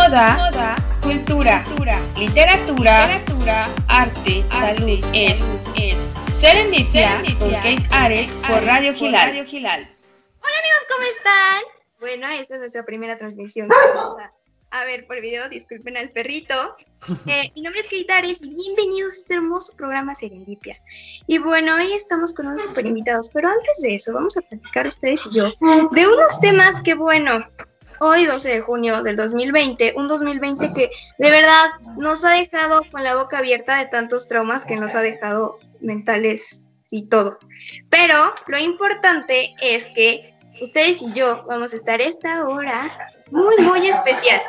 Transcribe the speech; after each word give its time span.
moda, 0.00 0.50
moda 0.50 0.76
cultura, 1.02 1.62
literatura, 2.16 3.06
literatura 3.06 3.68
arte, 3.86 4.42
salud, 4.48 4.98
es, 5.12 5.46
es 5.76 6.10
Serendipia, 6.22 7.22
con 7.38 7.50
Kate 7.50 7.82
Ares 7.90 8.32
por 8.48 8.64
Radio 8.64 8.94
Gilal. 8.94 9.28
Hola 9.30 9.44
amigos, 9.44 10.86
¿cómo 10.88 11.04
están? 11.16 11.62
Bueno, 12.00 12.28
esta 12.28 12.54
es 12.54 12.60
nuestra 12.60 12.84
primera 12.86 13.18
transmisión. 13.18 13.68
a 14.70 14.84
ver 14.84 15.06
por 15.06 15.20
video, 15.20 15.48
disculpen 15.50 15.96
al 15.98 16.10
perrito. 16.10 16.54
Eh, 17.26 17.50
mi 17.56 17.62
nombre 17.62 17.80
es 17.80 17.86
Kate 17.86 18.12
Ares 18.12 18.42
y 18.42 18.50
bienvenidos 18.50 19.14
a 19.14 19.16
este 19.16 19.34
hermoso 19.34 19.72
programa 19.74 20.14
Serendipia. 20.14 20.76
Y 21.26 21.38
bueno, 21.38 21.76
hoy 21.76 21.92
estamos 21.94 22.34
con 22.34 22.46
unos 22.46 22.62
super 22.62 22.86
invitados, 22.86 23.30
pero 23.32 23.48
antes 23.48 23.80
de 23.80 23.94
eso, 23.94 24.12
vamos 24.12 24.36
a 24.36 24.42
platicar 24.42 24.86
ustedes 24.86 25.24
y 25.26 25.36
yo 25.36 25.50
de 25.92 26.06
unos 26.06 26.38
temas 26.40 26.82
que, 26.82 26.92
bueno, 26.92 27.42
hoy 28.00 28.24
12 28.24 28.48
de 28.48 28.60
junio 28.60 29.02
del 29.02 29.14
2020, 29.16 29.94
un 29.96 30.08
2020 30.08 30.72
que 30.74 30.90
de 31.18 31.30
verdad 31.30 31.66
nos 31.96 32.24
ha 32.24 32.32
dejado 32.32 32.82
con 32.90 33.04
la 33.04 33.14
boca 33.14 33.38
abierta 33.38 33.78
de 33.78 33.86
tantos 33.86 34.26
traumas 34.26 34.64
que 34.64 34.76
nos 34.76 34.94
ha 34.94 35.02
dejado 35.02 35.58
mentales 35.80 36.62
y 36.90 37.06
todo. 37.06 37.38
Pero 37.90 38.32
lo 38.46 38.58
importante 38.58 39.54
es 39.60 39.86
que 39.94 40.34
ustedes 40.62 41.02
y 41.02 41.12
yo 41.12 41.44
vamos 41.46 41.72
a 41.72 41.76
estar 41.76 42.00
esta 42.00 42.46
hora 42.46 42.90
muy, 43.30 43.56
muy 43.58 43.86
especial. 43.88 44.40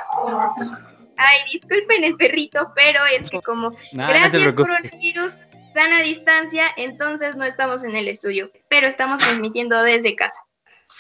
Ay, 1.18 1.40
disculpen 1.52 2.06
el 2.06 2.16
perrito, 2.16 2.72
pero 2.74 3.00
es 3.06 3.30
que 3.30 3.42
como 3.42 3.72
gracias 3.92 4.54
coronavirus 4.54 5.40
están 5.68 5.92
a 5.94 6.02
distancia, 6.02 6.66
entonces 6.78 7.36
no 7.36 7.44
estamos 7.44 7.84
en 7.84 7.96
el 7.96 8.08
estudio, 8.08 8.50
pero 8.70 8.88
estamos 8.88 9.20
transmitiendo 9.20 9.82
desde 9.84 10.16
casa. 10.16 10.42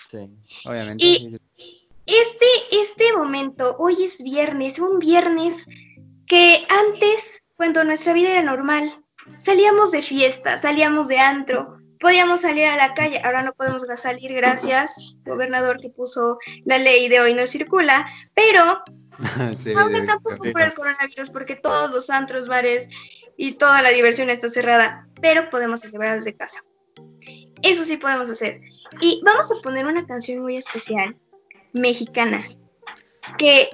Sí, 0.09 0.29
obviamente. 0.65 1.03
Y 1.05 1.39
este, 2.05 2.45
este 2.71 3.13
momento, 3.13 3.75
hoy 3.79 4.03
es 4.03 4.23
viernes, 4.23 4.79
un 4.79 4.99
viernes 4.99 5.67
que 6.27 6.65
antes, 6.69 7.43
cuando 7.55 7.83
nuestra 7.83 8.13
vida 8.13 8.31
era 8.31 8.41
normal, 8.41 9.03
salíamos 9.37 9.91
de 9.91 10.01
fiesta, 10.01 10.57
salíamos 10.57 11.07
de 11.07 11.19
antro, 11.19 11.77
podíamos 11.99 12.41
salir 12.41 12.65
a 12.65 12.77
la 12.77 12.93
calle, 12.93 13.21
ahora 13.23 13.43
no 13.43 13.53
podemos 13.53 13.83
salir 13.95 14.33
gracias, 14.33 15.15
gobernador 15.25 15.79
que 15.79 15.89
puso 15.89 16.37
la 16.65 16.77
ley 16.77 17.07
de 17.07 17.19
hoy 17.21 17.33
no 17.33 17.45
circula, 17.45 18.05
pero 18.33 18.83
no 19.65 19.89
estamos 19.89 20.39
por 20.51 20.61
el 20.61 20.73
coronavirus 20.73 21.29
porque 21.29 21.55
todos 21.55 21.91
los 21.91 22.09
antros, 22.09 22.47
bares 22.47 22.89
y 23.37 23.53
toda 23.53 23.81
la 23.81 23.89
diversión 23.89 24.29
está 24.29 24.49
cerrada, 24.49 25.07
pero 25.21 25.49
podemos 25.49 25.81
celebrar 25.81 26.15
desde 26.15 26.35
casa. 26.35 26.63
Eso 27.61 27.83
sí 27.83 27.97
podemos 27.97 28.29
hacer. 28.29 28.59
Y 28.99 29.21
vamos 29.23 29.51
a 29.51 29.61
poner 29.61 29.85
una 29.85 30.05
canción 30.07 30.39
muy 30.39 30.57
especial 30.57 31.15
mexicana, 31.73 32.43
que 33.37 33.69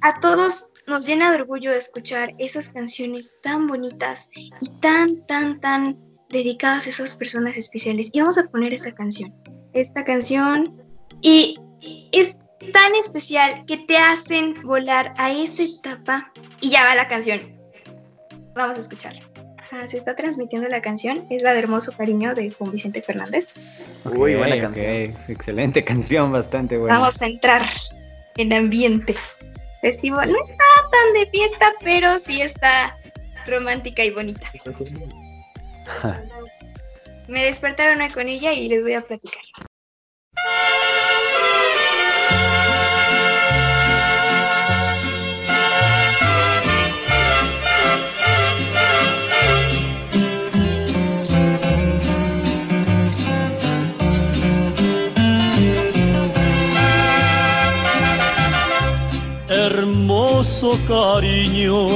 a 0.00 0.20
todos 0.20 0.66
nos 0.86 1.06
llena 1.06 1.30
de 1.30 1.42
orgullo 1.42 1.72
escuchar 1.72 2.34
esas 2.38 2.68
canciones 2.68 3.36
tan 3.42 3.66
bonitas 3.66 4.28
y 4.34 4.50
tan, 4.80 5.24
tan, 5.26 5.60
tan 5.60 5.98
dedicadas 6.28 6.86
a 6.86 6.90
esas 6.90 7.14
personas 7.14 7.56
especiales. 7.56 8.10
Y 8.12 8.20
vamos 8.20 8.38
a 8.38 8.44
poner 8.44 8.74
esa 8.74 8.92
canción, 8.92 9.34
esta 9.72 10.04
canción, 10.04 10.82
y 11.22 11.56
es 12.12 12.36
tan 12.72 12.94
especial 12.94 13.64
que 13.66 13.78
te 13.78 13.96
hacen 13.96 14.54
volar 14.62 15.14
a 15.16 15.32
esa 15.32 15.62
etapa 15.62 16.32
y 16.60 16.70
ya 16.70 16.84
va 16.84 16.94
la 16.94 17.08
canción. 17.08 17.40
Vamos 18.54 18.76
a 18.76 18.80
escucharla 18.80 19.29
se 19.86 19.96
está 19.96 20.14
transmitiendo 20.14 20.68
la 20.68 20.80
canción, 20.80 21.26
es 21.30 21.42
la 21.42 21.52
de 21.52 21.60
Hermoso 21.60 21.92
Cariño 21.92 22.34
de 22.34 22.50
Juan 22.50 22.72
Vicente 22.72 23.02
Fernández. 23.02 23.48
Uy, 24.04 24.34
buena 24.34 24.60
canción. 24.60 25.14
Excelente 25.28 25.84
canción, 25.84 26.32
bastante 26.32 26.76
buena. 26.76 26.98
Vamos 26.98 27.20
a 27.22 27.26
entrar 27.26 27.62
en 28.36 28.52
ambiente 28.52 29.14
festival. 29.80 30.32
No 30.32 30.38
está 30.42 30.64
tan 30.90 31.22
de 31.22 31.30
fiesta, 31.30 31.72
pero 31.82 32.18
sí 32.18 32.42
está 32.42 32.96
romántica 33.46 34.04
y 34.04 34.10
bonita. 34.10 34.50
Me 37.28 37.44
despertaron 37.44 38.08
con 38.10 38.28
ella 38.28 38.52
y 38.52 38.68
les 38.68 38.82
voy 38.82 38.94
a 38.94 39.02
platicar. 39.02 39.42
Cariño. 60.86 61.86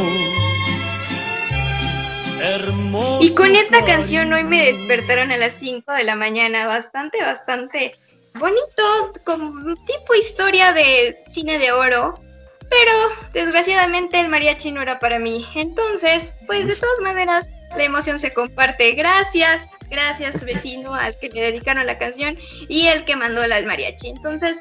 y 3.21 3.35
con 3.35 3.55
esta 3.57 3.85
canción 3.85 4.33
hoy 4.33 4.45
me 4.45 4.67
despertaron 4.67 5.31
a 5.31 5.37
las 5.37 5.55
5 5.55 5.93
de 5.93 6.05
la 6.05 6.17
mañana, 6.17 6.67
bastante, 6.67 7.21
bastante 7.21 7.97
bonito, 8.35 9.12
como 9.25 9.75
tipo 9.87 10.15
historia 10.15 10.73
de 10.73 11.23
cine 11.27 11.59
de 11.59 11.73
oro, 11.73 12.21
pero 12.69 12.93
desgraciadamente 13.33 14.21
el 14.21 14.29
mariachi 14.29 14.73
no 14.73 14.83
era 14.83 14.99
para 14.99 15.19
mí. 15.19 15.47
Entonces, 15.55 16.35
pues 16.47 16.67
de 16.67 16.77
todas 16.77 17.01
maneras, 17.03 17.51
la 17.77 17.85
emoción 17.85 18.19
se 18.19 18.33
comparte. 18.33 18.93
Gracias, 18.93 19.71
gracias 19.89 20.45
vecino 20.45 20.95
al 20.95 21.19
que 21.19 21.29
le 21.29 21.41
dedicaron 21.41 21.87
la 21.87 21.99
canción 21.99 22.37
y 22.69 22.89
el 22.89 23.05
que 23.05 23.17
mandó 23.17 23.47
la 23.47 23.62
mariachi. 23.62 24.09
Entonces, 24.09 24.59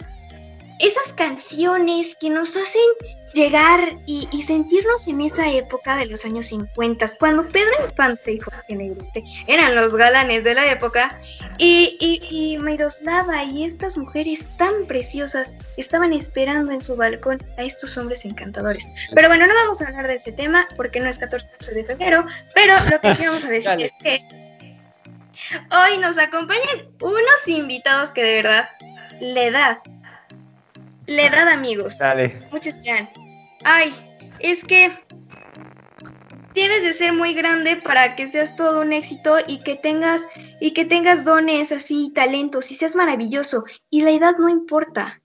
esas 0.83 1.13
canciones 1.13 2.15
que 2.19 2.29
nos 2.29 2.57
hacen 2.57 2.81
llegar 3.33 3.79
y, 4.05 4.27
sentirnos 4.45 5.07
en 5.07 5.21
esa 5.21 5.49
época 5.49 5.95
de 5.95 6.05
los 6.05 6.25
años 6.25 6.47
50, 6.47 7.07
cuando 7.17 7.47
Pedro 7.47 7.85
Infante 7.89 8.33
y 8.33 8.39
Jorge 8.39 8.75
Negrete 8.75 9.23
eran 9.47 9.75
los 9.75 9.95
galanes 9.95 10.43
de 10.43 10.53
la 10.53 10.69
época, 10.69 11.17
y, 11.57 11.97
y, 12.29 12.57
Miroslava 12.57 13.43
y 13.45 13.63
estas 13.63 13.97
mujeres 13.97 14.45
tan 14.57 14.85
preciosas 14.85 15.55
estaban 15.77 16.13
esperando 16.13 16.71
en 16.71 16.81
su 16.81 16.95
balcón 16.95 17.41
a 17.57 17.63
estos 17.63 17.97
hombres 17.97 18.25
encantadores. 18.25 18.87
Pero 19.15 19.29
bueno, 19.29 19.47
no 19.47 19.53
vamos 19.53 19.81
a 19.81 19.87
hablar 19.87 20.07
de 20.07 20.15
ese 20.15 20.33
tema 20.33 20.67
porque 20.75 20.99
no 20.99 21.09
es 21.09 21.17
14 21.17 21.73
de 21.73 21.85
febrero, 21.85 22.25
pero 22.53 22.75
lo 22.89 22.99
que 22.99 23.15
sí 23.15 23.25
vamos 23.25 23.45
a 23.45 23.49
decir 23.49 23.71
es 23.79 23.93
que 24.01 24.19
hoy 25.71 25.97
nos 25.99 26.17
acompañan 26.17 26.89
unos 27.01 27.47
invitados 27.47 28.11
que 28.11 28.23
de 28.23 28.35
verdad 28.35 28.69
le 29.19 29.51
da 29.51 29.81
le 31.15 31.29
da 31.29 31.51
amigos. 31.53 31.97
Dale. 31.99 32.39
Muchos 32.51 32.81
dirán, 32.81 33.09
ay, 33.63 33.93
es 34.39 34.63
que 34.63 34.91
debes 36.53 36.83
de 36.83 36.93
ser 36.93 37.13
muy 37.13 37.33
grande 37.33 37.77
para 37.77 38.15
que 38.15 38.27
seas 38.27 38.55
todo 38.55 38.81
un 38.81 38.93
éxito 38.93 39.37
y 39.47 39.59
que 39.59 39.75
tengas 39.75 40.21
y 40.59 40.71
que 40.71 40.85
tengas 40.85 41.25
dones 41.25 41.71
así, 41.71 42.11
talentos 42.13 42.71
y 42.71 42.75
seas 42.75 42.95
maravilloso. 42.95 43.63
Y 43.89 44.01
la 44.01 44.11
edad 44.11 44.35
no 44.37 44.49
importa, 44.49 45.21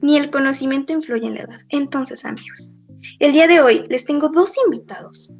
ni 0.00 0.16
el 0.16 0.30
conocimiento 0.30 0.92
influye 0.92 1.26
en 1.26 1.34
la 1.34 1.42
edad. 1.42 1.60
Entonces, 1.68 2.24
amigos, 2.24 2.74
el 3.18 3.32
día 3.32 3.46
de 3.46 3.60
hoy 3.60 3.84
les 3.88 4.04
tengo 4.04 4.28
dos 4.28 4.54
invitados 4.64 5.30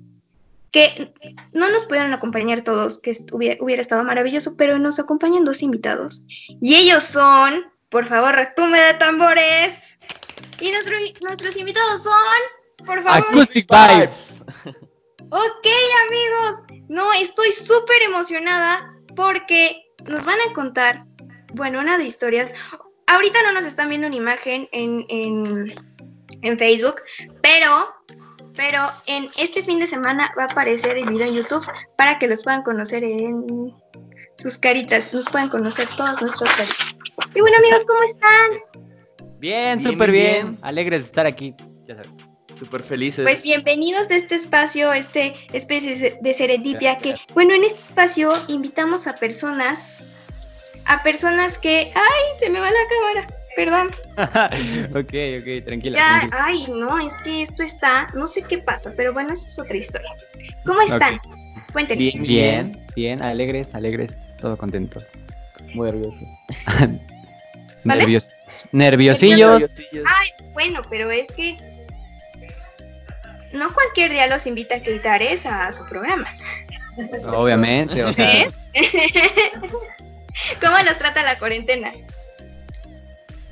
que 0.71 1.15
no 1.53 1.71
nos 1.71 1.85
pudieron 1.85 2.13
acompañar 2.13 2.63
todos, 2.63 2.99
que 2.99 3.13
hubiera, 3.33 3.63
hubiera 3.63 3.81
estado 3.81 4.03
maravilloso, 4.03 4.57
pero 4.57 4.77
nos 4.77 4.99
acompañan 4.99 5.45
dos 5.45 5.63
invitados. 5.63 6.25
Y 6.61 6.75
ellos 6.75 7.05
son, 7.05 7.65
por 7.95 8.07
favor, 8.07 8.35
retume 8.35 8.81
de 8.81 8.95
tambores. 8.95 9.97
Y 10.59 10.73
nuestros 10.73 11.57
invitados 11.57 12.03
son, 12.03 12.85
por 12.85 13.01
favor. 13.05 13.29
Acoustic 13.31 13.69
Vibes. 13.71 14.43
Ok, 15.31 15.67
amigos. 16.07 16.83
No, 16.89 17.13
estoy 17.15 17.51
súper 17.51 18.03
emocionada 18.03 18.95
porque 19.17 19.85
nos 20.05 20.25
van 20.25 20.39
a 20.49 20.53
contar, 20.53 21.05
bueno, 21.55 21.81
una 21.81 21.99
de 21.99 22.05
historias. 22.05 22.53
Ahorita 23.07 23.43
no 23.43 23.53
nos 23.53 23.65
están 23.65 23.89
viendo 23.89 24.07
una 24.07 24.17
imagen 24.17 24.69
en, 24.71 25.05
en, 25.09 25.73
en 26.43 26.59
Facebook, 26.59 27.01
pero 27.43 27.97
pero 28.55 28.81
en 29.07 29.29
este 29.39 29.65
fin 29.65 29.81
de 29.81 29.89
semana 29.89 30.33
va 30.39 30.45
a 30.45 30.47
aparecer 30.47 30.97
el 30.99 31.07
video 31.07 31.27
en 31.27 31.35
YouTube 31.35 31.67
para 31.97 32.19
que 32.21 32.29
los 32.29 32.45
puedan 32.45 32.63
conocer 32.63 33.03
en 33.03 33.73
sus 34.37 34.59
caritas, 34.59 35.13
nos 35.13 35.25
puedan 35.27 35.49
conocer 35.49 35.89
todos 35.97 36.21
nuestros 36.21 36.49
caritas. 36.51 36.94
Y 37.35 37.41
bueno 37.41 37.57
amigos, 37.59 37.85
¿cómo 37.85 38.01
están? 38.05 38.85
Bien, 39.41 39.81
súper 39.81 40.13
bien. 40.13 40.57
Alegres 40.63 41.01
de 41.01 41.07
estar 41.07 41.27
aquí, 41.27 41.53
ya 41.87 41.97
sabes. 41.97 42.11
Súper 42.55 42.85
felices. 42.85 43.25
Pues 43.25 43.43
bienvenidos 43.43 44.09
a 44.09 44.15
este 44.15 44.37
espacio, 44.37 44.93
este 44.93 45.35
especie 45.53 46.17
de 46.23 46.35
serendipia 46.35 46.99
que, 46.99 47.17
bueno, 47.35 47.53
en 47.53 47.65
este 47.65 47.81
espacio 47.81 48.31
invitamos 48.47 49.09
a 49.09 49.17
personas, 49.17 49.89
a 50.85 51.03
personas 51.03 51.59
que, 51.59 51.93
ay, 51.93 52.23
se 52.39 52.51
me 52.51 52.61
va 52.61 52.69
la 52.71 52.77
cámara, 52.95 53.27
perdón. 53.57 53.91
ok, 54.97 55.41
ok, 55.41 55.65
tranquila. 55.65 55.99
Ya, 55.99 56.31
ay, 56.33 56.67
no, 56.69 57.01
es 57.01 57.15
que 57.25 57.43
esto 57.43 57.65
está, 57.65 58.07
no 58.15 58.29
sé 58.29 58.43
qué 58.43 58.59
pasa, 58.59 58.93
pero 58.97 59.13
bueno, 59.13 59.33
esa 59.33 59.49
es 59.49 59.59
otra 59.59 59.77
historia. 59.77 60.13
¿Cómo 60.65 60.81
están? 60.83 61.19
Cuéntenme. 61.73 62.05
Bien, 62.05 62.23
bien, 62.23 62.87
bien, 62.95 63.23
alegres, 63.23 63.75
alegres, 63.75 64.17
todo 64.41 64.57
contento. 64.57 65.01
Muy 65.75 65.91
nerviosos. 65.91 66.29
¿Vale? 67.85 68.19
Nerviosillos. 68.73 69.63
Ay, 69.93 70.31
bueno, 70.53 70.83
pero 70.89 71.11
es 71.11 71.31
que 71.33 71.57
no 73.53 73.73
cualquier 73.73 74.11
día 74.11 74.27
los 74.27 74.47
invita 74.47 74.77
a 74.77 74.83
Keitares 74.83 75.47
a 75.47 75.73
su 75.73 75.85
programa. 75.87 76.27
Obviamente, 77.29 78.03
o 78.05 78.13
sea. 78.13 78.27
¿Ves? 78.27 78.59
¿Cómo 80.61 80.77
los 80.85 80.99
trata 80.99 81.23
la 81.23 81.39
cuarentena? 81.39 81.93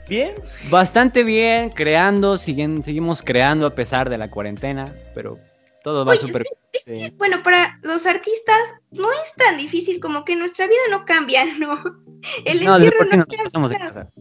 Bien. 0.08 0.34
Bastante 0.68 1.22
bien, 1.22 1.70
creando, 1.70 2.38
siguen, 2.38 2.84
seguimos 2.84 3.22
creando 3.22 3.66
a 3.66 3.70
pesar 3.70 4.10
de 4.10 4.18
la 4.18 4.28
cuarentena, 4.28 4.92
pero 5.14 5.38
todo 5.82 6.04
va 6.04 6.16
súper 6.16 6.42
es 6.72 6.84
que, 6.84 7.12
bueno, 7.16 7.42
para 7.42 7.78
los 7.82 8.06
artistas 8.06 8.74
no 8.90 9.10
es 9.12 9.34
tan 9.36 9.58
difícil 9.58 10.00
como 10.00 10.24
que 10.24 10.36
nuestra 10.36 10.66
vida 10.66 10.80
no 10.90 11.04
cambia, 11.04 11.44
¿no? 11.58 11.82
El 12.44 12.64
No, 12.64 12.74
encierro 12.76 12.98
por 12.98 13.08
sí 13.10 13.16
no 13.16 13.24
nos 13.26 13.36
pasamos 13.44 13.70
de 13.70 13.78
cambia. 13.78 14.02
casa. 14.04 14.12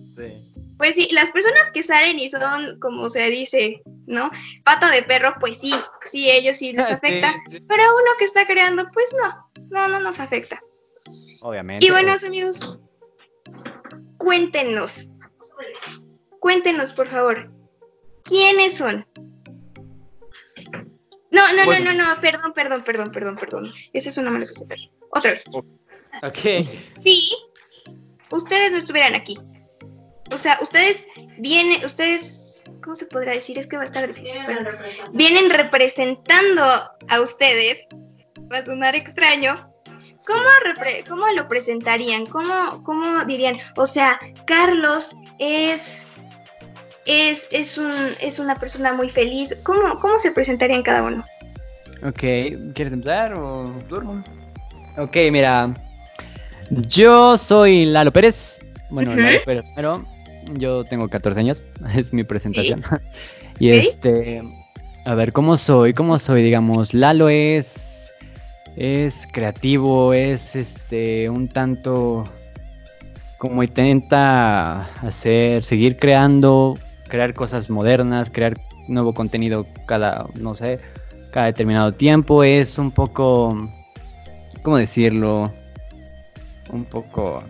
Pues 0.77 0.95
sí, 0.95 1.07
las 1.11 1.31
personas 1.31 1.69
que 1.71 1.83
salen 1.83 2.17
y 2.19 2.29
son, 2.29 2.79
como 2.79 3.07
se 3.09 3.29
dice, 3.29 3.81
¿no? 4.07 4.31
Pata 4.63 4.89
de 4.89 5.03
perro, 5.03 5.35
pues 5.39 5.59
sí, 5.59 5.73
sí, 6.03 6.29
ellos 6.29 6.57
sí 6.57 6.73
les 6.73 6.87
Ah, 6.87 6.95
afecta. 6.95 7.33
sí, 7.49 7.57
sí, 7.57 7.65
Pero 7.67 7.83
uno 7.83 8.11
que 8.17 8.25
está 8.25 8.45
creando, 8.47 8.87
pues 8.91 9.13
no, 9.21 9.49
no, 9.69 9.87
no 9.89 9.99
nos 9.99 10.19
afecta. 10.19 10.59
Obviamente. 11.41 11.85
Y 11.85 11.91
bueno, 11.91 12.13
amigos, 12.25 12.79
cuéntenos, 14.17 15.09
cuéntenos, 16.39 16.93
por 16.93 17.07
favor, 17.07 17.51
¿quiénes 18.23 18.77
son? 18.77 19.05
No, 21.31 21.41
no, 21.53 21.65
Bueno. 21.65 21.91
no, 21.91 21.93
no, 21.93 22.15
no, 22.15 22.21
perdón, 22.21 22.53
perdón, 22.53 22.83
perdón, 22.83 23.11
perdón, 23.11 23.35
perdón. 23.37 23.71
Esa 23.93 24.09
es 24.09 24.17
una 24.17 24.31
mala 24.31 24.45
presentación. 24.45 24.91
Otra 25.11 25.31
vez. 25.31 25.45
Ok. 26.23 26.67
Sí, 27.03 27.31
ustedes 28.31 28.71
no 28.71 28.77
estuvieran 28.77 29.15
aquí. 29.15 29.37
O 30.33 30.37
sea, 30.37 30.57
ustedes 30.61 31.05
vienen, 31.37 31.83
ustedes, 31.83 32.63
¿cómo 32.83 32.95
se 32.95 33.05
podrá 33.05 33.33
decir? 33.33 33.57
Es 33.59 33.67
que 33.67 33.75
va 33.77 33.83
a 33.83 33.85
estar 33.85 34.07
difícil. 34.07 34.37
vienen 35.13 35.49
representando 35.49 36.63
a 36.63 37.21
ustedes. 37.21 37.87
Va 38.51 38.59
a 38.59 38.65
sonar 38.65 38.95
extraño. 38.95 39.67
¿Cómo, 40.25 40.43
repre- 40.65 41.07
cómo 41.09 41.27
lo 41.35 41.47
presentarían? 41.47 42.25
¿Cómo, 42.25 42.83
¿Cómo 42.83 43.25
dirían? 43.25 43.57
O 43.75 43.85
sea, 43.85 44.19
Carlos 44.45 45.15
es, 45.39 46.07
es, 47.05 47.47
es, 47.51 47.77
un, 47.77 47.91
es 48.21 48.39
una 48.39 48.55
persona 48.55 48.93
muy 48.93 49.09
feliz. 49.09 49.57
¿Cómo, 49.63 49.99
¿Cómo 49.99 50.19
se 50.19 50.31
presentarían 50.31 50.83
cada 50.83 51.03
uno? 51.03 51.25
Ok, 52.03 52.19
¿quieres 52.73 52.93
empezar 52.93 53.37
o 53.37 53.65
duermo? 53.89 54.23
Ok, 54.97 55.15
mira. 55.31 55.73
Yo 56.71 57.37
soy 57.37 57.85
Lalo 57.85 58.11
Pérez. 58.13 58.59
Bueno. 58.89 59.13
Lalo 59.15 59.39
Pérez 59.45 59.65
primero. 59.65 60.05
Yo 60.53 60.83
tengo 60.85 61.09
14 61.09 61.39
años, 61.39 61.61
es 61.95 62.13
mi 62.13 62.23
presentación. 62.23 62.83
y 63.59 63.71
este, 63.71 64.41
a 65.05 65.15
ver, 65.15 65.33
¿cómo 65.33 65.57
soy? 65.57 65.93
¿Cómo 65.93 66.17
soy? 66.17 66.43
Digamos, 66.43 66.93
Lalo 66.93 67.29
es 67.29 68.11
es 68.77 69.27
creativo, 69.31 70.13
es 70.13 70.55
este 70.55 71.29
un 71.29 71.49
tanto 71.49 72.23
como 73.37 73.63
intenta 73.63 74.85
hacer, 75.05 75.63
seguir 75.63 75.97
creando, 75.97 76.77
crear 77.09 77.33
cosas 77.33 77.69
modernas, 77.69 78.29
crear 78.31 78.53
nuevo 78.87 79.13
contenido 79.13 79.65
cada, 79.87 80.27
no 80.39 80.55
sé, 80.55 80.79
cada 81.31 81.47
determinado 81.47 81.91
tiempo. 81.91 82.43
Es 82.43 82.77
un 82.77 82.91
poco, 82.91 83.67
¿cómo 84.61 84.77
decirlo? 84.77 85.51
Un 86.71 86.85
poco 86.85 87.43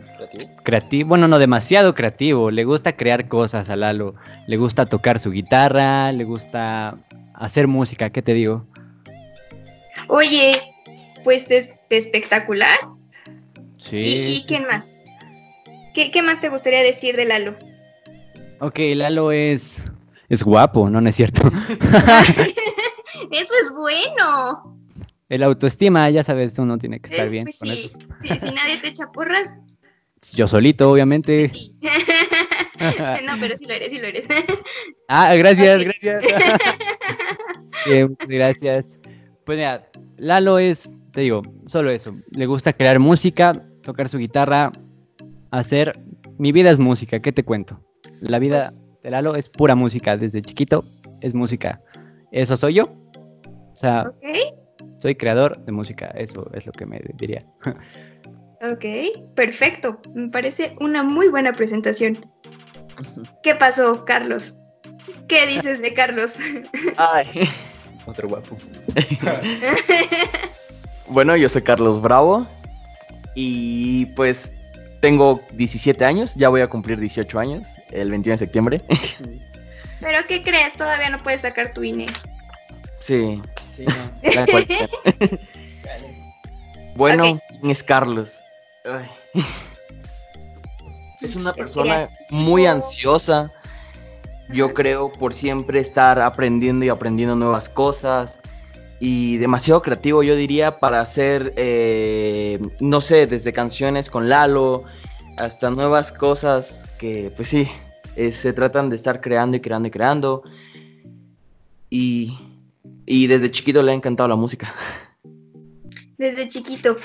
creativo. 0.63 1.09
Bueno, 1.09 1.27
no 1.27 1.37
demasiado 1.37 1.93
creativo. 1.93 2.49
Le 2.49 2.63
gusta 2.63 2.95
crear 2.95 3.27
cosas 3.27 3.69
a 3.69 3.75
Lalo. 3.75 4.15
Le 4.47 4.57
gusta 4.57 4.87
tocar 4.87 5.19
su 5.19 5.31
guitarra, 5.31 6.11
le 6.11 6.23
gusta 6.23 6.97
hacer 7.35 7.67
música. 7.67 8.09
¿Qué 8.09 8.21
te 8.21 8.33
digo? 8.33 8.65
Oye, 10.07 10.53
pues 11.23 11.51
es 11.51 11.73
espectacular. 11.89 12.79
Sí. 13.77 13.97
¿Y, 13.97 14.37
y 14.37 14.43
quién 14.47 14.65
más? 14.65 15.03
¿Qué, 15.93 16.09
qué 16.09 16.21
más 16.21 16.39
te 16.39 16.49
gustaría 16.49 16.81
decir 16.81 17.15
de 17.15 17.25
Lalo? 17.25 17.55
Ok, 18.59 18.79
Lalo 18.95 19.31
es. 19.31 19.77
Es 20.29 20.43
guapo, 20.43 20.89
¿no? 20.89 21.01
No 21.01 21.09
es 21.09 21.15
cierto. 21.15 21.41
Eso 23.31 23.53
es 23.61 23.73
bueno. 23.75 24.80
El 25.31 25.43
autoestima, 25.43 26.09
ya 26.09 26.23
sabes, 26.25 26.59
uno 26.59 26.77
tiene 26.77 26.99
que 26.99 27.09
estar 27.09 27.25
Es- 27.25 27.31
bien 27.31 27.45
pues 27.45 27.59
con 27.59 27.69
sí, 27.69 27.91
eso. 28.23 28.47
si 28.47 28.53
nadie 28.53 28.77
te 28.81 28.89
echa 28.89 29.09
porras, 29.13 29.55
Yo 30.33 30.45
solito, 30.47 30.91
obviamente. 30.91 31.47
sí. 31.49 31.75
no, 33.25 33.33
pero 33.39 33.57
sí 33.57 33.65
lo 33.65 33.73
eres, 33.73 33.91
sí 33.91 33.99
lo 33.99 34.07
eres. 34.07 34.27
Ah, 35.07 35.33
gracias, 35.35 35.83
gracias. 35.83 36.25
Bien, 37.85 38.09
muchas 38.09 38.27
gracias. 38.27 38.99
Pues 39.45 39.57
mira, 39.57 39.89
Lalo 40.17 40.57
es, 40.59 40.89
te 41.11 41.21
digo, 41.21 41.41
solo 41.65 41.89
eso. 41.91 42.15
Le 42.31 42.45
gusta 42.45 42.71
crear 42.73 42.99
música, 42.99 43.53
tocar 43.83 44.07
su 44.09 44.17
guitarra, 44.19 44.71
hacer. 45.51 45.99
Mi 46.37 46.51
vida 46.53 46.69
es 46.71 46.79
música, 46.79 47.19
¿qué 47.21 47.31
te 47.31 47.43
cuento? 47.43 47.79
La 48.21 48.39
vida 48.39 48.63
Pues- 48.69 48.81
de 49.03 49.11
Lalo 49.11 49.35
es 49.35 49.49
pura 49.49 49.75
música, 49.75 50.15
desde 50.17 50.41
chiquito 50.41 50.83
es 51.21 51.33
música. 51.33 51.79
Eso 52.31 52.55
soy 52.57 52.75
yo. 52.75 52.85
O 52.85 53.75
sea, 53.75 54.03
ok, 54.09 54.25
soy 55.01 55.15
creador 55.15 55.57
de 55.65 55.71
música, 55.71 56.07
eso 56.15 56.49
es 56.53 56.65
lo 56.65 56.71
que 56.71 56.85
me 56.85 57.01
diría. 57.15 57.43
ok, 58.61 59.33
perfecto. 59.35 59.99
Me 60.13 60.29
parece 60.29 60.75
una 60.79 61.01
muy 61.01 61.27
buena 61.27 61.53
presentación. 61.53 62.29
¿Qué 63.41 63.55
pasó, 63.55 64.05
Carlos? 64.05 64.55
¿Qué 65.27 65.47
dices 65.47 65.81
de 65.81 65.93
Carlos? 65.93 66.35
Ay, 66.97 67.49
otro 68.05 68.27
guapo. 68.27 68.57
bueno, 71.07 71.35
yo 71.35 71.49
soy 71.49 71.63
Carlos 71.63 71.99
Bravo 71.99 72.45
y 73.33 74.05
pues 74.07 74.53
tengo 74.99 75.41
17 75.53 76.05
años, 76.05 76.35
ya 76.35 76.49
voy 76.49 76.61
a 76.61 76.67
cumplir 76.67 76.99
18 76.99 77.39
años 77.39 77.69
el 77.91 78.11
21 78.11 78.33
de 78.33 78.37
septiembre. 78.37 78.81
¿Pero 79.99 80.19
qué 80.27 80.43
crees? 80.43 80.73
Todavía 80.73 81.09
no 81.09 81.17
puedes 81.23 81.41
sacar 81.41 81.73
tu 81.73 81.83
INE. 81.83 82.05
Sí, 83.01 83.41
la 84.35 84.45
cuarentena. 84.45 84.87
Bueno. 86.95 87.39
¿quién 87.59 87.71
es 87.71 87.83
Carlos? 87.83 88.37
Ay. 88.85 89.09
Es 91.21 91.35
una 91.35 91.53
persona 91.53 92.09
muy 92.31 92.65
ansiosa. 92.65 93.51
Yo 94.49 94.73
creo 94.73 95.11
por 95.11 95.35
siempre 95.35 95.79
estar 95.79 96.19
aprendiendo 96.19 96.83
y 96.83 96.89
aprendiendo 96.89 97.35
nuevas 97.35 97.69
cosas. 97.69 98.39
Y 98.99 99.37
demasiado 99.37 99.83
creativo, 99.83 100.23
yo 100.23 100.35
diría, 100.35 100.79
para 100.79 100.99
hacer, 100.99 101.53
eh, 101.57 102.59
no 102.79 103.01
sé, 103.01 103.27
desde 103.27 103.53
canciones 103.53 104.09
con 104.09 104.29
Lalo 104.29 104.83
hasta 105.37 105.69
nuevas 105.69 106.11
cosas 106.11 106.87
que, 106.97 107.31
pues 107.35 107.49
sí, 107.49 107.69
eh, 108.15 108.31
se 108.31 108.51
tratan 108.51 108.89
de 108.89 108.95
estar 108.95 109.21
creando 109.21 109.57
y 109.57 109.59
creando 109.59 109.87
y 109.87 109.91
creando. 109.91 110.43
Y, 111.89 112.50
y 113.11 113.27
desde 113.27 113.51
chiquito 113.51 113.83
le 113.83 113.91
ha 113.91 113.95
encantado 113.95 114.29
la 114.29 114.37
música. 114.37 114.73
Desde 116.17 116.47
chiquito. 116.47 116.95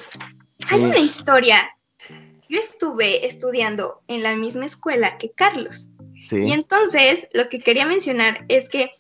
Hay 0.71 0.79
Sí. 0.79 0.85
una 0.85 0.99
historia. 0.99 1.69
Yo 2.49 2.61
estuve 2.61 3.27
estudiando 3.27 4.03
en 4.07 4.23
la 4.23 4.37
misma 4.37 4.67
escuela 4.67 5.19
que 5.19 5.33
Carlos. 5.33 5.89
Y 6.15 6.29
Sí, 6.29 6.53
entonces 6.53 7.27
lo 7.33 7.49
que 7.49 7.59
quería 7.59 7.87
mencionar 7.87 8.45
es 8.49 8.69
que 8.69 8.91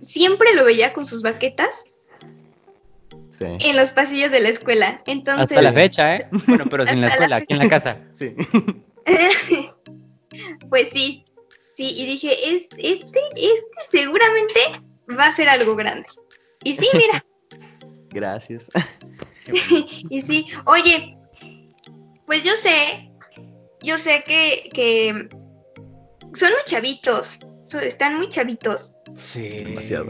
siempre 0.00 0.52
lo 0.54 0.64
veía 0.64 0.92
con 0.92 1.06
sus 1.06 1.22
baquetas 1.22 1.84
sí. 3.30 3.44
en 3.46 3.76
los 3.76 3.92
pasillos 3.92 4.32
de 4.32 4.40
la 4.40 4.48
escuela. 4.48 5.00
Entonces, 5.06 5.56
Hasta 5.56 5.62
la 5.62 5.72
fecha, 5.72 6.16
¿eh? 6.16 6.28
Bueno, 6.48 6.64
pero 6.68 6.88
sin 6.88 7.00
la 7.00 7.06
escuela, 7.06 7.36
aquí 7.36 7.54
en 7.54 7.58
la 7.60 7.68
casa. 7.68 8.00
sí. 8.12 8.34
pues 10.68 10.90
sí, 10.90 11.24
sí, 11.76 11.94
y 11.96 12.04
dije, 12.04 12.32
es, 12.52 12.68
este, 12.78 13.20
este 13.36 13.80
seguramente 13.88 14.60
va 15.16 15.26
a 15.26 15.32
ser 15.32 15.48
algo 15.48 15.76
grande. 15.76 16.06
Y 16.64 16.74
sí, 16.74 16.88
mira, 16.94 17.24
Gracias. 18.10 18.70
y 20.10 20.22
sí, 20.22 20.46
oye, 20.66 21.16
pues 22.26 22.42
yo 22.42 22.52
sé, 22.52 23.10
yo 23.82 23.98
sé 23.98 24.22
que, 24.26 24.68
que 24.72 25.28
son 26.34 26.50
muy 26.50 26.62
chavitos, 26.66 27.38
están 27.82 28.16
muy 28.16 28.28
chavitos. 28.28 28.92
Sí. 29.16 29.48
Demasiado. 29.48 30.08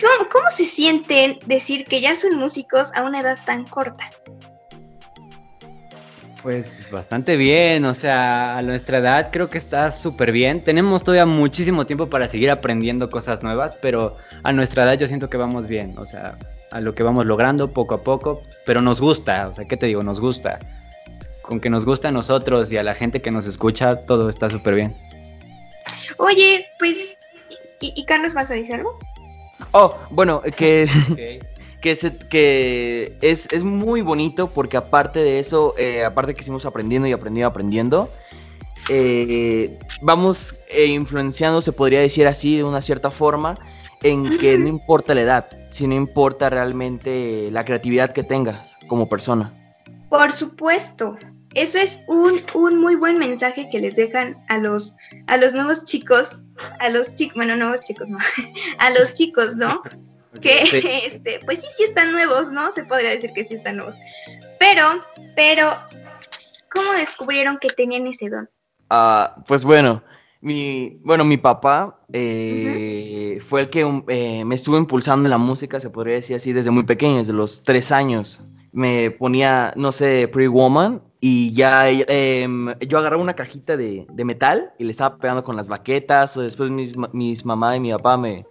¿Cómo, 0.00 0.28
cómo 0.30 0.50
se 0.54 0.64
sienten 0.64 1.38
decir 1.46 1.84
que 1.84 2.00
ya 2.00 2.14
son 2.14 2.36
músicos 2.36 2.92
a 2.94 3.02
una 3.02 3.20
edad 3.20 3.38
tan 3.44 3.66
corta? 3.68 4.12
Pues 6.48 6.90
bastante 6.90 7.36
bien, 7.36 7.84
o 7.84 7.92
sea, 7.92 8.56
a 8.56 8.62
nuestra 8.62 9.00
edad 9.00 9.28
creo 9.30 9.50
que 9.50 9.58
está 9.58 9.92
súper 9.92 10.32
bien. 10.32 10.64
Tenemos 10.64 11.04
todavía 11.04 11.26
muchísimo 11.26 11.84
tiempo 11.84 12.06
para 12.06 12.26
seguir 12.26 12.50
aprendiendo 12.50 13.10
cosas 13.10 13.42
nuevas, 13.42 13.76
pero 13.82 14.16
a 14.44 14.50
nuestra 14.54 14.84
edad 14.84 14.98
yo 14.98 15.06
siento 15.06 15.28
que 15.28 15.36
vamos 15.36 15.68
bien, 15.68 15.94
o 15.98 16.06
sea, 16.06 16.38
a 16.70 16.80
lo 16.80 16.94
que 16.94 17.02
vamos 17.02 17.26
logrando 17.26 17.70
poco 17.74 17.96
a 17.96 18.02
poco, 18.02 18.40
pero 18.64 18.80
nos 18.80 18.98
gusta, 18.98 19.48
o 19.48 19.54
sea, 19.54 19.66
¿qué 19.66 19.76
te 19.76 19.84
digo? 19.84 20.02
Nos 20.02 20.20
gusta. 20.20 20.58
Con 21.42 21.60
que 21.60 21.68
nos 21.68 21.84
gusta 21.84 22.08
a 22.08 22.12
nosotros 22.12 22.72
y 22.72 22.78
a 22.78 22.82
la 22.82 22.94
gente 22.94 23.20
que 23.20 23.30
nos 23.30 23.44
escucha, 23.46 23.96
todo 24.06 24.30
está 24.30 24.48
súper 24.48 24.74
bien. 24.74 24.96
Oye, 26.16 26.64
pues, 26.78 27.18
¿y, 27.78 27.92
y 27.94 28.06
Carlos 28.06 28.32
vas 28.32 28.50
a 28.50 28.54
decir 28.54 28.76
algo? 28.76 28.98
Oh, 29.72 29.98
bueno, 30.08 30.40
que, 30.56 30.88
que, 31.80 31.96
que 32.30 33.16
es, 33.20 33.48
es, 33.52 33.64
muy 33.64 34.00
bonito 34.02 34.48
porque 34.48 34.76
aparte 34.76 35.20
de 35.20 35.38
eso, 35.38 35.74
eh, 35.78 36.04
aparte 36.04 36.34
que 36.34 36.42
seguimos 36.42 36.66
aprendiendo 36.66 37.08
y 37.08 37.12
aprendiendo 37.12 37.40
y 37.40 37.50
aprendiendo, 37.50 38.10
eh, 38.88 39.78
vamos 40.02 40.54
eh, 40.68 40.86
influenciando, 40.86 41.60
se 41.60 41.72
podría 41.72 42.00
decir 42.00 42.26
así, 42.26 42.56
de 42.56 42.64
una 42.64 42.82
cierta 42.82 43.10
forma, 43.10 43.58
en 44.02 44.38
que 44.38 44.56
no 44.58 44.68
importa 44.68 45.14
la 45.14 45.22
edad, 45.22 45.48
sino 45.70 45.94
importa 45.94 46.50
realmente 46.50 47.50
la 47.50 47.64
creatividad 47.64 48.12
que 48.12 48.22
tengas 48.22 48.76
como 48.86 49.08
persona. 49.08 49.52
Por 50.08 50.30
supuesto, 50.30 51.16
eso 51.54 51.78
es 51.78 52.02
un, 52.06 52.40
un, 52.54 52.80
muy 52.80 52.94
buen 52.94 53.18
mensaje 53.18 53.68
que 53.70 53.80
les 53.80 53.96
dejan 53.96 54.36
a 54.48 54.58
los, 54.58 54.94
a 55.26 55.36
los 55.36 55.54
nuevos 55.54 55.84
chicos, 55.84 56.38
a 56.80 56.88
los 56.88 57.14
chicos, 57.14 57.34
bueno, 57.36 57.56
nuevos 57.56 57.80
chicos, 57.82 58.08
no, 58.08 58.18
a 58.78 58.90
los 58.90 59.12
chicos, 59.12 59.56
¿no? 59.56 59.82
Que, 60.40 60.62
este, 61.06 61.40
pues 61.44 61.60
sí, 61.60 61.68
sí 61.76 61.84
están 61.84 62.12
nuevos, 62.12 62.50
¿no? 62.50 62.70
Se 62.72 62.84
podría 62.84 63.10
decir 63.10 63.30
que 63.34 63.44
sí 63.44 63.54
están 63.54 63.76
nuevos. 63.76 63.96
Pero, 64.58 65.00
pero, 65.34 65.70
¿cómo 66.72 66.92
descubrieron 66.92 67.58
que 67.58 67.68
tenían 67.68 68.06
ese 68.06 68.28
don? 68.28 68.48
Ah, 68.90 69.36
pues 69.46 69.64
bueno, 69.64 70.02
mi, 70.40 71.00
bueno, 71.02 71.24
mi 71.24 71.36
papá 71.36 72.00
eh, 72.12 73.38
fue 73.46 73.62
el 73.62 73.70
que 73.70 74.02
eh, 74.08 74.44
me 74.44 74.54
estuvo 74.54 74.76
impulsando 74.76 75.26
en 75.26 75.30
la 75.30 75.38
música, 75.38 75.80
se 75.80 75.90
podría 75.90 76.14
decir 76.14 76.36
así, 76.36 76.52
desde 76.52 76.70
muy 76.70 76.84
pequeño, 76.84 77.18
desde 77.18 77.32
los 77.32 77.62
tres 77.62 77.92
años. 77.92 78.44
Me 78.72 79.10
ponía, 79.10 79.72
no 79.76 79.92
sé, 79.92 80.28
Pretty 80.28 80.48
Woman 80.48 81.02
y 81.20 81.52
ya 81.52 81.90
em, 81.90 82.78
yo 82.80 82.98
agarraba 82.98 83.22
una 83.22 83.32
cajita 83.32 83.76
de, 83.76 84.06
de, 84.08 84.24
metal 84.24 84.72
y 84.78 84.84
le 84.84 84.92
estaba 84.92 85.16
pegando 85.16 85.42
con 85.42 85.56
las 85.56 85.68
baquetas. 85.68 86.36
O 86.36 86.42
después 86.42 86.70
mis, 86.70 86.92
mis 87.12 87.44
mamá 87.44 87.76
y 87.76 87.80
mi 87.80 87.90
papá 87.90 88.16
me, 88.16 88.44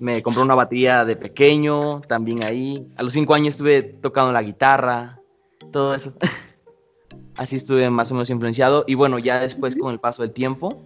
me 0.00 0.22
compró 0.22 0.42
una 0.42 0.54
batería 0.54 1.04
de 1.04 1.16
pequeño, 1.16 2.00
también 2.02 2.44
ahí. 2.44 2.86
A 2.96 3.02
los 3.02 3.12
cinco 3.12 3.34
años 3.34 3.54
estuve 3.54 3.82
tocando 3.82 4.32
la 4.32 4.42
guitarra, 4.42 5.20
todo 5.72 5.94
eso. 5.94 6.14
Así 7.34 7.56
estuve 7.56 7.88
más 7.90 8.10
o 8.10 8.14
menos 8.14 8.30
influenciado. 8.30 8.84
Y 8.86 8.94
bueno, 8.94 9.18
ya 9.18 9.40
después 9.40 9.76
con 9.76 9.92
el 9.92 10.00
paso 10.00 10.22
del 10.22 10.32
tiempo, 10.32 10.84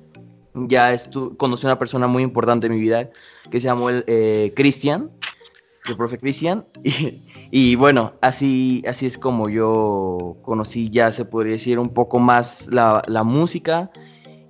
ya 0.54 0.96
conocí 1.37 1.66
a 1.66 1.70
una 1.70 1.78
persona 1.78 2.06
muy 2.06 2.23
importante 2.23 2.66
en 2.66 2.75
mi 2.75 2.80
vida 2.80 3.11
que 3.50 3.61
se 3.61 3.66
llamó 3.66 3.90
el 3.90 4.04
eh, 4.06 4.52
Cristian, 4.54 5.11
el 5.88 5.96
profe 5.96 6.18
Cristian. 6.18 6.64
Y, 7.56 7.76
bueno, 7.76 8.14
así, 8.20 8.82
así 8.84 9.06
es 9.06 9.16
como 9.16 9.49
yo 9.49 10.38
conocí 10.42 10.90
ya, 10.90 11.12
se 11.12 11.25
podría 11.25 11.52
decir, 11.52 11.78
un 11.78 11.90
poco 11.90 12.18
más 12.18 12.66
la, 12.73 13.00
la 13.06 13.23
música. 13.23 13.92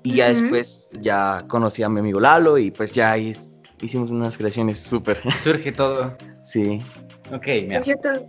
Y 0.02 0.14
ya 0.14 0.30
después 0.30 0.96
ya 1.02 1.44
conocí 1.46 1.82
a 1.82 1.90
mi 1.90 2.00
amigo 2.00 2.18
Lalo 2.18 2.56
y 2.56 2.70
pues 2.70 2.92
ya 2.92 3.18
hicimos 3.81 4.11
unas 4.11 4.37
creaciones 4.37 4.81
súper. 4.81 5.21
Surge 5.43 5.73
todo. 5.73 6.16
Sí. 6.43 6.83
Ok, 7.33 7.47
mira. 7.62 7.83
Surge 7.83 7.97
todo. 7.97 8.26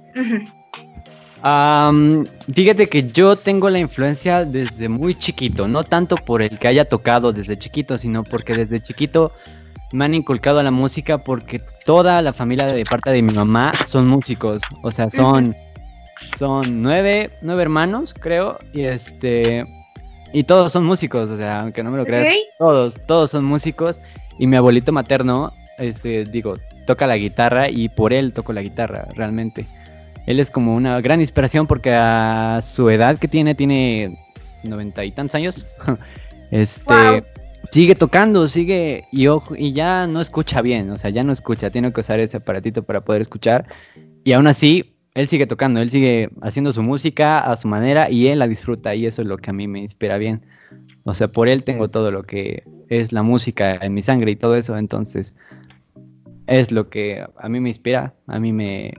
fíjate 2.54 2.88
que 2.88 3.12
yo 3.12 3.36
tengo 3.36 3.70
la 3.70 3.80
influencia 3.80 4.46
desde 4.46 4.90
muy 4.90 5.16
chiquito, 5.16 5.68
no 5.68 5.84
tanto 5.84 6.16
por 6.16 6.42
el 6.42 6.58
que 6.58 6.68
haya 6.68 6.86
tocado 6.86 7.34
desde 7.34 7.58
chiquito, 7.58 7.98
sino 7.98 8.24
porque 8.24 8.54
desde 8.56 8.82
chiquito 8.82 9.32
me 9.92 10.06
han 10.06 10.14
inculcado 10.14 10.62
la 10.62 10.72
música 10.72 11.18
porque 11.18 11.62
toda 11.86 12.22
la 12.22 12.34
familia 12.34 12.68
de 12.68 12.84
parte 12.84 13.12
de 13.12 13.22
mi 13.22 13.34
mamá 13.34 13.74
son 13.88 14.08
músicos, 14.08 14.62
o 14.82 14.92
sea, 14.92 15.10
son, 15.10 15.56
son 16.38 16.82
nueve, 16.82 17.30
nueve 17.42 17.62
hermanos, 17.62 18.14
creo, 18.14 18.58
y 18.74 18.84
este, 18.84 19.64
y 20.34 20.44
todos 20.44 20.72
son 20.72 20.86
músicos, 20.86 21.30
o 21.30 21.38
sea, 21.38 21.62
aunque 21.62 21.84
no 21.84 21.92
me 21.92 21.98
lo 21.98 22.06
creas, 22.06 22.36
todos, 22.58 22.96
todos 23.08 23.32
son 23.32 23.46
músicos, 23.46 24.00
y 24.38 24.48
mi 24.48 24.56
abuelito 24.56 24.92
materno, 24.92 25.54
este, 25.78 26.26
digo, 26.26 26.56
toca 26.86 27.08
la 27.08 27.18
guitarra 27.18 27.70
y 27.70 27.90
por 27.90 28.14
él 28.14 28.34
toco 28.34 28.54
la 28.54 28.62
guitarra, 28.62 29.08
realmente. 29.16 29.66
Él 30.26 30.40
es 30.40 30.50
como 30.50 30.74
una 30.74 31.00
gran 31.02 31.22
inspiración 31.22 31.68
porque 31.68 31.94
a 31.94 32.62
su 32.64 32.90
edad 32.90 33.18
que 33.18 33.28
tiene, 33.28 33.56
tiene 33.56 34.18
noventa 34.64 35.06
y 35.06 35.12
tantos 35.12 35.36
años, 35.36 35.66
este, 36.52 37.24
sigue 37.72 37.96
tocando, 37.96 38.48
sigue 38.48 39.06
y, 39.12 39.28
ojo, 39.28 39.56
y 39.56 39.74
ya 39.74 40.08
no 40.08 40.22
escucha 40.22 40.62
bien, 40.62 40.90
o 40.90 40.98
sea, 40.98 41.10
ya 41.10 41.24
no 41.24 41.34
escucha, 41.34 41.70
tiene 41.70 41.92
que 41.92 42.02
usar 42.02 42.20
ese 42.20 42.38
aparatito 42.38 42.84
para 42.84 43.02
poder 43.02 43.22
escuchar. 43.22 43.66
Y 44.24 44.34
aún 44.34 44.48
así, 44.48 44.96
él 45.14 45.28
sigue 45.28 45.48
tocando, 45.48 45.80
él 45.80 45.90
sigue 45.90 46.30
haciendo 46.42 46.74
su 46.74 46.82
música 46.82 47.40
a 47.40 47.56
su 47.56 47.68
manera 47.68 48.10
y 48.10 48.28
él 48.28 48.40
la 48.40 48.48
disfruta 48.48 48.96
y 48.96 49.06
eso 49.06 49.22
es 49.22 49.28
lo 49.28 49.38
que 49.38 49.50
a 49.52 49.54
mí 49.54 49.68
me 49.68 49.80
inspira 49.80 50.18
bien. 50.18 50.42
O 51.06 51.14
sea, 51.14 51.28
por 51.28 51.48
él 51.48 51.64
tengo 51.64 51.88
todo 51.90 52.12
lo 52.12 52.24
que 52.24 52.64
es 52.90 53.12
la 53.12 53.24
música 53.24 53.76
en 53.76 53.94
mi 53.94 54.02
sangre 54.02 54.32
y 54.32 54.36
todo 54.36 54.56
eso, 54.56 54.78
entonces 54.78 55.34
es 56.48 56.72
lo 56.72 56.90
que 56.90 57.26
a 57.38 57.50
mí 57.50 57.60
me 57.60 57.70
inspira, 57.70 58.14
a 58.28 58.40
mí 58.40 58.52
me, 58.52 58.94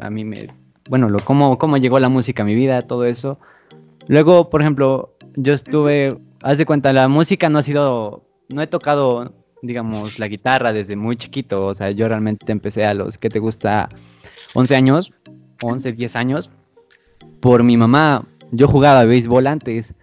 a 0.00 0.10
mí 0.10 0.24
me 0.24 0.48
bueno, 0.88 1.08
lo, 1.08 1.20
cómo, 1.20 1.56
cómo 1.56 1.76
llegó 1.76 2.00
la 2.00 2.08
música 2.08 2.42
a 2.42 2.46
mi 2.46 2.54
vida, 2.56 2.82
todo 2.82 3.04
eso. 3.04 3.38
Luego, 4.08 4.50
por 4.50 4.60
ejemplo, 4.60 5.14
yo 5.36 5.52
estuve, 5.52 6.18
haz 6.42 6.58
de 6.58 6.66
cuenta, 6.66 6.92
la 6.92 7.06
música 7.06 7.48
no 7.48 7.58
ha 7.58 7.62
sido, 7.62 8.24
no 8.48 8.60
he 8.60 8.66
tocado, 8.66 9.32
digamos, 9.62 10.18
la 10.18 10.26
guitarra 10.26 10.72
desde 10.72 10.96
muy 10.96 11.16
chiquito, 11.16 11.66
o 11.66 11.74
sea, 11.74 11.92
yo 11.92 12.08
realmente 12.08 12.50
empecé 12.50 12.84
a 12.84 12.94
los, 12.94 13.18
¿qué 13.18 13.28
te 13.28 13.38
gusta? 13.38 13.88
11 14.54 14.74
años, 14.74 15.12
11, 15.62 15.92
10 15.92 16.16
años, 16.16 16.50
por 17.40 17.62
mi 17.62 17.76
mamá. 17.76 18.24
Yo 18.50 18.66
jugaba 18.66 19.04
béisbol 19.04 19.46
antes 19.46 19.94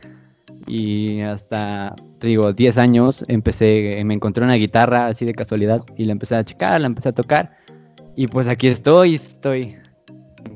y 0.68 1.22
hasta, 1.22 1.96
te 2.20 2.28
digo, 2.28 2.54
10 2.54 2.78
años 2.78 3.24
empecé, 3.28 4.02
me 4.06 4.14
encontré 4.14 4.44
una 4.44 4.56
guitarra 4.56 5.08
así 5.08 5.26
de 5.26 5.34
casualidad 5.34 5.82
y 5.96 6.06
la 6.06 6.12
empecé 6.12 6.36
a 6.36 6.44
checar, 6.44 6.80
la 6.82 6.88
empecé 6.88 7.10
a 7.10 7.14
tocar 7.14 7.58
y 8.16 8.28
pues 8.28 8.48
aquí 8.48 8.68
estoy, 8.68 9.16
estoy 9.16 9.78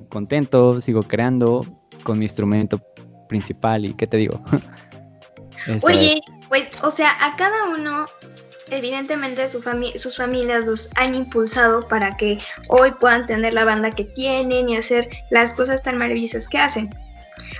contento, 0.09 0.81
sigo 0.81 1.03
creando 1.03 1.65
con 2.03 2.19
mi 2.19 2.25
instrumento 2.25 2.81
principal 3.29 3.85
y 3.85 3.93
qué 3.93 4.07
te 4.07 4.17
digo. 4.17 4.39
Oye, 5.83 6.21
pues, 6.49 6.69
o 6.83 6.89
sea, 6.89 7.11
a 7.23 7.35
cada 7.35 7.65
uno, 7.75 8.07
evidentemente 8.71 9.47
su 9.47 9.61
sus 9.95 10.17
familias 10.17 10.65
los 10.65 10.89
han 10.95 11.13
impulsado 11.13 11.87
para 11.87 12.17
que 12.17 12.39
hoy 12.67 12.91
puedan 12.99 13.27
tener 13.27 13.53
la 13.53 13.63
banda 13.63 13.91
que 13.91 14.05
tienen 14.05 14.69
y 14.69 14.75
hacer 14.75 15.07
las 15.29 15.53
cosas 15.53 15.83
tan 15.83 15.97
maravillosas 15.97 16.47
que 16.47 16.57
hacen. 16.57 16.89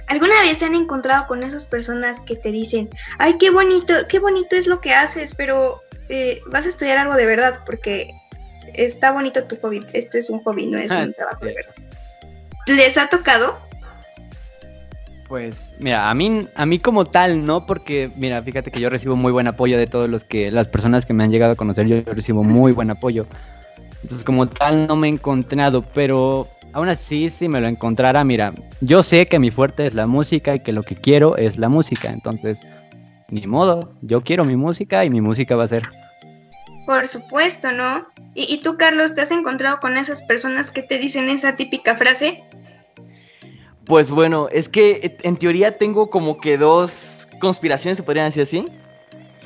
¿Alguna 0.07 0.41
vez 0.41 0.59
se 0.59 0.65
han 0.65 0.75
encontrado 0.75 1.27
con 1.27 1.43
esas 1.43 1.67
personas 1.67 2.21
que 2.21 2.35
te 2.35 2.51
dicen, 2.51 2.89
ay, 3.17 3.37
qué 3.37 3.49
bonito, 3.49 3.93
qué 4.07 4.19
bonito 4.19 4.55
es 4.55 4.67
lo 4.67 4.81
que 4.81 4.93
haces, 4.93 5.35
pero 5.35 5.81
eh, 6.09 6.41
vas 6.47 6.65
a 6.65 6.69
estudiar 6.69 6.97
algo 6.97 7.15
de 7.15 7.25
verdad 7.25 7.61
porque 7.65 8.13
está 8.73 9.11
bonito 9.11 9.43
tu 9.45 9.55
hobby, 9.57 9.85
este 9.93 10.19
es 10.19 10.29
un 10.29 10.39
hobby, 10.43 10.67
no 10.67 10.77
es 10.77 10.91
ah, 10.91 10.99
un 11.05 11.13
trabajo 11.13 11.45
de 11.45 11.53
verdad? 11.53 11.75
¿Les 12.67 12.97
ha 12.97 13.09
tocado? 13.09 13.57
Pues 15.27 15.71
mira, 15.79 16.09
a 16.09 16.13
mí, 16.13 16.45
a 16.55 16.65
mí 16.65 16.79
como 16.79 17.05
tal, 17.05 17.45
no, 17.45 17.65
porque 17.65 18.11
mira, 18.17 18.41
fíjate 18.41 18.69
que 18.69 18.81
yo 18.81 18.89
recibo 18.89 19.15
muy 19.15 19.31
buen 19.31 19.47
apoyo 19.47 19.77
de 19.77 19.87
todos 19.87 20.09
los 20.09 20.25
que, 20.25 20.51
las 20.51 20.67
personas 20.67 21.05
que 21.05 21.13
me 21.13 21.23
han 21.23 21.31
llegado 21.31 21.53
a 21.53 21.55
conocer, 21.55 21.87
yo 21.87 22.01
recibo 22.05 22.43
muy 22.43 22.73
buen 22.73 22.91
apoyo. 22.91 23.25
Entonces 24.03 24.25
como 24.25 24.49
tal 24.49 24.87
no 24.87 24.95
me 24.95 25.07
he 25.07 25.11
encontrado, 25.11 25.83
pero 25.93 26.49
aún 26.73 26.89
así 26.89 27.29
si 27.29 27.47
me 27.47 27.61
lo 27.61 27.67
encontrara, 27.67 28.23
mira, 28.23 28.53
yo 28.81 29.03
sé 29.03 29.27
que 29.27 29.39
mi 29.39 29.51
fuerte 29.51 29.87
es 29.87 29.93
la 29.93 30.07
música 30.07 30.55
y 30.55 30.59
que 30.59 30.71
lo 30.71 30.83
que 30.83 30.95
quiero 30.95 31.37
es 31.37 31.57
la 31.57 31.69
música, 31.69 32.09
entonces 32.09 32.61
ni 33.29 33.47
modo, 33.47 33.93
yo 34.01 34.21
quiero 34.21 34.43
mi 34.43 34.55
música 34.55 35.05
y 35.05 35.09
mi 35.09 35.21
música 35.21 35.55
va 35.55 35.63
a 35.63 35.67
ser. 35.69 35.83
Por 36.85 37.07
supuesto, 37.07 37.71
¿no? 37.71 38.05
¿Y, 38.33 38.61
tú, 38.61 38.77
Carlos, 38.77 39.13
te 39.13 39.21
has 39.21 39.31
encontrado 39.31 39.79
con 39.79 39.97
esas 39.97 40.21
personas 40.23 40.71
que 40.71 40.83
te 40.83 40.97
dicen 40.97 41.29
esa 41.29 41.55
típica 41.55 41.95
frase? 41.95 42.43
Pues 43.85 44.11
bueno, 44.11 44.47
es 44.51 44.67
que 44.67 44.91
eh, 45.03 45.17
en 45.23 45.37
teoría 45.37 45.77
tengo 45.77 46.09
como 46.09 46.39
que 46.39 46.57
dos 46.57 47.27
conspiraciones, 47.39 47.97
se 47.97 48.03
podrían 48.03 48.27
decir 48.27 48.43
así. 48.43 48.65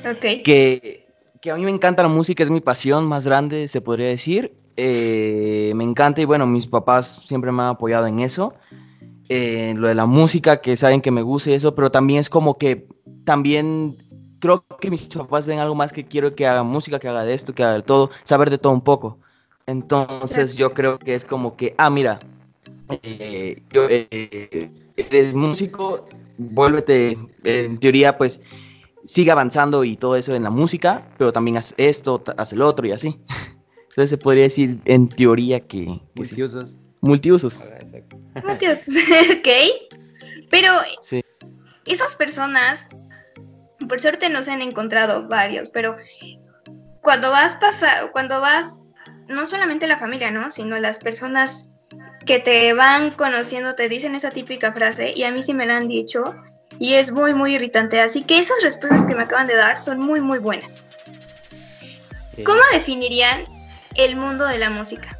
Ok. 0.08 0.42
Que, 0.44 1.06
que 1.40 1.50
a 1.50 1.56
mí 1.56 1.64
me 1.64 1.70
encanta 1.70 2.02
la 2.02 2.08
música, 2.08 2.42
es 2.42 2.50
mi 2.50 2.60
pasión 2.60 3.06
más 3.06 3.26
grande, 3.26 3.68
se 3.68 3.80
podría 3.80 4.08
decir. 4.08 4.54
Eh, 4.76 5.72
me 5.74 5.84
encanta 5.84 6.20
y 6.20 6.24
bueno, 6.24 6.46
mis 6.46 6.66
papás 6.66 7.20
siempre 7.24 7.50
me 7.52 7.62
han 7.62 7.68
apoyado 7.70 8.06
en 8.06 8.20
eso. 8.20 8.54
En 9.28 9.80
lo 9.80 9.88
de 9.88 9.94
la 9.94 10.06
música, 10.06 10.60
que 10.60 10.76
saben 10.76 11.00
que 11.00 11.10
me 11.10 11.22
gusta 11.22 11.50
y 11.50 11.54
eso, 11.54 11.74
pero 11.74 11.90
también 11.90 12.20
es 12.20 12.28
como 12.28 12.58
que 12.58 12.86
también 13.24 13.94
creo 14.38 14.64
que 14.80 14.90
mis 14.90 15.06
papás 15.06 15.46
ven 15.46 15.58
algo 15.58 15.74
más 15.74 15.92
que 15.92 16.04
quiero 16.04 16.34
que 16.34 16.46
haga 16.46 16.62
música, 16.62 16.98
que 16.98 17.08
haga 17.08 17.24
de 17.24 17.34
esto, 17.34 17.54
que 17.54 17.64
haga 17.64 17.74
de 17.74 17.82
todo, 17.82 18.10
saber 18.22 18.50
de 18.50 18.58
todo 18.58 18.72
un 18.72 18.82
poco. 18.82 19.18
Entonces 19.66 20.56
yo 20.56 20.72
creo 20.72 20.98
que 20.98 21.14
es 21.14 21.24
como 21.24 21.56
que, 21.56 21.74
ah, 21.76 21.90
mira, 21.90 22.20
eh, 23.02 23.62
yo, 23.70 23.86
eh, 23.90 24.70
eres 24.96 25.34
músico, 25.34 26.06
vuélvete, 26.38 27.18
en 27.42 27.78
teoría, 27.78 28.16
pues 28.16 28.40
sigue 29.04 29.30
avanzando 29.30 29.82
y 29.84 29.96
todo 29.96 30.16
eso 30.16 30.34
en 30.34 30.44
la 30.44 30.50
música, 30.50 31.08
pero 31.18 31.32
también 31.32 31.56
haz 31.56 31.74
esto, 31.76 32.22
haz 32.36 32.52
el 32.52 32.62
otro 32.62 32.86
y 32.86 32.92
así. 32.92 33.18
Entonces 33.96 34.10
se 34.10 34.18
podría 34.18 34.42
decir 34.42 34.78
en 34.84 35.08
teoría 35.08 35.58
que... 35.58 35.86
multiusos. 36.14 36.76
Multiusos. 37.00 37.64
Multiusos, 38.44 38.84
ok. 39.38 39.48
Pero 40.50 40.70
esas 41.86 42.14
personas 42.14 42.88
por 43.88 43.98
suerte 43.98 44.28
no 44.28 44.42
se 44.42 44.50
han 44.50 44.60
encontrado 44.60 45.26
varios, 45.28 45.70
pero 45.70 45.96
cuando 47.00 47.30
vas 47.30 47.54
pasar, 47.54 48.12
cuando 48.12 48.38
vas 48.42 48.80
no 49.28 49.46
solamente 49.46 49.86
la 49.86 49.98
familia, 49.98 50.30
¿no? 50.30 50.50
Sino 50.50 50.78
las 50.78 50.98
personas 50.98 51.70
que 52.26 52.38
te 52.38 52.74
van 52.74 53.12
conociendo 53.12 53.76
te 53.76 53.88
dicen 53.88 54.14
esa 54.14 54.30
típica 54.30 54.74
frase 54.74 55.14
y 55.16 55.22
a 55.22 55.32
mí 55.32 55.42
sí 55.42 55.54
me 55.54 55.64
la 55.64 55.78
han 55.78 55.88
dicho 55.88 56.34
y 56.78 56.96
es 56.96 57.12
muy, 57.12 57.32
muy 57.32 57.54
irritante. 57.54 57.98
Así 58.02 58.24
que 58.24 58.40
esas 58.40 58.62
respuestas 58.62 59.06
que 59.06 59.14
me 59.14 59.22
acaban 59.22 59.46
de 59.46 59.56
dar 59.56 59.78
son 59.78 60.00
muy, 60.00 60.20
muy 60.20 60.38
buenas. 60.38 60.84
¿Cómo 62.44 62.60
definirían 62.74 63.55
el 63.98 64.16
mundo 64.16 64.46
de 64.46 64.58
la 64.58 64.70
música? 64.70 65.18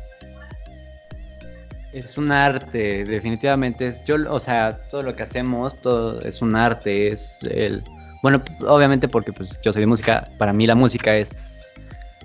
Es 1.92 2.18
un 2.18 2.30
arte, 2.30 3.04
definitivamente. 3.04 3.95
Yo, 4.04 4.16
o 4.28 4.38
sea, 4.38 4.76
todo 4.90 5.02
lo 5.02 5.16
que 5.16 5.23
hacemos, 5.23 5.80
todo 5.80 6.21
es 6.21 6.42
un 6.42 6.54
arte. 6.54 7.09
Es 7.09 7.38
el, 7.42 7.83
bueno, 8.23 8.42
obviamente 8.66 9.09
porque 9.09 9.33
pues 9.33 9.59
yo 9.62 9.73
soy 9.73 9.80
de 9.80 9.87
música. 9.87 10.28
Para 10.37 10.52
mí 10.52 10.66
la 10.66 10.75
música 10.75 11.16
es 11.16 11.75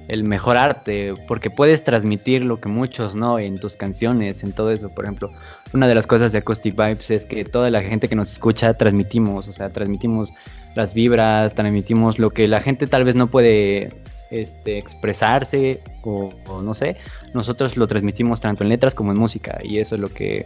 el 0.07 0.25
mejor 0.25 0.57
arte, 0.57 1.13
porque 1.27 1.49
puedes 1.49 1.85
transmitir 1.85 2.43
lo 2.43 2.59
que 2.59 2.67
muchos 2.67 3.15
no 3.15 3.39
en 3.39 3.57
tus 3.57 3.77
canciones, 3.77 4.43
en 4.43 4.51
todo 4.51 4.71
eso. 4.71 4.89
Por 4.89 5.05
ejemplo, 5.05 5.31
una 5.73 5.87
de 5.87 5.95
las 5.95 6.05
cosas 6.05 6.33
de 6.33 6.39
Acoustic 6.39 6.75
Vibes 6.75 7.09
es 7.11 7.25
que 7.25 7.45
toda 7.45 7.69
la 7.69 7.81
gente 7.81 8.09
que 8.09 8.15
nos 8.15 8.31
escucha 8.31 8.73
transmitimos, 8.73 9.47
o 9.47 9.53
sea, 9.53 9.69
transmitimos 9.69 10.33
las 10.75 10.93
vibras, 10.93 11.53
transmitimos 11.53 12.19
lo 12.19 12.29
que 12.29 12.47
la 12.49 12.59
gente 12.59 12.87
tal 12.87 13.05
vez 13.05 13.15
no 13.15 13.27
puede 13.27 13.91
este, 14.31 14.77
expresarse 14.77 15.81
o, 16.03 16.33
no 16.63 16.73
sé, 16.73 16.97
nosotros 17.33 17.77
lo 17.77 17.85
transmitimos 17.85 18.41
tanto 18.41 18.63
en 18.63 18.69
letras 18.69 18.95
como 18.95 19.11
en 19.11 19.19
música 19.19 19.59
y 19.63 19.77
eso 19.77 19.95
es 19.95 20.01
lo 20.01 20.09
que 20.09 20.45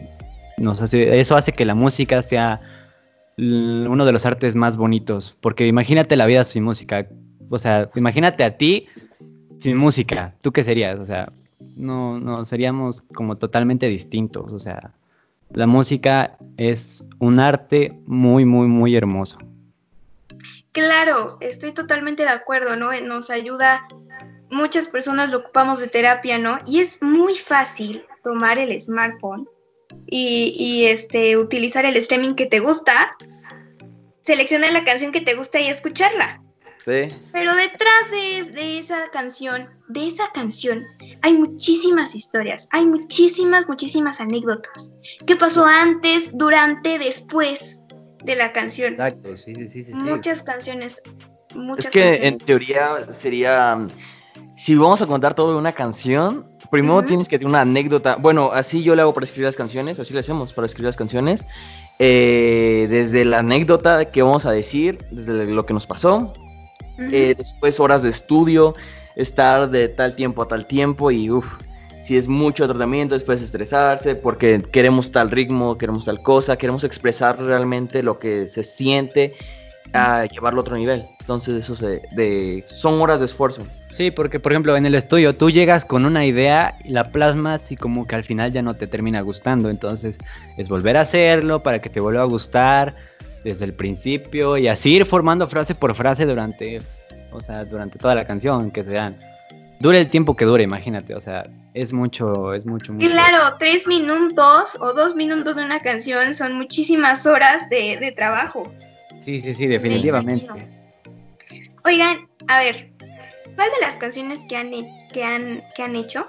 nos 0.57 0.81
hace, 0.81 1.19
eso 1.19 1.35
hace 1.35 1.53
que 1.53 1.65
la 1.65 1.75
música 1.75 2.21
sea 2.21 2.59
uno 3.37 4.05
de 4.05 4.11
los 4.11 4.25
artes 4.25 4.55
más 4.55 4.77
bonitos, 4.77 5.35
porque 5.41 5.67
imagínate 5.67 6.15
la 6.15 6.25
vida 6.25 6.43
sin 6.43 6.63
música, 6.63 7.07
o 7.49 7.59
sea, 7.59 7.89
imagínate 7.95 8.43
a 8.43 8.57
ti 8.57 8.87
sin 9.57 9.77
música, 9.77 10.35
¿tú 10.41 10.51
qué 10.51 10.63
serías? 10.63 10.99
O 10.99 11.05
sea, 11.05 11.31
no, 11.77 12.19
no, 12.19 12.45
seríamos 12.45 13.03
como 13.13 13.37
totalmente 13.37 13.87
distintos, 13.87 14.51
o 14.51 14.59
sea, 14.59 14.93
la 15.51 15.67
música 15.67 16.37
es 16.57 17.05
un 17.19 17.39
arte 17.39 17.93
muy, 18.07 18.45
muy, 18.45 18.67
muy 18.67 18.95
hermoso. 18.95 19.37
Claro, 20.75 21.37
estoy 21.39 21.71
totalmente 21.71 22.23
de 22.23 22.29
acuerdo, 22.29 22.75
¿no? 22.75 22.91
Nos 22.99 23.29
ayuda, 23.29 23.87
muchas 24.51 24.89
personas 24.89 25.31
lo 25.31 25.37
ocupamos 25.37 25.79
de 25.79 25.87
terapia, 25.87 26.37
¿no? 26.37 26.57
Y 26.67 26.81
es 26.81 27.01
muy 27.01 27.33
fácil 27.33 28.05
tomar 28.25 28.59
el 28.59 28.77
smartphone 28.81 29.47
y, 30.05 30.83
este, 30.87 31.37
utilizar 31.37 31.85
el 31.85 31.95
streaming 31.95 32.35
que 32.35 32.45
te 32.45 32.59
gusta, 32.59 33.15
seleccionar 34.19 34.73
la 34.73 34.83
canción 34.83 35.13
que 35.13 35.21
te 35.21 35.35
gusta 35.35 35.61
y 35.61 35.69
escucharla. 35.69 36.41
Sí. 36.83 37.07
Pero 37.31 37.55
detrás 37.55 38.11
de, 38.11 38.51
de, 38.51 38.77
esa 38.77 39.09
canción, 39.11 39.69
de 39.87 40.07
esa 40.07 40.29
canción, 40.33 40.83
hay 41.21 41.35
muchísimas 41.35 42.15
historias, 42.15 42.67
hay 42.71 42.85
muchísimas, 42.85 43.65
muchísimas 43.69 44.19
anécdotas. 44.19 44.91
¿Qué 45.25 45.37
pasó 45.37 45.65
antes, 45.65 46.37
durante, 46.37 46.99
después? 46.99 47.79
De 48.25 48.35
la 48.35 48.51
canción. 48.51 48.93
Exacto, 48.93 49.35
sí, 49.35 49.53
sí, 49.69 49.83
sí. 49.83 49.93
Muchas 49.93 50.43
canciones. 50.43 51.01
Muchas 51.53 51.85
es 51.85 51.91
que 51.91 52.27
en 52.27 52.37
teoría 52.37 53.11
sería, 53.11 53.87
si 54.55 54.75
vamos 54.75 55.01
a 55.01 55.07
contar 55.07 55.33
todo 55.33 55.53
de 55.53 55.59
una 55.59 55.71
canción, 55.71 56.45
primero 56.69 57.03
tienes 57.03 57.29
que 57.29 57.37
tener 57.37 57.49
una 57.49 57.61
anécdota. 57.61 58.17
Bueno, 58.17 58.51
así 58.51 58.83
yo 58.83 58.95
le 58.95 59.01
hago 59.01 59.13
para 59.13 59.25
escribir 59.25 59.45
las 59.45 59.55
canciones, 59.55 59.99
así 59.99 60.13
le 60.13 60.19
hacemos 60.19 60.53
para 60.53 60.65
escribir 60.65 60.87
las 60.87 60.97
canciones. 60.97 61.45
Eh, 61.99 62.87
desde 62.89 63.23
la 63.23 63.39
anécdota 63.39 64.11
que 64.11 64.21
vamos 64.21 64.45
a 64.45 64.51
decir, 64.51 64.97
desde 65.11 65.45
lo 65.45 65.65
que 65.65 65.73
nos 65.73 65.87
pasó, 65.87 66.33
eh, 66.97 67.35
después 67.37 67.79
horas 67.79 68.03
de 68.03 68.09
estudio, 68.09 68.75
estar 69.15 69.69
de 69.69 69.87
tal 69.87 70.15
tiempo 70.15 70.41
a 70.41 70.47
tal 70.47 70.65
tiempo 70.65 71.11
y 71.11 71.29
uff, 71.29 71.45
si 72.05 72.15
es 72.15 72.27
mucho 72.27 72.67
tratamiento, 72.67 73.15
después 73.15 73.41
estresarse 73.41 74.13
porque 74.13 74.61
queremos 74.61 75.11
tal 75.11 75.31
ritmo, 75.31 75.75
queremos 75.75 76.05
tal 76.05 76.21
cosa, 76.21 76.55
queremos 76.55 76.83
expresar 76.83 77.41
realmente 77.41 78.03
lo 78.03 78.19
que 78.19 78.47
se 78.47 78.63
siente 78.63 79.33
a 79.91 80.25
llevarlo 80.25 80.59
a 80.59 80.61
otro 80.61 80.77
nivel. 80.77 81.03
Entonces 81.21 81.55
eso 81.55 81.75
se, 81.75 82.03
de, 82.11 82.63
son 82.67 83.01
horas 83.01 83.21
de 83.21 83.25
esfuerzo. 83.25 83.63
Sí, 83.91 84.11
porque 84.11 84.39
por 84.39 84.51
ejemplo 84.51 84.77
en 84.77 84.85
el 84.85 84.93
estudio 84.93 85.35
tú 85.35 85.49
llegas 85.49 85.83
con 85.83 86.05
una 86.05 86.27
idea 86.27 86.77
y 86.83 86.89
la 86.89 87.05
plasmas 87.05 87.71
y 87.71 87.75
como 87.75 88.05
que 88.05 88.13
al 88.13 88.23
final 88.23 88.53
ya 88.53 88.61
no 88.61 88.75
te 88.75 88.85
termina 88.85 89.21
gustando. 89.21 89.71
Entonces 89.71 90.19
es 90.57 90.69
volver 90.69 90.97
a 90.97 91.01
hacerlo 91.01 91.63
para 91.63 91.79
que 91.79 91.89
te 91.89 91.99
vuelva 91.99 92.21
a 92.21 92.25
gustar 92.25 92.93
desde 93.43 93.65
el 93.65 93.73
principio 93.73 94.57
y 94.57 94.67
así 94.67 94.93
ir 94.93 95.07
formando 95.07 95.47
frase 95.47 95.73
por 95.73 95.95
frase 95.95 96.27
durante, 96.27 96.81
o 97.31 97.39
sea, 97.39 97.65
durante 97.65 97.97
toda 97.97 98.13
la 98.13 98.25
canción 98.25 98.69
que 98.69 98.83
sean 98.83 99.15
dure 99.79 99.99
el 99.99 100.09
tiempo 100.09 100.35
que 100.35 100.45
dure, 100.45 100.63
imagínate, 100.63 101.15
o 101.15 101.21
sea, 101.21 101.43
es 101.75 101.91
mucho, 101.91 102.53
es 102.53 102.65
mucho, 102.65 102.93
mucho. 102.93 103.07
Claro, 103.09 103.57
tres 103.59 103.85
minutos 103.85 104.77
o 104.79 104.93
dos 104.93 105.13
minutos 105.13 105.57
de 105.57 105.65
una 105.65 105.81
canción 105.81 106.33
son 106.33 106.53
muchísimas 106.53 107.25
horas 107.25 107.69
de, 107.69 108.13
trabajo. 108.15 108.71
Sí, 109.25 109.41
sí, 109.41 109.53
sí, 109.53 109.67
definitivamente. 109.67 110.47
Oigan, 111.83 112.27
a 112.47 112.59
ver, 112.59 112.89
¿cuál 113.55 113.69
de 113.77 113.85
las 113.85 113.95
canciones 113.95 114.45
que 114.47 114.55
han, 114.55 114.71
que 115.11 115.23
han, 115.23 115.61
que 115.75 115.83
han 115.83 115.95
hecho 115.97 116.25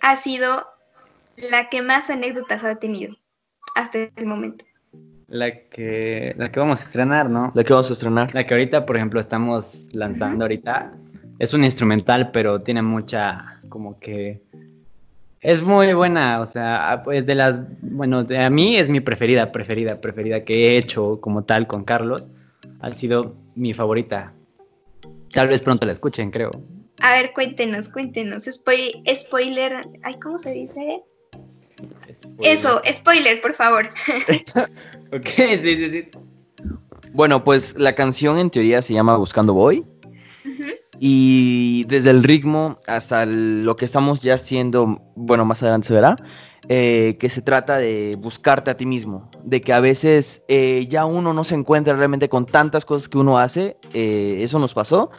ha 0.00 0.16
sido 0.16 0.66
la 1.50 1.68
que 1.68 1.82
más 1.82 2.08
anécdotas 2.08 2.64
ha 2.64 2.76
tenido 2.76 3.14
hasta 3.74 4.08
el 4.16 4.26
momento? 4.26 4.64
La 5.28 5.50
que, 5.68 6.34
la 6.38 6.50
que 6.50 6.60
vamos 6.60 6.80
a 6.80 6.84
estrenar, 6.84 7.28
¿no? 7.28 7.52
La 7.54 7.62
que 7.62 7.74
vamos 7.74 7.90
a 7.90 7.92
estrenar. 7.92 8.34
La 8.34 8.46
que 8.46 8.54
ahorita, 8.54 8.86
por 8.86 8.96
ejemplo, 8.96 9.20
estamos 9.20 9.92
lanzando 9.92 10.44
ahorita 10.44 10.94
es 11.38 11.52
un 11.52 11.64
instrumental, 11.64 12.30
pero 12.30 12.62
tiene 12.62 12.82
mucha, 12.82 13.44
como 13.68 13.98
que... 13.98 14.42
Es 15.40 15.62
muy 15.62 15.92
buena, 15.92 16.40
o 16.40 16.46
sea, 16.46 17.02
pues 17.04 17.24
de 17.24 17.34
las, 17.34 17.60
bueno, 17.80 18.24
de, 18.24 18.38
a 18.38 18.50
mí 18.50 18.76
es 18.76 18.88
mi 18.88 19.00
preferida, 19.00 19.52
preferida, 19.52 20.00
preferida 20.00 20.44
que 20.44 20.70
he 20.70 20.78
hecho 20.78 21.20
como 21.20 21.44
tal 21.44 21.66
con 21.66 21.84
Carlos. 21.84 22.26
Ha 22.80 22.92
sido 22.92 23.32
mi 23.54 23.72
favorita. 23.72 24.32
Tal 25.32 25.48
vez 25.48 25.60
pronto 25.60 25.86
la 25.86 25.92
escuchen, 25.92 26.30
creo. 26.30 26.50
A 27.00 27.12
ver, 27.12 27.32
cuéntenos, 27.32 27.88
cuéntenos. 27.88 28.44
spoiler, 28.44 29.80
ay, 30.02 30.14
¿cómo 30.20 30.38
se 30.38 30.50
dice? 30.52 31.04
Eso, 32.42 32.80
spoiler, 32.90 33.40
por 33.40 33.52
favor. 33.52 33.86
ok, 35.12 35.26
sí, 35.26 35.58
sí, 35.58 35.90
sí. 35.90 36.08
Bueno, 37.12 37.44
pues 37.44 37.76
la 37.78 37.94
canción 37.94 38.38
en 38.38 38.50
teoría 38.50 38.82
se 38.82 38.94
llama 38.94 39.16
Buscando 39.16 39.54
Voy. 39.54 39.84
Y 40.98 41.84
desde 41.84 42.10
el 42.10 42.22
ritmo 42.22 42.78
hasta 42.86 43.26
lo 43.26 43.76
que 43.76 43.84
estamos 43.84 44.20
ya 44.20 44.34
haciendo, 44.34 45.02
bueno, 45.14 45.44
más 45.44 45.62
adelante 45.62 45.88
se 45.88 45.94
verá, 45.94 46.16
eh, 46.68 47.16
que 47.20 47.28
se 47.28 47.42
trata 47.42 47.78
de 47.78 48.16
buscarte 48.16 48.70
a 48.70 48.76
ti 48.76 48.86
mismo, 48.86 49.30
de 49.44 49.60
que 49.60 49.72
a 49.72 49.80
veces 49.80 50.42
eh, 50.48 50.86
ya 50.90 51.04
uno 51.04 51.32
no 51.32 51.44
se 51.44 51.54
encuentra 51.54 51.94
realmente 51.94 52.28
con 52.28 52.44
tantas 52.44 52.84
cosas 52.84 53.08
que 53.08 53.18
uno 53.18 53.38
hace, 53.38 53.76
eh, 53.94 54.38
eso 54.40 54.58
nos 54.58 54.74
pasó, 54.74 55.10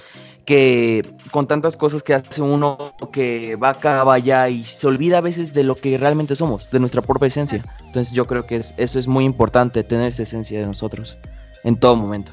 que 0.45 1.15
con 1.31 1.47
tantas 1.47 1.77
cosas 1.77 2.03
que 2.03 2.13
hace 2.13 2.41
uno 2.41 2.95
que 3.13 3.55
va 3.55 3.69
acá, 3.69 4.03
va 4.03 4.15
allá 4.15 4.49
y 4.49 4.65
se 4.65 4.87
olvida 4.87 5.19
a 5.19 5.21
veces 5.21 5.53
de 5.53 5.63
lo 5.63 5.75
que 5.75 5.97
realmente 5.97 6.35
somos, 6.35 6.69
de 6.71 6.79
nuestra 6.79 7.01
propia 7.01 7.27
esencia. 7.27 7.63
Entonces 7.85 8.13
yo 8.13 8.25
creo 8.25 8.45
que 8.45 8.55
eso 8.55 8.99
es 8.99 9.07
muy 9.07 9.23
importante, 9.23 9.83
tener 9.83 10.11
esa 10.11 10.23
esencia 10.23 10.59
de 10.59 10.65
nosotros 10.65 11.17
en 11.63 11.79
todo 11.79 11.95
momento. 11.95 12.31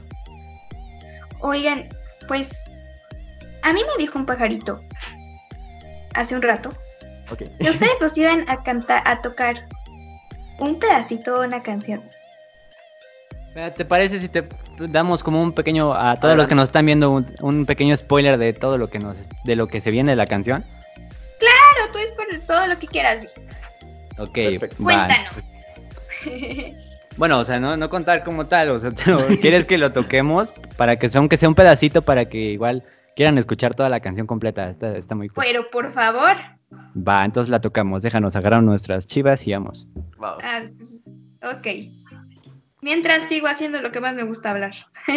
Oigan, 1.41 1.89
pues 2.27 2.71
a 3.65 3.73
mí 3.73 3.81
me 3.83 4.03
dijo 4.03 4.19
un 4.19 4.27
pajarito 4.27 4.81
hace 6.15 6.37
un 6.37 6.43
rato 6.43 6.71
que 7.37 7.71
ustedes 7.71 7.95
nos 8.01 8.17
iban 8.19 8.49
a 8.49 8.63
cantar, 8.63 9.03
a 9.07 9.21
tocar 9.23 9.67
un 10.59 10.79
pedacito 10.79 11.41
de 11.41 11.49
una 11.49 11.63
canción. 11.63 12.03
¿Te 13.77 13.85
parece 13.85 14.21
si 14.21 14.29
te 14.29 14.47
damos 14.79 15.23
como 15.23 15.43
un 15.43 15.53
pequeño 15.53 15.95
a 15.95 16.17
todos 16.17 16.37
los 16.37 16.47
que 16.47 16.55
nos 16.55 16.69
están 16.69 16.87
viendo 16.87 17.11
un, 17.41 17.67
pequeño 17.67 17.97
spoiler 17.97 18.37
de 18.37 18.53
todo 18.53 18.79
lo 18.79 18.91
que 18.91 18.99
nos 18.99 19.17
de 19.45 19.57
lo 19.57 19.69
que 19.69 19.81
se 19.81 19.91
viene 19.91 20.13
de 20.13 20.17
la 20.17 20.27
canción? 20.27 20.65
Claro, 21.39 21.93
tú 21.93 21.99
es 21.99 22.13
por 22.13 22.27
todo 22.47 22.67
lo 22.67 22.79
que 22.79 22.87
quieras. 22.87 23.27
Ok, 24.19 24.39
cuéntanos. 24.79 25.35
Bueno, 27.17 27.39
o 27.39 27.45
sea, 27.45 27.61
no, 27.61 27.77
no 27.77 27.91
contar 27.91 28.25
como 28.25 28.47
tal, 28.47 28.71
o 28.71 28.81
sea, 28.81 28.91
quieres 29.41 29.67
que 29.67 29.79
lo 29.79 29.93
toquemos 29.93 30.49
para 30.77 30.97
que 30.97 31.09
sea 31.09 31.21
aunque 31.21 31.37
sea 31.37 31.49
un 31.49 31.55
pedacito 31.55 32.03
para 32.03 32.25
que 32.25 32.39
igual 32.39 32.83
quieran 33.15 33.39
escuchar 33.39 33.75
toda 33.75 33.89
la 33.89 34.01
canción 34.01 34.27
completa. 34.27 34.71
Está, 34.71 34.97
está 34.97 35.15
muy 35.15 35.29
cool. 35.29 35.45
Pero 35.45 35.71
por 35.71 35.93
favor. 35.93 36.37
Va, 36.97 37.25
entonces 37.25 37.51
la 37.51 37.61
tocamos. 37.61 38.03
Déjanos 38.03 38.37
agarrar 38.37 38.63
nuestras 38.63 39.07
chivas 39.07 39.47
y 39.47 39.53
vamos. 39.53 39.87
Ah, 40.21 40.63
ok. 41.43 41.67
Mientras 42.81 43.25
sigo 43.25 43.47
haciendo 43.47 43.81
lo 43.81 43.93
que 43.93 44.01
más 44.01 44.15
me 44.15 44.25
gusta 44.25 44.51
hablar. 44.51 44.75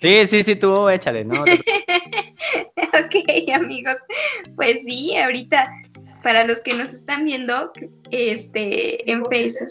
Sí, 0.00 0.28
sí, 0.28 0.44
sí, 0.44 0.54
tú 0.54 0.88
échale, 0.88 1.24
¿no? 1.24 1.42
ok, 1.42 3.16
amigos. 3.52 3.96
Pues 4.54 4.84
sí, 4.84 5.16
ahorita, 5.16 5.68
para 6.22 6.44
los 6.44 6.60
que 6.60 6.74
nos 6.74 6.92
están 6.92 7.24
viendo, 7.24 7.72
este, 8.12 9.10
en 9.10 9.24
Facebook. 9.24 9.70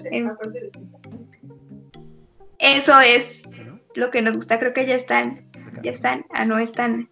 Eso 2.60 3.00
es 3.00 3.50
lo 3.96 4.12
que 4.12 4.22
nos 4.22 4.36
gusta. 4.36 4.60
Creo 4.60 4.74
que 4.74 4.86
ya 4.86 4.96
están, 4.96 5.50
ya 5.82 5.92
están, 5.92 6.26
ah, 6.32 6.44
no 6.44 6.58
están 6.58 7.10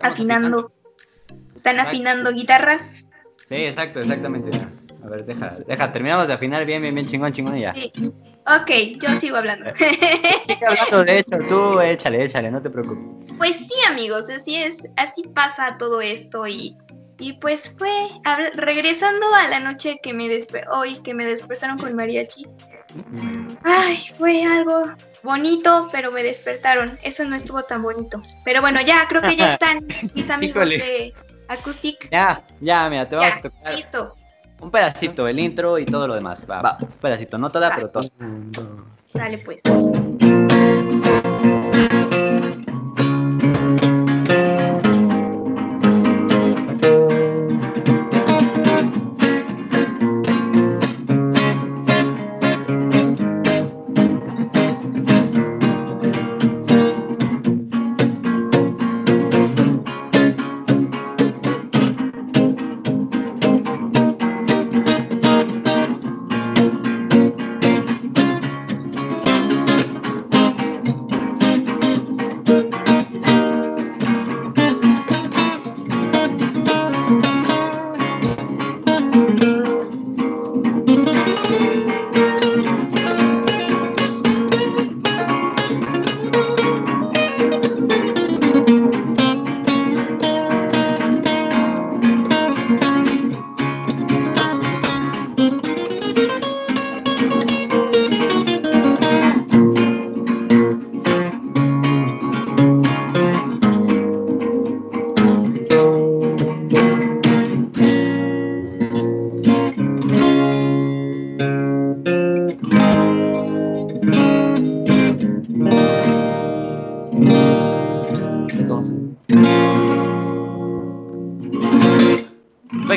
afinando. 0.00 0.72
¿Están 1.54 1.78
afinando 1.78 2.32
guitarras? 2.32 3.06
Sí, 3.48 3.54
exacto, 3.54 4.00
exactamente. 4.00 4.50
A 5.04 5.10
ver, 5.10 5.24
deja, 5.24 5.48
deja, 5.66 5.92
terminamos 5.92 6.26
de 6.26 6.32
afinar 6.32 6.64
bien, 6.64 6.82
bien, 6.82 6.94
bien 6.94 7.06
chingón, 7.06 7.32
chingón 7.32 7.56
y 7.56 7.62
ya. 7.62 7.74
Sí. 7.74 7.92
Ok, 8.46 8.70
yo 9.00 9.08
sigo 9.16 9.36
hablando. 9.36 9.72
Sigue 9.76 10.66
hablando, 10.66 11.04
de 11.04 11.18
hecho, 11.18 11.38
tú 11.48 11.80
échale, 11.80 12.24
échale, 12.24 12.50
no 12.50 12.60
te 12.60 12.70
preocupes. 12.70 13.32
Pues 13.38 13.56
sí, 13.56 13.74
amigos, 13.88 14.28
así 14.30 14.56
es, 14.56 14.84
así 14.96 15.22
pasa 15.34 15.76
todo 15.78 16.00
esto 16.00 16.46
y, 16.46 16.76
y 17.18 17.34
pues 17.34 17.74
fue 17.78 17.90
regresando 18.54 19.26
a 19.34 19.48
la 19.48 19.60
noche 19.60 20.00
que 20.02 20.12
me 20.12 20.28
despe 20.28 20.62
hoy 20.72 20.96
que 21.02 21.14
me 21.14 21.24
despertaron 21.24 21.78
con 21.78 21.94
mariachi. 21.94 22.46
Ay, 23.64 23.98
fue 24.18 24.42
algo 24.44 24.92
bonito, 25.22 25.88
pero 25.92 26.10
me 26.12 26.22
despertaron. 26.22 26.98
Eso 27.02 27.24
no 27.24 27.36
estuvo 27.36 27.62
tan 27.64 27.82
bonito. 27.82 28.20
Pero 28.44 28.60
bueno, 28.60 28.80
ya 28.80 29.06
creo 29.08 29.22
que 29.22 29.36
ya 29.36 29.52
están 29.54 29.86
mis 30.14 30.30
amigos 30.30 30.68
de 30.70 31.14
Acoustic. 31.48 32.08
Ya, 32.10 32.42
ya, 32.60 32.88
mira, 32.88 33.08
te 33.08 33.16
vamos 33.16 33.32
Ya, 33.32 33.38
a 33.38 33.42
tocar 33.42 33.74
listo. 33.74 34.14
un 34.60 34.70
pedacito, 34.70 35.26
el 35.28 35.38
intro 35.40 35.78
y 35.78 35.84
todo 35.84 36.06
lo 36.06 36.14
demás. 36.14 36.42
Va, 36.50 36.62
Va. 36.62 36.78
un 36.80 36.88
pedacito, 36.88 37.38
no 37.38 37.50
toda, 37.50 37.70
Va. 37.70 37.74
pero 37.76 37.90
todo. 37.90 38.08
Dale 39.14 39.38
pues. 39.38 39.62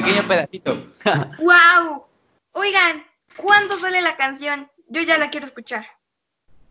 Pequeño 0.02 0.28
pedacito. 0.28 0.78
¡Wow! 1.40 2.06
Oigan, 2.52 3.06
¿cuándo 3.38 3.78
sale 3.80 4.02
la 4.02 4.18
canción? 4.18 4.70
Yo 4.88 5.02
ya 5.02 5.18
la 5.18 5.30
quiero 5.30 5.46
escuchar. 5.46 5.86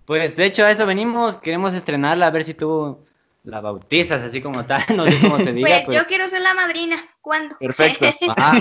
Pues 0.05 0.37
de 0.37 0.45
hecho 0.45 0.65
a 0.65 0.71
eso 0.71 0.85
venimos, 0.85 1.37
queremos 1.37 1.73
estrenarla, 1.73 2.27
a 2.27 2.31
ver 2.31 2.45
si 2.45 2.53
tú 2.53 3.07
la 3.45 3.61
bautizas 3.61 4.23
así 4.23 4.43
como 4.43 4.65
tal, 4.67 4.83
no 4.97 5.07
sé 5.07 5.19
cómo 5.21 5.39
se 5.39 5.53
diga. 5.53 5.69
Pues 5.69 5.85
pues. 5.87 5.99
yo 5.99 6.07
quiero 6.07 6.29
ser 6.29 6.43
la 6.43 6.55
madrina. 6.55 6.97
¿Cuándo? 7.23 7.57
Perfecto. 7.59 8.05
Va, 8.29 8.53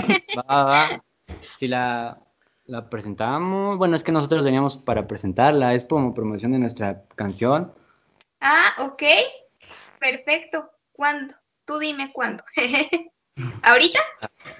va, 0.48 0.64
va. 0.64 1.04
Si 1.58 1.68
la, 1.68 2.18
la 2.64 2.88
presentamos, 2.88 3.76
bueno, 3.76 3.96
es 3.96 4.02
que 4.02 4.12
nosotros 4.12 4.42
veníamos 4.42 4.78
para 4.78 5.06
presentarla, 5.06 5.74
es 5.74 5.84
como 5.84 6.14
promoción 6.14 6.52
de 6.52 6.58
nuestra 6.58 7.02
canción. 7.14 7.74
Ah, 8.40 8.72
ok. 8.78 9.02
Perfecto. 9.98 10.70
¿Cuándo? 10.92 11.34
Tú 11.66 11.78
dime 11.78 12.10
cuándo. 12.12 12.42
¿Ahorita? 13.62 13.98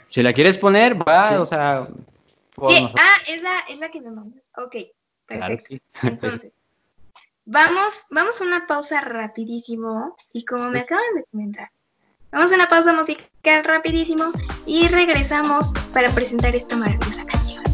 Si 0.08 0.22
la 0.22 0.32
quieres 0.32 0.58
poner, 0.58 0.96
va, 1.06 1.26
Sí. 1.26 1.34
o 1.34 1.46
sea, 1.46 1.88
Sí, 2.68 2.88
Ah, 2.98 3.16
es 3.26 3.42
la, 3.42 3.58
es 3.68 3.78
la 3.80 3.90
que 3.90 4.00
me 4.00 4.10
mandas. 4.12 4.42
Ok. 4.56 4.76
claro 5.26 5.56
Perfecto. 5.56 5.56
que 5.56 5.62
sí. 5.74 5.82
Entonces, 6.06 6.52
vamos, 7.44 8.06
vamos 8.10 8.40
a 8.40 8.44
una 8.44 8.66
pausa 8.68 9.00
rapidísimo. 9.00 10.16
Y 10.32 10.44
como 10.44 10.70
me 10.70 10.80
acaban 10.80 11.04
de 11.16 11.24
comentar, 11.32 11.70
vamos 12.30 12.52
a 12.52 12.54
una 12.54 12.68
pausa 12.68 12.92
musical 12.92 13.64
rapidísimo 13.64 14.26
y 14.66 14.86
regresamos 14.86 15.72
para 15.92 16.08
presentar 16.12 16.54
esta 16.54 16.76
maravillosa 16.76 17.24
canción. 17.26 17.64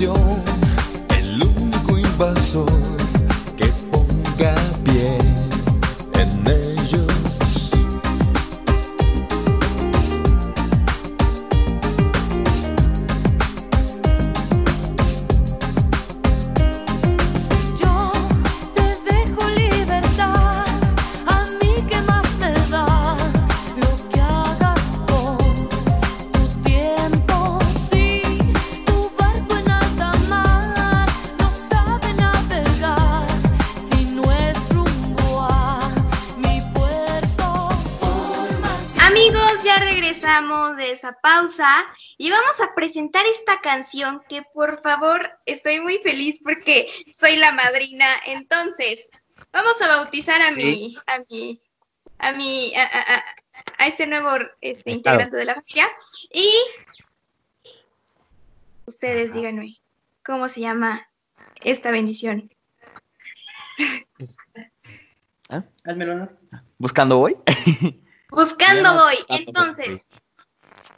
Excepción 0.00 0.37
esa 40.98 41.12
pausa 41.22 41.86
y 42.16 42.30
vamos 42.30 42.60
a 42.60 42.74
presentar 42.74 43.24
esta 43.26 43.60
canción 43.60 44.20
que 44.28 44.42
por 44.52 44.80
favor 44.80 45.30
estoy 45.46 45.78
muy 45.80 45.98
feliz 45.98 46.40
porque 46.42 46.88
soy 47.12 47.36
la 47.36 47.52
madrina. 47.52 48.06
Entonces, 48.26 49.08
vamos 49.52 49.80
a 49.80 49.86
bautizar 49.88 50.42
a 50.42 50.50
mi, 50.50 50.96
a 51.06 51.20
mi, 51.30 51.62
a 52.18 52.32
mi, 52.32 52.74
a, 52.74 52.82
a- 52.82 53.14
a- 53.16 53.24
a 53.78 53.86
este 53.86 54.06
nuevo 54.08 54.30
este, 54.60 54.90
integrante 54.90 55.36
de 55.36 55.44
la 55.44 55.54
familia 55.54 55.88
y 56.32 56.50
ustedes 58.86 59.34
díganme 59.34 59.76
cómo 60.24 60.48
se 60.48 60.60
llama 60.60 61.08
esta 61.62 61.90
bendición. 61.92 62.50
Házmelo, 65.84 66.14
¿no? 66.16 66.28
¿Buscando 66.78 67.18
hoy? 67.20 67.36
Buscando 68.30 68.94
voy. 68.94 69.16
Buscando 69.16 69.42
Entonces, 69.46 70.07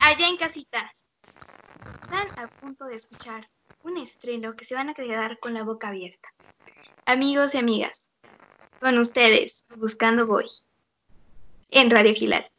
allá 0.00 0.28
en 0.28 0.36
casita, 0.36 0.92
están 2.02 2.28
a 2.38 2.48
punto 2.48 2.86
de 2.86 2.96
escuchar 2.96 3.48
un 3.82 3.96
estreno 3.98 4.56
que 4.56 4.64
se 4.64 4.74
van 4.74 4.88
a 4.88 4.94
quedar 4.94 5.38
con 5.38 5.54
la 5.54 5.62
boca 5.62 5.88
abierta. 5.88 6.28
Amigos 7.06 7.54
y 7.54 7.58
amigas, 7.58 8.10
con 8.80 8.98
ustedes, 8.98 9.64
Buscando 9.76 10.26
voy. 10.26 10.46
En 11.70 11.90
Radio 11.90 12.14
Gilal. 12.14 12.50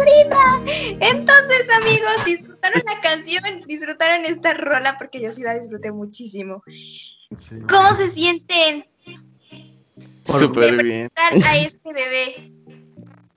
Madrina. 0.00 0.96
Entonces, 1.00 1.66
amigos, 1.82 2.24
disfrutaron 2.26 2.82
la 2.86 3.00
canción, 3.00 3.62
disfrutaron 3.66 4.24
esta 4.24 4.54
rola 4.54 4.96
porque 4.98 5.20
yo 5.20 5.32
sí 5.32 5.42
la 5.42 5.58
disfruté 5.58 5.92
muchísimo. 5.92 6.62
¿Cómo 7.68 7.96
se 7.96 8.08
sienten 8.08 8.84
Súper 10.24 10.82
bien. 10.82 11.08
presentar 11.14 11.50
a 11.52 11.56
este 11.58 11.92
bebé? 11.92 12.52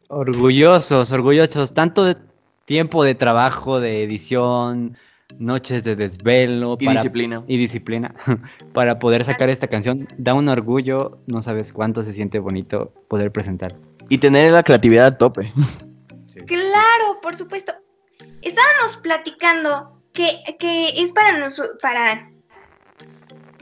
Orgullosos, 0.08 1.12
orgullosos. 1.12 1.74
Tanto 1.74 2.04
de 2.04 2.18
tiempo 2.66 3.04
de 3.04 3.16
trabajo, 3.16 3.80
de 3.80 4.04
edición, 4.04 4.98
noches 5.40 5.84
de 5.84 5.96
desvelo 5.96 6.78
Y 6.80 6.86
para- 6.86 7.00
disciplina. 7.02 7.44
y 7.48 7.58
disciplina 7.58 8.14
para 8.74 9.00
poder 9.00 9.26
sacar 9.26 9.50
esta 9.50 9.68
canción. 9.68 10.08
Da 10.18 10.34
un 10.34 10.50
orgullo, 10.50 11.20
no 11.28 11.42
sabes 11.42 11.74
cuánto 11.74 12.04
se 12.04 12.14
siente 12.14 12.40
bonito 12.40 12.94
poder 13.08 13.32
presentar. 13.32 13.76
Y 14.10 14.18
tener 14.20 14.52
la 14.52 14.64
creatividad 14.64 15.06
a 15.08 15.18
tope. 15.18 15.52
Claro, 16.48 17.20
por 17.22 17.36
supuesto. 17.36 17.74
Estábamos 18.42 18.98
platicando 18.98 20.02
que, 20.14 20.40
que 20.60 21.02
es 21.02 21.12
para, 21.12 21.38
noso- 21.40 21.78
para 21.82 22.30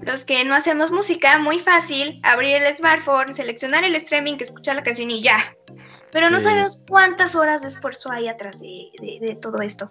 los 0.01 0.25
que 0.25 0.43
no 0.43 0.55
hacemos 0.55 0.91
música 0.91 1.37
muy 1.39 1.59
fácil 1.59 2.19
abrir 2.23 2.55
el 2.61 2.75
smartphone, 2.75 3.35
seleccionar 3.35 3.83
el 3.83 3.95
streaming, 3.95 4.35
escuchar 4.39 4.75
la 4.75 4.83
canción 4.83 5.11
y 5.11 5.21
ya. 5.21 5.37
Pero 6.11 6.29
no 6.29 6.39
Sí. 6.39 6.45
sabemos 6.45 6.81
cuántas 6.89 7.35
horas 7.35 7.61
de 7.61 7.69
esfuerzo 7.69 8.11
hay 8.11 8.27
atrás 8.27 8.59
de, 8.59 8.89
de- 8.99 9.19
de 9.25 9.35
todo 9.35 9.61
esto. 9.61 9.89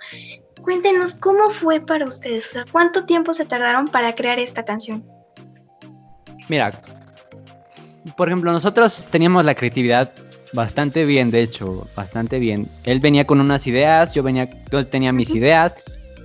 Cuéntenos 0.62 1.14
cómo 1.14 1.48
fue 1.50 1.80
para 1.80 2.04
ustedes, 2.04 2.48
o 2.50 2.52
sea, 2.52 2.64
cuánto 2.70 3.06
tiempo 3.06 3.32
se 3.32 3.46
tardaron 3.46 3.86
para 3.88 4.14
crear 4.14 4.38
esta 4.38 4.64
canción. 4.64 5.06
Mira, 6.48 6.82
por 8.16 8.28
ejemplo, 8.28 8.52
nosotros 8.52 9.06
teníamos 9.10 9.44
la 9.44 9.54
creatividad 9.54 10.12
bastante 10.52 11.04
bien, 11.04 11.30
de 11.30 11.42
hecho, 11.42 11.86
bastante 11.96 12.38
bien. 12.38 12.68
Él 12.84 13.00
venía 13.00 13.26
con 13.26 13.40
unas 13.40 13.66
ideas, 13.66 14.12
yo 14.12 14.22
venía, 14.22 14.48
yo 14.70 14.86
tenía 14.86 15.12
mis 15.12 15.30
ideas, 15.30 15.74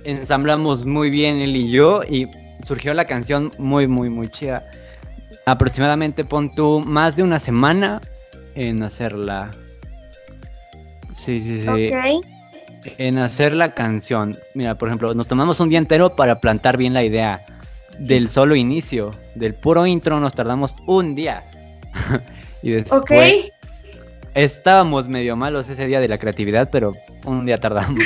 ensamblamos 0.04 0.84
muy 0.84 1.10
bien 1.10 1.40
él 1.40 1.56
y 1.56 1.70
yo 1.70 2.02
y 2.08 2.28
surgió 2.64 2.94
la 2.94 3.04
canción 3.04 3.52
muy, 3.58 3.86
muy, 3.86 4.08
muy 4.10 4.28
chida. 4.30 4.64
Aproximadamente 5.44 6.24
pon 6.24 6.54
tú 6.54 6.82
más 6.84 7.16
de 7.16 7.22
una 7.22 7.38
semana 7.38 8.00
en 8.54 8.82
hacerla. 8.82 9.50
Sí, 11.14 11.40
sí, 11.40 11.62
sí. 11.62 11.68
Ok. 11.68 12.24
En 12.98 13.18
hacer 13.18 13.52
la 13.52 13.74
canción. 13.74 14.36
Mira, 14.54 14.76
por 14.76 14.88
ejemplo, 14.88 15.12
nos 15.14 15.26
tomamos 15.26 15.58
un 15.60 15.68
día 15.68 15.78
entero 15.78 16.14
para 16.14 16.40
plantar 16.40 16.76
bien 16.76 16.94
la 16.94 17.04
idea. 17.04 17.44
Del 17.98 18.28
solo 18.28 18.54
inicio, 18.54 19.12
del 19.34 19.54
puro 19.54 19.86
intro, 19.86 20.20
nos 20.20 20.34
tardamos 20.34 20.76
un 20.86 21.14
día. 21.14 21.44
y 22.62 22.70
después. 22.72 23.52
Estábamos 24.36 25.08
medio 25.08 25.34
malos 25.34 25.68
ese 25.68 25.86
día 25.86 25.98
de 25.98 26.08
la 26.08 26.18
creatividad, 26.18 26.68
pero 26.70 26.92
un 27.24 27.46
día 27.46 27.58
tardamos. 27.58 28.04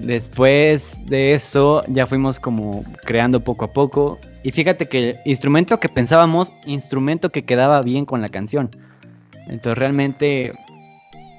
Después 0.00 1.06
de 1.06 1.32
eso, 1.32 1.82
ya 1.86 2.06
fuimos 2.06 2.40
como 2.40 2.84
creando 3.04 3.40
poco 3.40 3.66
a 3.66 3.72
poco. 3.72 4.18
Y 4.42 4.50
fíjate 4.50 4.86
que 4.86 5.10
el 5.10 5.16
instrumento 5.24 5.78
que 5.78 5.88
pensábamos, 5.88 6.52
instrumento 6.66 7.30
que 7.30 7.44
quedaba 7.44 7.80
bien 7.82 8.04
con 8.04 8.20
la 8.20 8.28
canción. 8.28 8.68
Entonces 9.46 9.78
realmente 9.78 10.52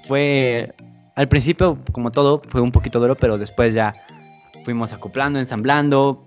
fue, 0.07 0.73
al 1.15 1.27
principio, 1.27 1.77
como 1.91 2.11
todo, 2.11 2.41
fue 2.47 2.61
un 2.61 2.71
poquito 2.71 3.01
duro, 3.01 3.15
pero 3.15 3.37
después 3.37 3.73
ya 3.73 3.93
fuimos 4.63 4.93
acoplando, 4.93 5.39
ensamblando. 5.39 6.25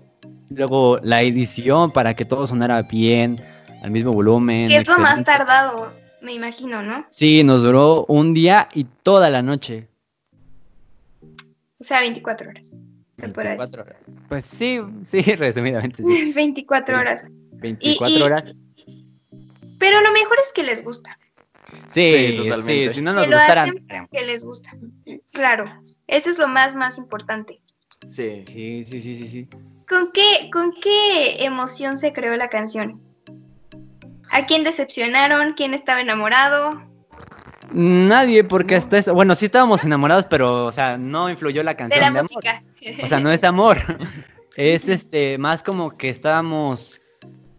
Luego 0.49 0.97
la 1.01 1.23
edición 1.23 1.89
para 1.89 2.13
que 2.13 2.23
todo 2.23 2.45
sonara 2.45 2.83
bien, 2.83 3.39
al 3.81 3.89
mismo 3.89 4.11
volumen. 4.11 4.67
¿Qué 4.67 4.77
es 4.77 4.87
lo 4.87 4.99
más 4.99 5.23
tardado? 5.23 6.00
Me 6.21 6.33
imagino, 6.33 6.83
¿no? 6.83 7.05
Sí, 7.09 7.43
nos 7.43 7.61
duró 7.63 8.05
un 8.05 8.33
día 8.33 8.69
y 8.73 8.83
toda 8.83 9.29
la 9.29 9.41
noche. 9.41 9.87
O 11.79 11.83
sea, 11.83 11.99
24 12.01 12.49
horas. 12.49 12.67
se 13.17 13.27
podrá 13.29 13.55
24 13.55 13.83
horas. 13.83 13.97
Pues 14.29 14.45
sí, 14.45 14.79
sí, 15.07 15.21
resumidamente 15.35 16.03
sí. 16.03 16.09
decir. 16.13 16.33
24 16.35 16.97
horas. 16.99 17.25
24 17.53 18.17
y- 18.17 18.21
horas. 18.21 18.53
Pero 19.79 19.99
lo 20.01 20.11
mejor 20.11 20.37
es 20.45 20.53
que 20.53 20.63
les 20.63 20.83
gusta. 20.83 21.17
Sí, 21.87 22.09
Sí, 22.09 22.27
sí, 22.27 22.37
totalmente. 22.37 22.93
si 22.93 23.01
no 23.01 23.13
nos 23.13 23.23
Que 23.23 23.29
lo 23.31 23.37
gustara. 23.37 23.63
hacen 23.63 23.87
que 24.11 24.25
les 24.25 24.43
gusta. 24.45 24.71
Claro, 25.31 25.65
eso 26.07 26.29
es 26.29 26.37
lo 26.37 26.47
más, 26.47 26.75
más 26.75 26.97
importante. 26.97 27.55
Sí. 28.09 28.43
Sí, 28.47 28.85
sí, 28.85 28.99
sí, 29.01 29.17
sí, 29.17 29.27
sí. 29.27 29.47
¿Con 29.87 30.11
qué, 30.11 30.49
¿Con 30.51 30.73
qué 30.81 31.43
emoción 31.43 31.97
se 31.97 32.13
creó 32.13 32.35
la 32.35 32.49
canción? 32.49 33.01
¿A 34.31 34.45
quién 34.45 34.63
decepcionaron? 34.63 35.53
¿Quién 35.53 35.73
estaba 35.73 36.01
enamorado? 36.01 36.81
Nadie, 37.73 38.43
porque 38.43 38.75
hasta 38.75 38.97
eso. 38.97 39.13
Bueno, 39.13 39.35
sí 39.35 39.45
estábamos 39.45 39.83
enamorados, 39.83 40.25
pero, 40.29 40.65
o 40.65 40.71
sea, 40.71 40.97
no 40.97 41.29
influyó 41.29 41.63
la 41.63 41.71
De 41.71 41.77
canción 41.77 42.01
la 42.01 42.11
de 42.11 42.19
amor. 42.19 42.31
música. 42.31 42.63
O 43.03 43.07
sea, 43.07 43.19
no 43.19 43.31
es 43.31 43.43
amor. 43.43 43.77
Es 44.57 44.89
este, 44.89 45.37
más 45.37 45.63
como 45.63 45.95
que 45.95 46.09
estábamos. 46.09 46.99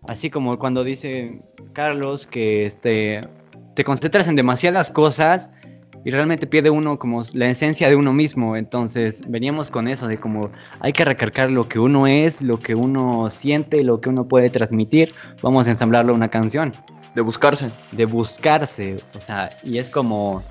Así 0.06 0.28
como 0.28 0.58
cuando 0.58 0.84
dice 0.84 1.40
Carlos 1.72 2.26
que 2.26 2.66
este. 2.66 3.22
Te 3.74 3.82
concentras 3.82 4.28
en 4.28 4.36
demasiadas 4.36 4.90
cosas 4.90 5.48
y 6.04 6.10
realmente 6.10 6.46
pierde 6.46 6.70
uno 6.70 6.98
como 6.98 7.22
la 7.32 7.48
esencia 7.48 7.88
de 7.88 7.96
uno 7.96 8.12
mismo. 8.12 8.56
Entonces 8.56 9.20
veníamos 9.28 9.70
con 9.70 9.88
eso 9.88 10.08
de 10.08 10.18
como 10.18 10.50
hay 10.80 10.92
que 10.92 11.04
recargar 11.04 11.50
lo 11.50 11.68
que 11.68 11.78
uno 11.78 12.06
es, 12.06 12.42
lo 12.42 12.58
que 12.60 12.74
uno 12.74 13.30
siente, 13.30 13.82
lo 13.84 14.00
que 14.00 14.08
uno 14.08 14.24
puede 14.24 14.50
transmitir. 14.50 15.14
Vamos 15.42 15.68
a 15.68 15.70
ensamblarlo 15.70 16.12
en 16.12 16.16
una 16.16 16.28
canción 16.28 16.74
De 17.14 17.22
buscarse. 17.22 17.70
de 17.92 18.04
buscarse, 18.06 19.02
o 19.16 19.20
sea, 19.20 19.50
y 19.62 19.78
es 19.78 19.90
como... 19.90 20.42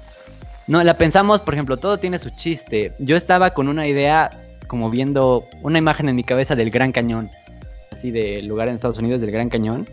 No, 0.68 0.82
la 0.84 0.94
pensamos, 0.96 1.42
por 1.42 1.54
ejemplo, 1.54 1.76
todo 1.78 1.98
tiene 1.98 2.18
su 2.20 2.30
chiste. 2.30 2.94
Yo 3.00 3.18
estaba 3.18 3.54
con 3.54 3.68
una 3.68 3.88
idea, 3.88 4.30
como 4.68 4.90
viendo 4.90 5.44
una 5.64 5.80
imagen 5.80 6.08
en 6.08 6.16
mi 6.16 6.24
cabeza 6.24 6.56
del 6.56 6.70
Gran 6.70 6.92
Cañón, 6.94 7.30
así 7.92 8.12
del 8.12 8.48
lugar 8.48 8.70
en 8.70 8.76
Estados 8.76 9.00
Unidos 9.00 9.20
del 9.20 9.32
Gran 9.32 9.50
Cañón, 9.50 9.86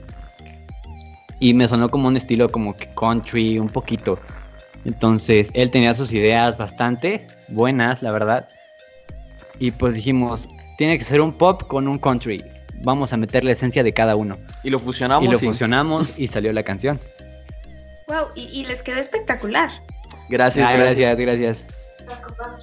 y 1.40 1.54
me 1.54 1.66
sonó 1.66 1.88
como 1.88 2.06
un 2.06 2.16
estilo 2.16 2.48
como 2.48 2.76
que 2.76 2.86
country, 2.94 3.58
un 3.58 3.68
poquito. 3.68 4.20
Entonces, 4.84 5.50
él 5.54 5.70
tenía 5.70 5.94
sus 5.94 6.12
ideas 6.12 6.56
bastante 6.56 7.26
buenas, 7.48 8.02
la 8.02 8.10
verdad. 8.12 8.48
Y 9.58 9.70
pues 9.72 9.94
dijimos, 9.94 10.48
tiene 10.76 10.98
que 10.98 11.04
ser 11.04 11.20
un 11.20 11.32
pop 11.32 11.62
con 11.66 11.88
un 11.88 11.98
country. 11.98 12.42
Vamos 12.82 13.12
a 13.12 13.16
meter 13.16 13.42
la 13.44 13.52
esencia 13.52 13.82
de 13.82 13.92
cada 13.92 14.14
uno. 14.16 14.36
Y 14.62 14.70
lo 14.70 14.78
fusionamos. 14.78 15.26
y 15.26 15.30
lo 15.30 15.38
fusionamos 15.38 16.16
y 16.16 16.28
salió 16.28 16.52
la 16.52 16.62
canción. 16.62 17.00
Wow, 18.06 18.28
y, 18.34 18.44
y 18.60 18.64
les 18.66 18.82
quedó 18.82 18.96
espectacular. 18.98 19.70
Gracias, 20.28 20.66
Ah, 20.66 20.74
gracias. 20.76 21.16
gracias, 21.16 21.18
gracias. 21.18 21.64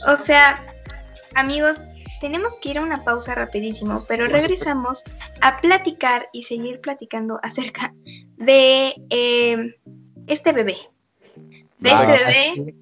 O 0.08 0.16
sea, 0.16 0.60
amigos, 1.36 1.78
tenemos 2.22 2.58
que 2.60 2.70
ir 2.70 2.78
a 2.78 2.82
una 2.82 3.04
pausa 3.04 3.36
rapidísimo, 3.36 4.06
pero 4.08 4.28
regresamos 4.28 5.04
a 5.42 5.58
platicar 5.60 6.28
y 6.34 6.44
seguir 6.44 6.80
platicando 6.82 7.40
acerca 7.44 7.94
de 8.38 8.96
eh, 9.10 9.58
este 10.28 10.54
bebé. 10.54 10.78
De 11.80 11.92
Va. 11.92 12.04
este 12.04 12.26
bebé 12.26 12.76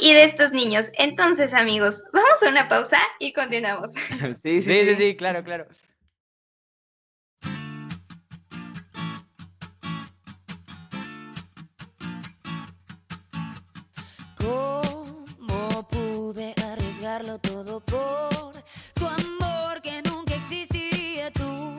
y 0.00 0.12
de 0.14 0.24
estos 0.24 0.52
niños. 0.52 0.90
Entonces, 0.98 1.54
amigos, 1.54 2.02
vamos 2.12 2.42
a 2.44 2.48
una 2.50 2.68
pausa 2.68 2.98
y 3.18 3.32
continuamos. 3.32 3.90
Sí, 4.42 4.62
sí, 4.62 4.62
Sí, 4.62 4.72
sí, 4.72 4.88
sí. 4.88 4.94
sí, 4.96 5.16
claro, 5.16 5.42
claro. 5.44 5.66
¿Cómo 14.36 15.88
pude 15.88 16.54
arriesgarlo 16.64 17.38
todo 17.38 17.80
por 17.80 18.52
tu 18.94 19.06
amor 19.06 19.80
que 19.82 20.02
nunca 20.02 20.34
existiría? 20.34 21.30
Tu 21.32 21.76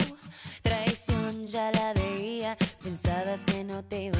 traición 0.61 1.47
ya 1.47 1.71
la 1.71 1.93
veía, 1.93 2.57
pensabas 2.81 3.41
que 3.45 3.63
no 3.63 3.83
te 3.85 4.03
iba 4.03 4.19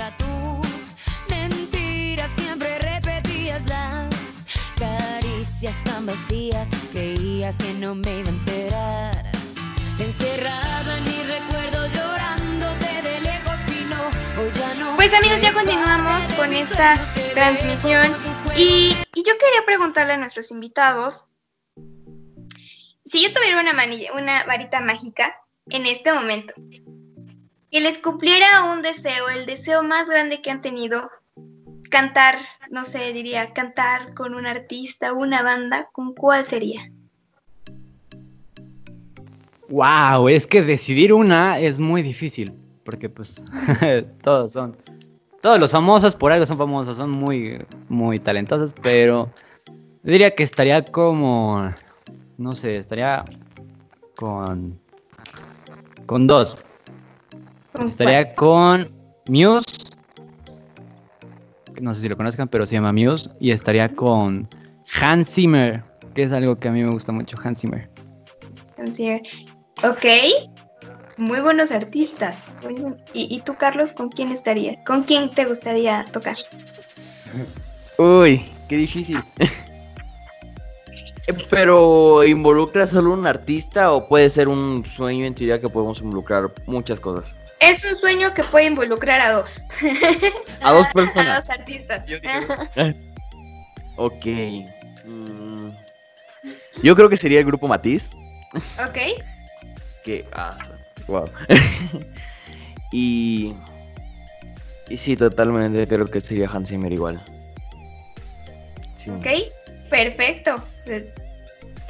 escondida, 0.00 0.16
tus 0.16 0.94
mentiras 1.28 2.30
siempre 2.36 2.78
repetías 2.78 3.64
las 3.66 4.46
caricias 4.78 5.82
tan 5.84 6.06
vacías, 6.06 6.68
creías 6.92 7.56
que 7.58 7.72
no 7.74 7.94
me 7.94 8.20
iba 8.20 8.28
a 8.28 8.32
enterar. 8.32 9.32
Encerrado 9.98 10.96
en 10.96 11.04
mis 11.04 11.28
recuerdos 11.28 11.92
llorándote 11.92 13.02
de 13.02 13.20
lejos 13.20 13.58
y 13.68 13.84
no, 13.84 14.42
hoy 14.42 14.50
ya 14.54 14.74
no. 14.74 14.96
Pues 14.96 15.12
amigos, 15.12 15.40
ya 15.42 15.52
continuamos 15.52 16.24
con 16.36 16.52
esta 16.52 16.94
transmisión 17.34 18.10
y, 18.56 18.96
y 19.14 19.22
yo 19.22 19.32
quería 19.38 19.64
preguntarle 19.66 20.14
a 20.14 20.16
nuestros 20.16 20.50
invitados 20.50 21.26
si 23.04 23.22
yo 23.22 23.32
tuviera 23.32 23.60
una, 23.60 23.72
manilla, 23.72 24.12
una 24.12 24.44
varita 24.44 24.80
mágica 24.80 25.34
en 25.68 25.84
este 25.86 26.12
momento 26.12 26.54
y 27.70 27.80
les 27.80 27.98
cumpliera 27.98 28.64
un 28.64 28.82
deseo, 28.82 29.28
el 29.28 29.46
deseo 29.46 29.82
más 29.82 30.10
grande 30.10 30.42
que 30.42 30.50
han 30.50 30.60
tenido, 30.60 31.08
cantar, 31.88 32.36
no 32.70 32.84
sé, 32.84 33.12
diría, 33.12 33.52
cantar 33.52 34.14
con 34.14 34.34
un 34.34 34.46
artista 34.46 35.12
una 35.12 35.42
banda, 35.42 35.88
¿con 35.92 36.14
cuál 36.14 36.44
sería? 36.44 36.90
Wow, 39.68 40.28
es 40.28 40.48
que 40.48 40.62
decidir 40.62 41.12
una 41.12 41.60
es 41.60 41.78
muy 41.78 42.02
difícil, 42.02 42.52
porque 42.84 43.08
pues 43.08 43.36
todos 44.22 44.52
son, 44.52 44.76
todos 45.40 45.60
los 45.60 45.70
famosos 45.70 46.16
por 46.16 46.32
algo 46.32 46.44
son 46.46 46.58
famosos, 46.58 46.96
son 46.96 47.10
muy, 47.10 47.64
muy 47.88 48.18
talentosos, 48.18 48.72
pero 48.82 49.30
diría 50.02 50.34
que 50.34 50.42
estaría 50.42 50.84
como, 50.84 51.72
no 52.36 52.56
sé, 52.56 52.78
estaría 52.78 53.24
con, 54.16 54.76
con 56.06 56.26
dos, 56.26 56.56
¿Con 56.56 56.69
estaría 57.86 58.34
con 58.34 58.88
Muse, 59.28 59.64
no 61.80 61.94
sé 61.94 62.00
si 62.02 62.08
lo 62.08 62.16
conozcan, 62.16 62.48
pero 62.48 62.66
se 62.66 62.74
llama 62.74 62.92
Muse, 62.92 63.30
y 63.40 63.50
estaría 63.52 63.88
con 63.88 64.48
Hans 65.00 65.28
Zimmer, 65.30 65.82
que 66.14 66.24
es 66.24 66.32
algo 66.32 66.58
que 66.58 66.68
a 66.68 66.72
mí 66.72 66.82
me 66.82 66.90
gusta 66.90 67.12
mucho, 67.12 67.36
Hans 67.42 67.60
Zimmer. 67.60 67.88
cuál? 68.76 68.92
Sí. 68.92 69.10
Ok. 69.82 70.04
Muy 71.16 71.40
buenos 71.40 71.70
artistas. 71.70 72.42
Muy 72.62 72.74
buen- 72.74 72.96
¿Y, 73.12 73.34
y 73.34 73.40
tú, 73.40 73.54
Carlos, 73.54 73.92
con 73.92 74.08
quién 74.08 74.32
estaría? 74.32 74.82
¿Con 74.84 75.02
quién 75.04 75.30
te 75.34 75.44
gustaría 75.44 76.04
tocar? 76.12 76.36
Uy, 77.98 78.42
qué 78.68 78.76
difícil. 78.76 79.22
Pero 81.50 82.24
¿involucra 82.24 82.86
solo 82.86 83.12
un 83.12 83.26
artista 83.26 83.92
o 83.92 84.08
puede 84.08 84.30
ser 84.30 84.48
un 84.48 84.84
sueño 84.84 85.26
en 85.26 85.34
teoría 85.34 85.60
que 85.60 85.68
podemos 85.68 86.00
involucrar 86.00 86.50
muchas 86.66 87.00
cosas? 87.00 87.36
Es 87.60 87.84
un 87.84 87.98
sueño 87.98 88.32
que 88.34 88.42
puede 88.44 88.66
involucrar 88.66 89.20
a 89.20 89.32
dos. 89.32 89.62
A 90.62 90.72
dos 90.72 90.86
A 90.90 90.92
personas. 90.92 91.44
dos 91.44 91.50
artistas. 91.50 92.04
Ok. 93.96 94.24
mm, 95.04 95.68
Yo 96.82 96.96
creo 96.96 97.10
que 97.10 97.18
sería 97.18 97.40
el 97.40 97.44
grupo 97.44 97.68
Matiz. 97.68 98.10
ok. 98.78 99.22
Que. 100.04 100.24
Ah, 100.32 100.56
wow. 101.06 101.28
y. 102.92 103.54
Y 104.88 104.96
sí, 104.96 105.16
totalmente 105.16 105.86
creo 105.86 106.06
que 106.06 106.20
sería 106.22 106.48
Hans 106.50 106.70
Zimmer 106.70 106.92
igual. 106.92 107.22
Sí. 108.96 109.10
Ok. 109.10 109.26
Perfecto. 109.90 110.62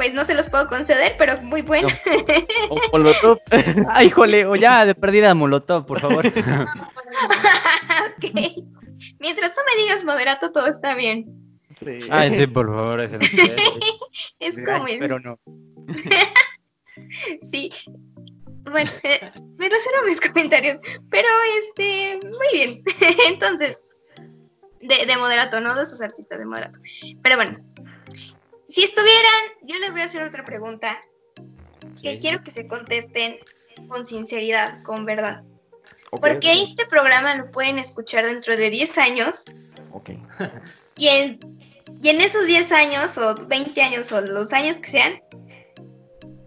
Pues 0.01 0.15
no 0.15 0.25
se 0.25 0.33
los 0.33 0.49
puedo 0.49 0.67
conceder, 0.67 1.15
pero 1.19 1.37
muy 1.43 1.61
bueno. 1.61 1.87
O 2.71 2.81
Molotov. 2.91 3.39
Ay, 3.91 4.07
híjole, 4.07 4.47
o 4.47 4.57
ya 4.57 4.87
de 4.87 4.95
perdida 4.95 5.35
Molotov, 5.35 5.85
por 5.85 6.01
favor. 6.01 6.27
ok. 8.07 8.25
Mientras 9.19 9.55
tú 9.55 9.61
me 9.67 9.83
digas 9.83 10.03
moderato, 10.03 10.53
todo 10.53 10.69
está 10.69 10.95
bien. 10.95 11.27
Sí. 11.79 11.99
Ay, 12.09 12.35
sí, 12.35 12.47
por 12.47 12.69
favor, 12.69 12.99
ese 13.03 13.19
no 13.19 13.27
sé. 13.27 13.55
Es 14.39 14.57
Ay, 14.57 14.65
como 14.65 14.87
el- 14.89 14.99
Pero 15.01 15.21
no. 15.21 15.39
Sí. 17.53 17.69
Bueno, 18.71 18.91
eh, 19.03 19.33
me 19.59 19.69
reservo 19.69 20.07
mis 20.07 20.21
comentarios, 20.23 20.79
pero 21.11 21.29
este, 21.59 22.21
muy 22.27 22.49
bien. 22.55 22.83
Entonces, 23.29 23.83
de, 24.81 25.05
de 25.05 25.17
moderato, 25.19 25.61
no 25.61 25.75
de 25.77 25.85
sus 25.85 26.01
artistas 26.01 26.39
de 26.39 26.47
moderato. 26.47 26.79
Pero 27.23 27.37
bueno, 27.37 27.59
si 28.71 28.85
estuvieran, 28.85 29.43
yo 29.62 29.79
les 29.79 29.93
voy 29.93 30.01
a 30.01 30.05
hacer 30.05 30.23
otra 30.23 30.45
pregunta 30.45 31.01
que 32.03 32.18
quiero 32.18 32.43
que 32.43 32.51
se 32.51 32.66
contesten 32.66 33.39
con 33.89 34.07
sinceridad, 34.07 34.83
con 34.83 35.05
verdad. 35.05 35.43
Porque 36.11 36.62
este 36.62 36.87
programa 36.87 37.35
lo 37.37 37.51
pueden 37.51 37.79
escuchar 37.79 38.27
dentro 38.27 38.57
de 38.57 38.71
10 38.71 38.99
años 38.99 39.45
ok. 39.93 40.11
y 40.97 41.09
en, 41.09 41.41
y 42.03 42.09
en 42.09 42.21
esos 42.21 42.47
10 42.47 42.73
años 42.73 43.18
o 43.18 43.35
20 43.47 43.83
años 43.83 44.11
o 44.12 44.21
los 44.21 44.53
años 44.53 44.79
que 44.79 44.91
sean, 44.91 45.21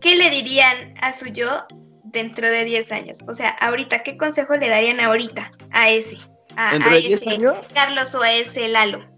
¿qué 0.02 0.16
le 0.16 0.30
dirían 0.30 0.96
a 1.02 1.14
su 1.14 1.28
yo 1.28 1.66
dentro 2.04 2.50
de 2.50 2.66
10 2.66 2.92
años? 2.92 3.20
O 3.28 3.36
sea, 3.36 3.50
ahorita, 3.50 4.04
¿qué 4.04 4.18
consejo 4.18 4.56
le 4.56 4.70
darían 4.70 5.00
ahorita 5.00 5.52
a 5.72 5.90
ese? 5.90 6.18
A, 6.56 6.74
¿Dentro 6.74 6.92
a 6.92 6.94
de 6.94 7.02
10 7.02 7.22
ese 7.22 7.30
años? 7.30 7.72
Carlos 7.74 8.16
o 8.16 8.22
a 8.22 8.32
ese 8.32 8.68
Lalo. 8.68 9.10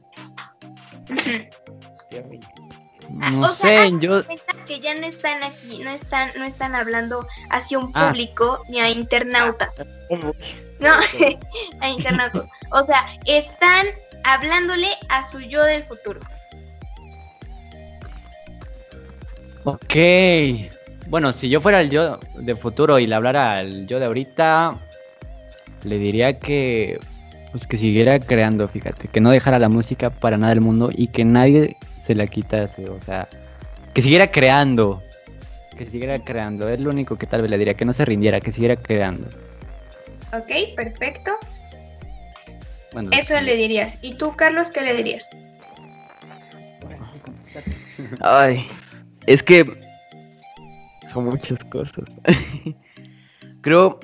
Ah, 3.22 3.30
No 3.32 3.42
o 3.42 3.50
sé, 3.50 3.92
yo. 4.00 4.22
que 4.68 4.80
ya 4.80 4.94
no 4.96 5.06
están 5.08 5.42
aquí, 5.44 5.80
no 5.84 5.90
están, 5.92 6.30
no 6.38 6.44
están 6.44 6.76
hablando 6.76 7.26
hacia 7.50 7.80
un 7.80 7.92
Ah. 7.94 8.08
público 8.10 8.62
ni 8.70 8.80
a 8.80 8.90
internautas. 8.90 9.78
No, 10.80 10.90
a 11.80 11.90
internautas. 11.90 12.46
O 12.72 12.84
sea, 12.84 13.06
están 13.26 13.86
hablándole 14.24 14.88
a 15.10 15.28
su 15.30 15.40
yo 15.40 15.64
del 15.64 15.84
futuro. 15.84 16.20
Ok. 19.64 19.96
Bueno, 21.08 21.34
si 21.34 21.50
yo 21.50 21.62
fuera 21.62 21.82
el 21.82 21.90
yo 21.90 22.20
de 22.36 22.56
futuro 22.56 23.00
y 23.00 23.08
le 23.08 23.16
hablara 23.16 23.58
al 23.58 23.88
yo 23.88 24.00
de 24.00 24.06
ahorita, 24.06 24.76
le 25.84 25.98
diría 25.98 26.40
que. 26.40 27.00
Pues 27.52 27.68
que 27.68 27.78
siguiera 27.78 28.20
creando, 28.20 28.68
fíjate. 28.68 29.08
Que 29.08 29.22
no 29.22 29.32
dejara 29.32 29.60
la 29.60 29.70
música 29.70 30.10
para 30.10 30.38
nada 30.38 30.50
del 30.54 30.62
mundo 30.62 30.90
y 30.94 31.08
que 31.08 31.24
nadie 31.24 31.78
se 32.06 32.16
la 32.16 32.28
quitase. 32.28 32.90
O 32.90 33.02
sea, 33.02 33.28
que 33.94 34.02
siguiera 34.02 34.32
creando. 34.32 35.02
Que 35.78 35.86
siguiera 35.86 36.20
creando. 36.20 36.70
Es 36.70 36.80
lo 36.80 36.90
único 36.90 37.18
que 37.18 37.28
tal 37.28 37.42
vez 37.42 37.50
le 37.50 37.58
diría. 37.58 37.74
Que 37.74 37.86
no 37.86 37.94
se 37.94 38.06
rindiera, 38.06 38.40
que 38.40 38.52
siguiera 38.52 38.76
creando. 38.76 39.28
Ok, 40.34 40.76
perfecto. 40.76 41.32
Bueno, 42.94 43.10
Eso 43.12 43.40
le 43.42 43.56
dirías. 43.56 43.98
¿Y 44.02 44.16
tú, 44.16 44.36
Carlos, 44.36 44.70
qué 44.70 44.82
le 44.82 44.94
dirías? 44.96 45.30
Ay, 48.22 48.66
es 49.26 49.42
que 49.42 49.66
son 51.12 51.26
muchas 51.26 51.64
cosas. 51.66 52.06
creo, 53.62 54.00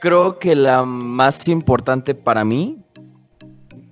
creo 0.00 0.38
que 0.38 0.54
la 0.54 0.84
más 0.84 1.46
importante 1.48 2.14
para 2.14 2.44
mí 2.44 2.83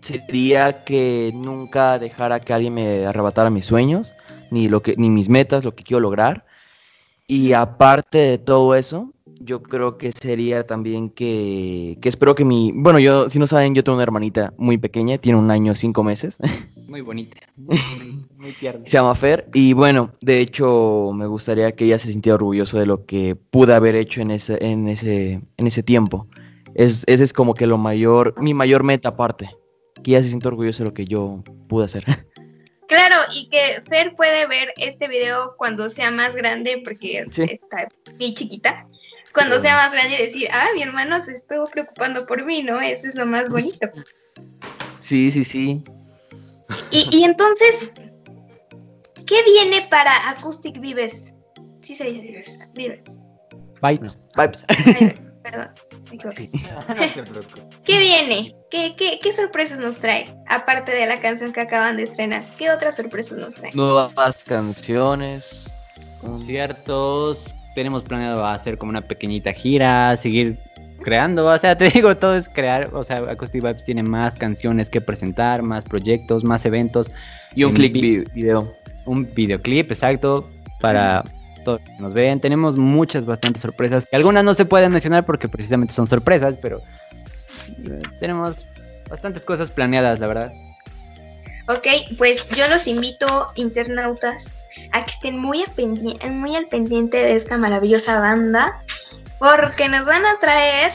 sería 0.03 0.85
que 0.85 1.33
nunca 1.35 1.99
dejara 1.99 2.41
que 2.41 2.53
alguien 2.53 2.75
me 2.75 3.07
arrebatara 3.07 3.51
mis 3.51 3.65
sueños, 3.65 4.13
ni 4.51 4.69
lo 4.69 4.83
que, 4.83 4.95
ni 4.97 5.09
mis 5.09 5.29
metas, 5.29 5.65
lo 5.65 5.75
que 5.75 5.85
quiero 5.85 6.01
lograr. 6.01 6.45
Y 7.27 7.53
aparte 7.55 8.19
de 8.19 8.39
todo 8.39 8.75
eso, 8.75 9.13
yo 9.41 9.63
creo 9.63 9.99
que 9.99 10.13
sería 10.13 10.67
también 10.67 11.11
que, 11.11 11.99
que 12.01 12.09
espero 12.09 12.35
que 12.35 12.45
mi, 12.45 12.73
bueno, 12.75 12.99
yo, 12.99 13.29
si 13.31 13.39
no 13.39 13.47
saben, 13.47 13.75
yo 13.75 13.83
tengo 13.83 13.97
una 13.97 14.03
hermanita 14.03 14.53
muy 14.59 14.79
pequeña, 14.79 15.19
tiene 15.19 15.39
un 15.39 15.51
año 15.51 15.75
cinco 15.75 16.03
meses. 16.03 16.39
Muy 16.89 17.01
bonita. 17.01 17.39
Muy, 17.57 18.27
muy 18.37 18.53
tierna. 18.53 18.83
Se 18.85 18.99
llama 18.99 19.15
Fer 19.15 19.49
y 19.55 19.73
bueno, 19.73 20.11
de 20.21 20.41
hecho 20.41 21.11
me 21.15 21.25
gustaría 21.25 21.73
que 21.73 21.87
ella 21.87 21.99
se 21.99 22.13
sintiera 22.13 22.35
orgulloso 22.35 22.79
de 22.79 22.85
lo 22.85 23.07
que 23.07 23.35
pude 23.35 23.73
haber 23.73 23.95
hecho 23.95 24.21
en 24.21 24.31
ese, 24.31 24.59
en 24.61 24.91
ese, 24.91 25.41
en 25.57 25.67
ese 25.67 25.83
tiempo. 25.83 26.27
Es, 26.75 27.05
ese 27.07 27.25
es 27.25 27.33
como 27.33 27.55
que 27.55 27.67
lo 27.67 27.79
mayor, 27.79 28.35
mi 28.39 28.53
mayor 28.53 28.83
meta 28.85 29.09
aparte, 29.09 29.49
que 30.03 30.11
ella 30.13 30.23
se 30.23 30.29
sienta 30.29 30.49
orgullosa 30.49 30.83
de 30.83 30.89
lo 30.91 30.95
que 30.95 31.05
yo 31.07 31.43
pude 31.69 31.85
hacer. 31.87 32.05
Claro, 32.89 33.17
y 33.35 33.49
que 33.49 33.83
Fer 33.89 34.15
puede 34.17 34.47
ver 34.49 34.75
este 34.77 35.09
video 35.09 35.55
cuando 35.57 35.89
sea 35.89 36.11
más 36.11 36.37
grande, 36.37 36.83
porque 36.85 37.25
Sí. 37.31 37.45
está 37.45 37.89
muy 38.19 38.35
chiquita. 38.35 38.87
Cuando 39.33 39.57
Sí. 39.57 39.63
sea 39.63 39.77
más 39.77 39.93
grande 39.95 40.17
y 40.17 40.23
decir, 40.25 40.49
ah, 40.53 40.67
mi 40.75 40.83
hermano 40.83 41.19
se 41.25 41.33
estuvo 41.33 41.65
preocupando 41.65 42.27
por 42.27 42.45
mí, 42.45 42.63
¿no? 42.63 42.79
Eso 42.83 43.09
es 43.09 43.15
lo 43.15 43.25
más 43.25 43.49
bonito. 43.49 43.89
Sí, 44.99 45.31
sí, 45.31 45.43
sí. 45.43 45.83
Y, 46.91 47.09
y 47.17 47.25
entonces, 47.25 47.93
¿qué 49.27 49.43
viene 49.45 49.87
para 49.89 50.29
Acoustic 50.29 50.79
Vives? 50.79 51.35
Sí 51.81 51.95
se 51.95 52.05
dice 52.05 52.45
así, 52.47 52.73
Vives. 52.75 53.21
Bye. 53.81 53.99
Vibes. 54.37 54.65
Ay, 54.69 55.15
perdón, 55.43 55.69
¿Qué 57.85 57.99
viene? 57.99 58.55
¿Qué, 58.71 58.95
qué, 58.97 59.19
qué 59.23 59.33
sorpresas 59.33 59.79
nos 59.81 59.99
trae? 59.99 60.35
Aparte 60.49 60.93
de 60.93 61.07
la 61.07 61.21
canción 61.21 61.53
que 61.53 61.61
acaban 61.61 61.97
de 61.97 62.05
estrenar, 62.05 62.47
¿qué 62.57 62.71
otras 62.71 62.97
sorpresas 62.97 63.39
nos 63.39 63.55
trae? 63.57 63.73
Nuevas 63.75 64.41
canciones. 64.43 65.71
conciertos. 66.21 67.55
Tenemos 67.75 68.03
planeado 68.03 68.45
hacer 68.47 68.77
como 68.79 68.91
una 68.91 69.01
pequeñita 69.01 69.53
gira, 69.53 70.17
seguir 70.17 70.59
creando. 71.03 71.47
O 71.47 71.59
sea, 71.59 71.77
te 71.77 71.89
digo, 71.91 72.17
todo 72.17 72.37
es 72.37 72.49
crear. 72.49 72.91
O 72.95 73.03
sea, 73.05 73.19
Acoustic 73.31 73.63
Vibes 73.63 73.85
tiene 73.85 74.03
más 74.03 74.35
canciones 74.35 74.91
que 74.91 75.01
presentar, 75.01 75.63
más 75.63 75.85
proyectos, 75.85 76.45
más 76.45 76.65
eventos. 76.67 77.11
Y 77.55 77.65
un 77.65 77.75
vi- 77.75 78.25
video. 78.35 78.73
Un 79.05 79.29
videoclip, 79.35 79.91
exacto, 79.91 80.49
para 80.81 81.25
todos 81.63 81.81
los 81.81 81.89
que 81.89 82.03
nos 82.03 82.13
ven. 82.13 82.41
Tenemos 82.41 82.77
muchas, 82.77 83.25
bastantes 83.27 83.63
sorpresas. 83.63 84.07
Que 84.07 84.17
algunas 84.17 84.45
no 84.45 84.55
se 84.55 84.65
pueden 84.65 84.93
mencionar 84.93 85.25
porque 85.25 85.49
precisamente 85.49 85.95
son 85.95 86.07
sorpresas, 86.07 86.57
pero 86.61 86.81
eh, 87.85 88.03
tenemos 88.21 88.57
bastantes 89.09 89.45
cosas 89.45 89.71
planeadas, 89.71 90.21
la 90.21 90.27
verdad. 90.27 90.53
Ok, 91.69 91.87
pues 92.19 92.49
yo 92.51 92.67
los 92.69 92.87
invito, 92.87 93.49
internautas, 93.55 94.59
a 94.93 95.05
que 95.05 95.11
estén 95.11 95.39
muy, 95.39 95.63
a 95.63 96.27
muy 96.29 96.57
al 96.57 96.67
pendiente 96.67 97.19
de 97.19 97.37
esta 97.37 97.57
maravillosa 97.57 98.19
banda, 98.19 98.83
porque 99.39 99.89
nos 99.89 100.07
van 100.07 100.27
a 100.27 100.39
traer 100.39 100.93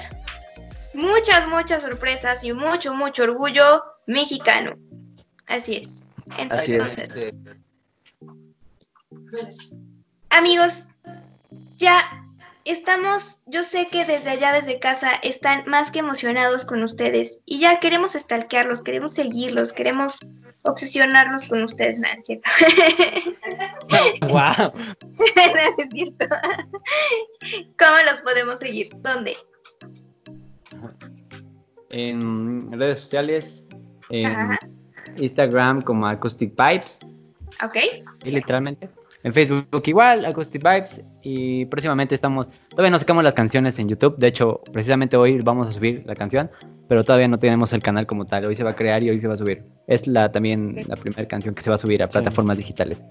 muchas, 0.93 1.47
muchas 1.47 1.83
sorpresas 1.83 2.43
y 2.43 2.51
mucho, 2.53 2.93
mucho 2.93 3.23
orgullo 3.23 3.83
mexicano. 4.07 4.75
Así 5.47 5.77
es. 5.77 6.03
Así 6.49 6.73
Entonces, 6.73 7.15
es. 9.33 9.75
Amigos, 10.29 10.87
ya 11.77 12.01
estamos, 12.65 13.41
yo 13.45 13.63
sé 13.63 13.87
que 13.89 14.05
desde 14.05 14.31
allá, 14.31 14.53
desde 14.53 14.79
casa, 14.79 15.11
están 15.23 15.63
más 15.67 15.91
que 15.91 15.99
emocionados 15.99 16.65
con 16.65 16.83
ustedes 16.83 17.39
y 17.45 17.59
ya 17.59 17.79
queremos 17.79 18.13
stalkearlos, 18.13 18.81
queremos 18.81 19.13
seguirlos, 19.13 19.73
queremos 19.73 20.17
obsesionarnos 20.63 21.47
con 21.47 21.63
ustedes, 21.63 21.99
¿no 21.99 22.07
es 22.07 22.25
cierto? 22.25 22.49
¡Wow! 24.27 24.73
No 25.17 25.83
es 25.83 25.89
cierto. 25.91 26.27
¿Cómo 27.79 27.95
los 28.09 28.21
podemos 28.21 28.59
seguir? 28.59 28.87
¿Dónde? 28.97 29.35
En 31.89 32.71
redes 32.77 32.99
sociales, 32.99 33.63
en 34.09 34.25
Ajá. 34.27 34.59
Instagram 35.17 35.81
como 35.81 36.07
Acoustic 36.07 36.53
Vibes, 36.55 36.99
¿Ok? 37.63 37.77
y 38.25 38.31
literalmente. 38.31 38.89
En 39.23 39.33
Facebook 39.33 39.83
igual, 39.85 40.25
Acoustic 40.25 40.61
Vibes. 40.63 41.01
Y 41.23 41.65
próximamente 41.65 42.15
estamos. 42.15 42.47
Todavía 42.69 42.91
no 42.91 42.99
sacamos 42.99 43.23
las 43.23 43.33
canciones 43.33 43.77
en 43.79 43.89
YouTube. 43.89 44.17
De 44.17 44.27
hecho, 44.27 44.61
precisamente 44.71 45.17
hoy 45.17 45.39
vamos 45.41 45.67
a 45.67 45.71
subir 45.71 46.03
la 46.05 46.15
canción. 46.15 46.49
Pero 46.87 47.03
todavía 47.03 47.27
no 47.27 47.37
tenemos 47.37 47.73
el 47.73 47.83
canal 47.83 48.05
como 48.07 48.25
tal. 48.25 48.45
Hoy 48.45 48.55
se 48.55 48.63
va 48.63 48.69
a 48.71 48.75
crear 48.75 49.03
y 49.03 49.09
hoy 49.09 49.19
se 49.19 49.27
va 49.27 49.33
a 49.33 49.37
subir. 49.37 49.65
Es 49.87 50.07
la 50.07 50.31
también 50.31 50.85
la 50.87 50.95
primera 50.95 51.27
canción 51.27 51.53
que 51.53 51.61
se 51.61 51.69
va 51.69 51.75
a 51.75 51.79
subir 51.79 52.01
a 52.01 52.07
Sí. 52.07 52.13
plataformas 52.13 52.57
digitales. 52.57 53.03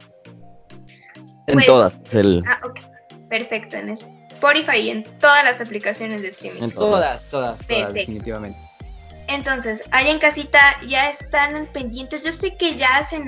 En 1.47 1.55
Pues- 1.55 1.67
todas. 1.67 2.01
el- 2.13 2.43
Ah, 2.47 2.61
ok. 2.65 2.81
Perfecto. 3.29 3.77
En 3.77 3.91
Spotify 3.91 4.79
y 4.79 4.91
en 4.91 5.03
todas 5.21 5.45
las 5.45 5.61
aplicaciones 5.61 6.23
de 6.23 6.29
streaming. 6.29 6.63
en 6.63 6.71
todas. 6.71 7.29
Todas, 7.29 7.31
todas, 7.31 7.57
todas, 7.59 7.67
Perfecto. 7.67 7.93
definitivamente. 7.93 8.59
Entonces, 9.29 9.83
allá 9.91 10.11
en 10.11 10.19
casita 10.19 10.61
ya 10.87 11.11
están 11.11 11.67
pendientes. 11.73 12.23
Yo 12.25 12.31
sé 12.33 12.57
que 12.57 12.77
ya 12.77 13.05
se, 13.09 13.21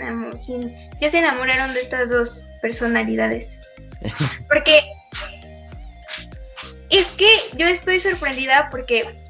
ya 1.01 1.11
se 1.11 1.19
enamoraron 1.19 1.73
de 1.75 1.81
estas 1.81 2.09
dos 2.11 2.45
personalidades. 2.63 3.61
Porque 4.49 4.81
es 6.91 7.07
que 7.09 7.29
yo 7.57 7.67
estoy 7.67 8.01
sorprendida 8.01 8.69
porque 8.71 9.21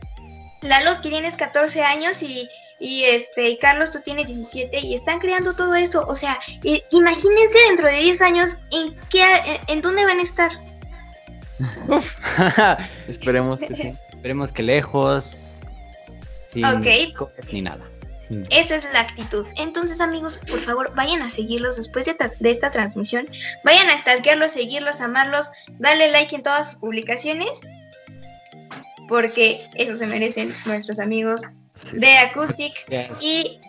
Lalo, 0.60 1.00
que 1.02 1.08
tienes 1.08 1.36
14 1.36 1.82
años 1.82 2.22
y, 2.22 2.48
y 2.78 3.04
este 3.04 3.48
y 3.48 3.58
Carlos, 3.58 3.90
tú 3.92 4.00
tienes 4.04 4.26
17 4.26 4.78
y 4.78 4.94
están 4.94 5.18
creando 5.20 5.54
todo 5.54 5.74
eso. 5.74 6.04
O 6.06 6.14
sea, 6.14 6.38
i- 6.62 6.82
imagínense 6.90 7.58
dentro 7.68 7.86
de 7.86 7.98
10 8.00 8.20
años 8.22 8.58
en 8.72 8.94
qué, 9.08 9.22
en, 9.22 9.56
en 9.68 9.80
dónde 9.80 10.04
van 10.04 10.18
a 10.18 10.22
estar. 10.22 10.50
Esperemos 13.08 13.60
que 13.60 13.74
sí. 13.74 13.94
Esperemos 14.10 14.52
que 14.52 14.62
lejos. 14.62 15.36
Sin 16.52 16.64
Ok. 16.64 17.14
copias 17.16 17.52
ni 17.52 17.62
nada. 17.62 17.84
Esa 18.50 18.76
es 18.76 18.84
la 18.92 19.00
actitud. 19.00 19.46
Entonces, 19.56 20.02
amigos, 20.02 20.38
por 20.50 20.60
favor, 20.60 20.94
vayan 20.94 21.22
a 21.22 21.30
seguirlos 21.30 21.76
después 21.76 22.04
de, 22.04 22.12
ta- 22.14 22.30
de 22.38 22.50
esta 22.50 22.70
transmisión. 22.70 23.26
Vayan 23.64 23.88
a 23.88 23.96
stalkearlos, 23.96 24.52
seguirlos, 24.52 25.00
amarlos, 25.00 25.50
darle 25.78 26.10
like 26.10 26.34
en 26.34 26.42
todas 26.42 26.70
sus 26.72 26.78
publicaciones. 26.78 27.62
Porque 29.08 29.66
eso 29.76 29.96
se 29.96 30.06
merecen 30.06 30.52
nuestros 30.66 30.98
amigos 30.98 31.42
de 31.92 32.18
Acoustic. 32.18 32.72
Yes. 32.90 33.06
¿Y, 33.20 33.60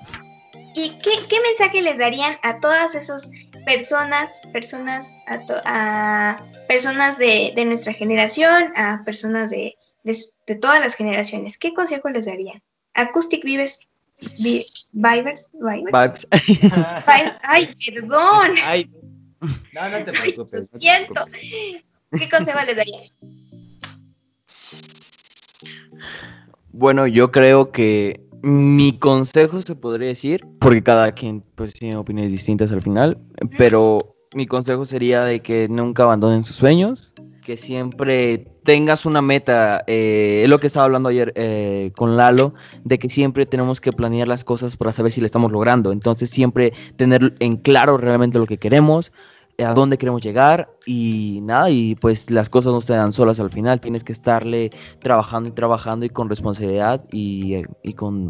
y 0.75 0.89
qué, 1.01 1.11
qué 1.29 1.37
mensaje 1.41 1.81
les 1.81 1.97
darían 1.97 2.37
a 2.43 2.59
todas 2.59 2.95
esas 2.95 3.31
personas, 3.65 4.41
personas, 4.51 5.15
a, 5.27 5.39
to- 5.45 5.61
a 5.63 6.43
personas 6.67 7.17
de, 7.17 7.53
de 7.55 7.63
nuestra 7.65 7.93
generación, 7.93 8.73
a 8.75 9.03
personas 9.05 9.51
de, 9.51 9.77
de 10.03 10.55
todas 10.55 10.81
las 10.81 10.95
generaciones? 10.95 11.57
¿Qué 11.57 11.73
consejo 11.73 12.09
les 12.09 12.25
darían? 12.25 12.61
Acoustic 13.01 13.43
Vives, 13.43 13.79
vi- 14.41 14.65
Vibers, 14.91 15.49
Vibers, 15.53 16.25
Vibes. 16.31 16.61
Vibes- 17.07 17.39
ay, 17.43 17.75
perdón, 17.93 18.51
Ay, 18.65 18.89
no, 19.73 19.89
no 19.89 20.03
te 20.03 20.11
Ay, 20.11 20.33
preocupes. 20.33 20.71
no 20.73 20.79
te 20.79 20.85
siento. 20.85 21.13
preocupes. 21.13 21.83
¿Qué 22.19 22.29
consejo 22.29 22.59
les 22.65 22.75
darían? 22.75 23.01
Bueno, 26.71 27.07
yo 27.07 27.31
creo 27.31 27.71
que 27.71 28.21
mi 28.41 28.97
consejo 28.97 29.61
se 29.61 29.75
podría 29.75 30.07
decir, 30.09 30.45
porque 30.59 30.81
cada 30.83 31.11
quien 31.11 31.41
pues 31.55 31.73
tiene 31.73 31.97
opiniones 31.97 32.31
distintas 32.31 32.71
al 32.71 32.81
final, 32.81 33.17
pero 33.57 33.99
mi 34.33 34.47
consejo 34.47 34.85
sería 34.85 35.23
de 35.23 35.41
que 35.41 35.67
nunca 35.69 36.03
abandonen 36.03 36.43
sus 36.43 36.55
sueños, 36.55 37.13
que 37.49 37.57
siempre 37.57 38.45
tengas 38.63 39.07
una 39.07 39.23
meta, 39.23 39.83
eh, 39.87 40.41
es 40.43 40.49
lo 40.51 40.59
que 40.59 40.67
estaba 40.67 40.85
hablando 40.85 41.09
ayer 41.09 41.33
eh, 41.35 41.91
con 41.95 42.15
Lalo, 42.15 42.53
de 42.83 42.99
que 42.99 43.09
siempre 43.09 43.47
tenemos 43.47 43.81
que 43.81 43.91
planear 43.91 44.27
las 44.27 44.43
cosas 44.43 44.77
para 44.77 44.93
saber 44.93 45.11
si 45.11 45.19
le 45.19 45.25
estamos 45.25 45.51
logrando, 45.51 45.91
entonces 45.91 46.29
siempre 46.29 46.73
tener 46.95 47.33
en 47.39 47.57
claro 47.57 47.97
realmente 47.97 48.37
lo 48.37 48.45
que 48.45 48.59
queremos, 48.59 49.11
eh, 49.57 49.65
a 49.65 49.73
dónde 49.73 49.97
queremos 49.97 50.21
llegar 50.21 50.69
y 50.85 51.39
nada, 51.41 51.71
y 51.71 51.95
pues 51.95 52.29
las 52.29 52.49
cosas 52.49 52.71
no 52.71 52.81
se 52.81 52.93
dan 52.93 53.13
solas 53.13 53.39
al 53.39 53.49
final, 53.49 53.81
tienes 53.81 54.03
que 54.03 54.13
estarle 54.13 54.69
trabajando 54.99 55.49
y 55.49 55.51
trabajando 55.51 56.05
y 56.05 56.09
con 56.09 56.29
responsabilidad 56.29 57.03
y, 57.11 57.55
eh, 57.55 57.65
y 57.81 57.93
con 57.93 58.29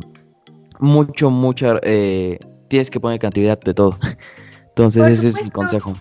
mucho, 0.80 1.30
mucha, 1.30 1.78
eh, 1.84 2.40
tienes 2.70 2.90
que 2.90 3.02
poner 3.02 3.20
cantidad 3.20 3.60
de 3.60 3.74
todo. 3.74 3.98
Entonces 4.70 5.20
ese 5.20 5.28
es 5.28 5.44
mi 5.44 5.52
consejo. 5.52 5.98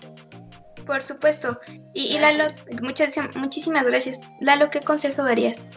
Por 0.89 1.03
supuesto. 1.03 1.59
Y, 1.93 2.15
y 2.15 2.19
Lalo, 2.19 2.45
muchas, 2.81 3.13
muchísimas 3.35 3.85
gracias. 3.85 4.21
Lalo, 4.39 4.71
¿qué 4.71 4.79
consejo 4.79 5.23
darías? 5.23 5.67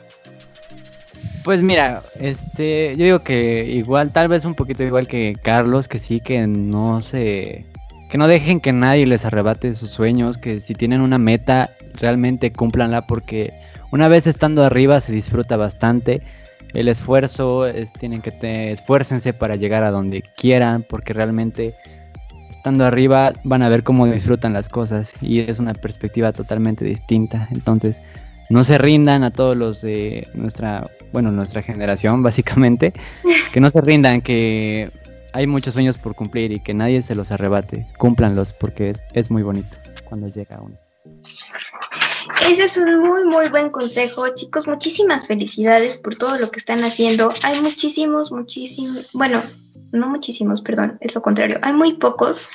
Pues 1.44 1.60
mira, 1.60 2.00
este, 2.18 2.96
yo 2.96 3.04
digo 3.04 3.18
que 3.18 3.62
igual, 3.66 4.10
tal 4.10 4.28
vez 4.28 4.46
un 4.46 4.54
poquito 4.54 4.84
igual 4.84 5.06
que 5.06 5.36
Carlos, 5.42 5.86
que 5.86 5.98
sí, 5.98 6.20
que 6.20 6.46
no 6.46 7.02
se, 7.02 7.66
que 8.08 8.16
no 8.16 8.26
dejen 8.26 8.58
que 8.58 8.72
nadie 8.72 9.06
les 9.06 9.26
arrebate 9.26 9.76
sus 9.76 9.90
sueños, 9.90 10.38
que 10.38 10.60
si 10.60 10.72
tienen 10.72 11.02
una 11.02 11.18
meta, 11.18 11.68
realmente 11.92 12.50
cúmplanla, 12.50 13.06
porque 13.06 13.52
una 13.90 14.08
vez 14.08 14.26
estando 14.26 14.64
arriba 14.64 14.98
se 15.00 15.12
disfruta 15.12 15.58
bastante. 15.58 16.22
El 16.72 16.88
esfuerzo, 16.88 17.66
es, 17.66 17.92
tienen 17.92 18.22
que 18.22 18.30
te, 18.30 18.72
esfuércense 18.72 19.34
para 19.34 19.56
llegar 19.56 19.82
a 19.82 19.90
donde 19.90 20.22
quieran, 20.22 20.86
porque 20.88 21.12
realmente 21.12 21.74
estando 22.62 22.84
arriba 22.84 23.32
van 23.42 23.64
a 23.64 23.68
ver 23.68 23.82
cómo 23.82 24.06
disfrutan 24.06 24.52
las 24.52 24.68
cosas 24.68 25.12
y 25.20 25.40
es 25.40 25.58
una 25.58 25.74
perspectiva 25.74 26.32
totalmente 26.32 26.84
distinta. 26.84 27.48
Entonces, 27.50 28.00
no 28.50 28.62
se 28.62 28.78
rindan 28.78 29.24
a 29.24 29.32
todos 29.32 29.56
los 29.56 29.82
de 29.82 30.28
nuestra, 30.34 30.88
bueno, 31.12 31.32
nuestra 31.32 31.62
generación, 31.62 32.22
básicamente, 32.28 32.92
que 33.52 33.58
no 33.58 33.68
se 33.68 33.80
rindan, 33.80 34.20
que 34.20 34.90
hay 35.32 35.48
muchos 35.48 35.74
sueños 35.74 35.98
por 35.98 36.14
cumplir 36.14 36.52
y 36.52 36.60
que 36.60 36.72
nadie 36.72 37.02
se 37.02 37.16
los 37.16 37.32
arrebate. 37.32 37.88
Cúmplanlos 37.98 38.52
porque 38.52 38.90
es, 38.90 39.02
es 39.12 39.28
muy 39.28 39.42
bonito 39.42 39.76
cuando 40.04 40.28
llega 40.28 40.60
uno. 40.62 40.76
Ese 42.48 42.62
es 42.62 42.76
un 42.76 43.00
muy, 43.00 43.24
muy 43.24 43.48
buen 43.48 43.70
consejo. 43.70 44.28
Chicos, 44.36 44.68
muchísimas 44.68 45.26
felicidades 45.26 45.96
por 45.96 46.14
todo 46.14 46.38
lo 46.38 46.52
que 46.52 46.60
están 46.60 46.84
haciendo. 46.84 47.34
Hay 47.42 47.60
muchísimos, 47.60 48.30
muchísimos, 48.30 49.10
bueno, 49.14 49.42
no 49.92 50.08
muchísimos, 50.08 50.60
perdón, 50.60 50.98
es 51.00 51.14
lo 51.14 51.22
contrario. 51.22 51.58
Hay 51.62 51.72
muy 51.72 51.94
pocos, 51.94 52.46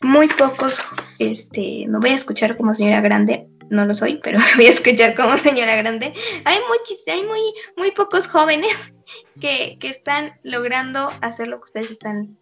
muy 0.00 0.28
pocos, 0.28 0.80
este, 1.18 1.86
no 1.88 2.00
voy 2.00 2.10
a 2.10 2.14
escuchar 2.14 2.56
como 2.56 2.74
señora 2.74 3.00
grande, 3.00 3.48
no 3.70 3.84
lo 3.84 3.94
soy, 3.94 4.20
pero 4.22 4.38
voy 4.56 4.66
a 4.66 4.70
escuchar 4.70 5.14
como 5.14 5.36
señora 5.36 5.76
grande. 5.76 6.12
Hay, 6.44 6.58
muchis, 6.68 6.98
hay 7.06 7.24
muy, 7.24 7.40
muy 7.76 7.90
pocos 7.92 8.28
jóvenes 8.28 8.92
que, 9.40 9.78
que 9.80 9.88
están 9.88 10.38
logrando 10.42 11.10
hacer 11.20 11.48
lo 11.48 11.58
que 11.58 11.64
ustedes 11.64 11.90
están, 11.90 12.36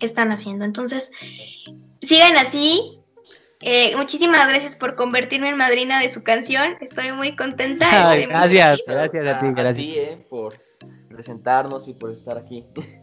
están 0.00 0.32
haciendo. 0.32 0.64
Entonces, 0.64 1.10
sigan 2.02 2.36
así. 2.36 2.94
Eh, 3.60 3.96
muchísimas 3.96 4.48
gracias 4.48 4.76
por 4.76 4.94
convertirme 4.94 5.48
en 5.48 5.56
madrina 5.56 6.00
de 6.00 6.08
su 6.08 6.22
canción. 6.22 6.76
Estoy 6.80 7.12
muy 7.12 7.34
contenta. 7.34 8.10
Ay, 8.10 8.22
estoy 8.22 8.32
muy 8.32 8.40
gracias. 8.40 8.86
Gracias 8.86 9.36
a 9.36 9.40
ti, 9.40 9.46
gracias. 9.54 9.96
eh, 9.96 10.26
por 10.30 10.54
presentarnos 11.08 11.88
y 11.88 11.94
por 11.94 12.12
estar 12.12 12.38
aquí. 12.38 12.64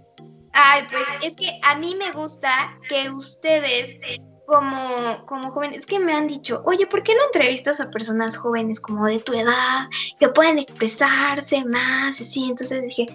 Ay, 0.55 0.87
pues 0.89 1.03
es 1.21 1.35
que 1.35 1.59
a 1.63 1.75
mí 1.75 1.95
me 1.95 2.13
gusta 2.13 2.79
que 2.87 3.09
ustedes, 3.09 3.99
como, 4.45 5.25
como 5.25 5.51
jóvenes, 5.51 5.79
es 5.79 5.85
que 5.85 5.99
me 5.99 6.13
han 6.13 6.27
dicho, 6.27 6.61
oye, 6.65 6.87
¿por 6.87 7.03
qué 7.03 7.13
no 7.13 7.25
entrevistas 7.25 7.81
a 7.81 7.91
personas 7.91 8.37
jóvenes 8.37 8.79
como 8.79 9.05
de 9.05 9.19
tu 9.19 9.33
edad, 9.33 9.89
que 10.17 10.29
pueden 10.29 10.59
expresarse 10.59 11.65
más? 11.65 12.21
Así, 12.21 12.49
entonces 12.49 12.81
dije, 12.83 13.05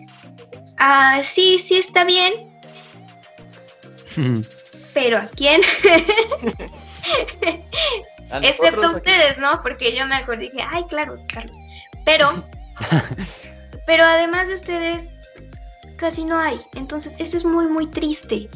ah, 0.79 1.23
sí, 1.25 1.59
sí 1.59 1.79
está 1.79 2.05
bien, 2.05 2.51
pero 4.93 5.17
¿a 5.19 5.27
quién? 5.29 5.63
Excepto 8.43 8.91
ustedes, 8.91 9.39
¿no? 9.39 9.63
Porque 9.63 9.97
yo 9.97 10.07
me 10.07 10.17
acordé 10.17 10.51
dije, 10.51 10.63
ay, 10.69 10.85
claro, 10.89 11.17
Carlos. 11.33 11.57
Pero, 12.05 12.45
pero 13.87 14.05
además 14.05 14.49
de 14.49 14.55
ustedes, 14.55 15.11
casi 16.01 16.25
no 16.25 16.39
hay. 16.39 16.61
Entonces, 16.75 17.15
eso 17.19 17.37
es 17.37 17.45
muy, 17.45 17.69
muy 17.69 17.87
triste. 17.87 18.49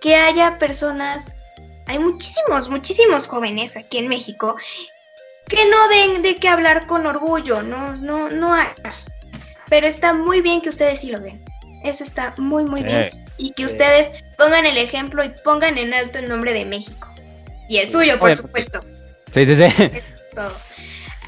Que 0.00 0.14
haya 0.14 0.58
personas, 0.58 1.32
hay 1.86 1.98
muchísimos, 1.98 2.68
muchísimos 2.68 3.26
jóvenes 3.26 3.76
aquí 3.76 3.98
en 3.98 4.08
México 4.08 4.56
que 5.48 5.68
no 5.68 5.88
den 5.88 6.22
de 6.22 6.36
qué 6.36 6.48
hablar 6.48 6.86
con 6.86 7.06
orgullo, 7.06 7.62
no, 7.62 7.96
no, 7.96 8.30
no 8.30 8.54
hay. 8.54 8.68
Pero 9.68 9.86
está 9.86 10.14
muy 10.14 10.40
bien 10.40 10.60
que 10.60 10.68
ustedes 10.68 11.00
sí 11.00 11.10
lo 11.10 11.20
den. 11.20 11.44
Eso 11.82 12.04
está 12.04 12.34
muy, 12.38 12.64
muy 12.64 12.82
bien. 12.82 13.10
Y 13.36 13.50
que 13.50 13.66
ustedes 13.66 14.24
pongan 14.38 14.64
el 14.64 14.78
ejemplo 14.78 15.22
y 15.22 15.30
pongan 15.44 15.76
en 15.76 15.92
alto 15.92 16.18
el 16.18 16.28
nombre 16.28 16.52
de 16.52 16.64
México. 16.64 17.08
Y 17.68 17.78
el 17.78 17.90
suyo, 17.90 18.18
por 18.18 18.30
Oye, 18.30 18.36
supuesto 18.36 18.80
Sí, 19.34 19.46
sí, 19.46 19.56
sí. 19.56 19.64
todo. 20.34 20.52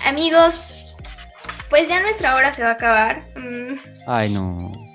Amigos, 0.06 0.94
pues 1.68 1.88
ya 1.88 2.00
nuestra 2.00 2.36
hora 2.36 2.52
se 2.52 2.62
va 2.62 2.70
a 2.70 2.72
acabar. 2.72 3.22
Mm, 3.34 3.74
Ay, 4.06 4.30
no. 4.30 4.85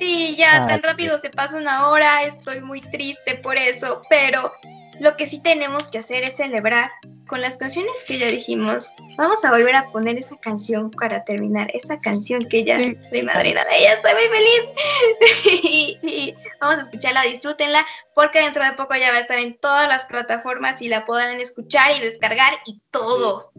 Sí, 0.00 0.34
ya 0.36 0.64
Ah, 0.64 0.66
tan 0.66 0.82
rápido 0.82 1.20
se 1.20 1.28
pasa 1.30 1.58
una 1.58 1.88
hora, 1.88 2.24
estoy 2.24 2.60
muy 2.60 2.80
triste 2.80 3.36
por 3.36 3.56
eso, 3.56 4.00
pero 4.08 4.50
lo 4.98 5.14
que 5.16 5.26
sí 5.26 5.42
tenemos 5.42 5.88
que 5.90 5.98
hacer 5.98 6.24
es 6.24 6.36
celebrar 6.36 6.90
con 7.26 7.42
las 7.42 7.58
canciones 7.58 8.02
que 8.06 8.18
ya 8.18 8.26
dijimos. 8.26 8.92
Vamos 9.16 9.44
a 9.44 9.50
volver 9.50 9.76
a 9.76 9.86
poner 9.92 10.16
esa 10.16 10.36
canción 10.38 10.90
para 10.90 11.22
terminar, 11.24 11.70
esa 11.74 11.98
canción 11.98 12.44
que 12.48 12.64
ya 12.64 12.78
soy 13.10 13.22
madrina 13.22 13.62
de 13.64 13.78
ella, 13.78 13.92
estoy 13.92 14.12
muy 14.12 14.28
feliz. 14.36 15.62
y, 15.62 15.98
y 16.02 16.34
vamos 16.60 16.78
a 16.78 16.82
escucharla, 16.82 17.22
disfrútenla, 17.24 17.86
porque 18.14 18.40
dentro 18.40 18.64
de 18.64 18.72
poco 18.72 18.94
ya 18.96 19.12
va 19.12 19.18
a 19.18 19.20
estar 19.20 19.38
en 19.38 19.58
todas 19.58 19.86
las 19.86 20.04
plataformas 20.06 20.80
y 20.80 20.88
la 20.88 21.04
podrán 21.04 21.40
escuchar 21.40 21.94
y 21.96 22.00
descargar 22.00 22.54
y 22.64 22.80
todo. 22.90 23.52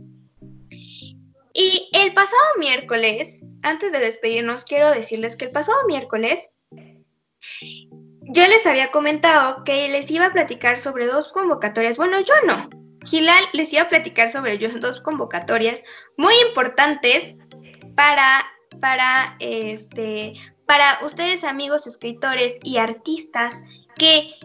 Y 1.53 1.89
el 1.93 2.13
pasado 2.13 2.41
miércoles, 2.57 3.41
antes 3.63 3.91
de 3.91 3.99
despedirnos, 3.99 4.65
quiero 4.65 4.91
decirles 4.91 5.35
que 5.35 5.45
el 5.45 5.51
pasado 5.51 5.77
miércoles 5.87 6.49
yo 8.33 8.47
les 8.47 8.65
había 8.65 8.91
comentado 8.91 9.63
que 9.63 9.89
les 9.89 10.09
iba 10.09 10.27
a 10.27 10.33
platicar 10.33 10.77
sobre 10.77 11.07
dos 11.07 11.27
convocatorias. 11.27 11.97
Bueno, 11.97 12.19
yo 12.21 12.33
no. 12.45 12.69
Gilal 13.05 13.43
les 13.53 13.73
iba 13.73 13.83
a 13.83 13.89
platicar 13.89 14.29
sobre 14.29 14.57
dos 14.57 15.01
convocatorias 15.01 15.83
muy 16.17 16.33
importantes 16.47 17.35
para, 17.95 18.45
para, 18.79 19.35
este, 19.39 20.33
para 20.65 20.99
ustedes 21.03 21.43
amigos 21.43 21.87
escritores 21.87 22.59
y 22.63 22.77
artistas 22.77 23.63
que 23.95 24.35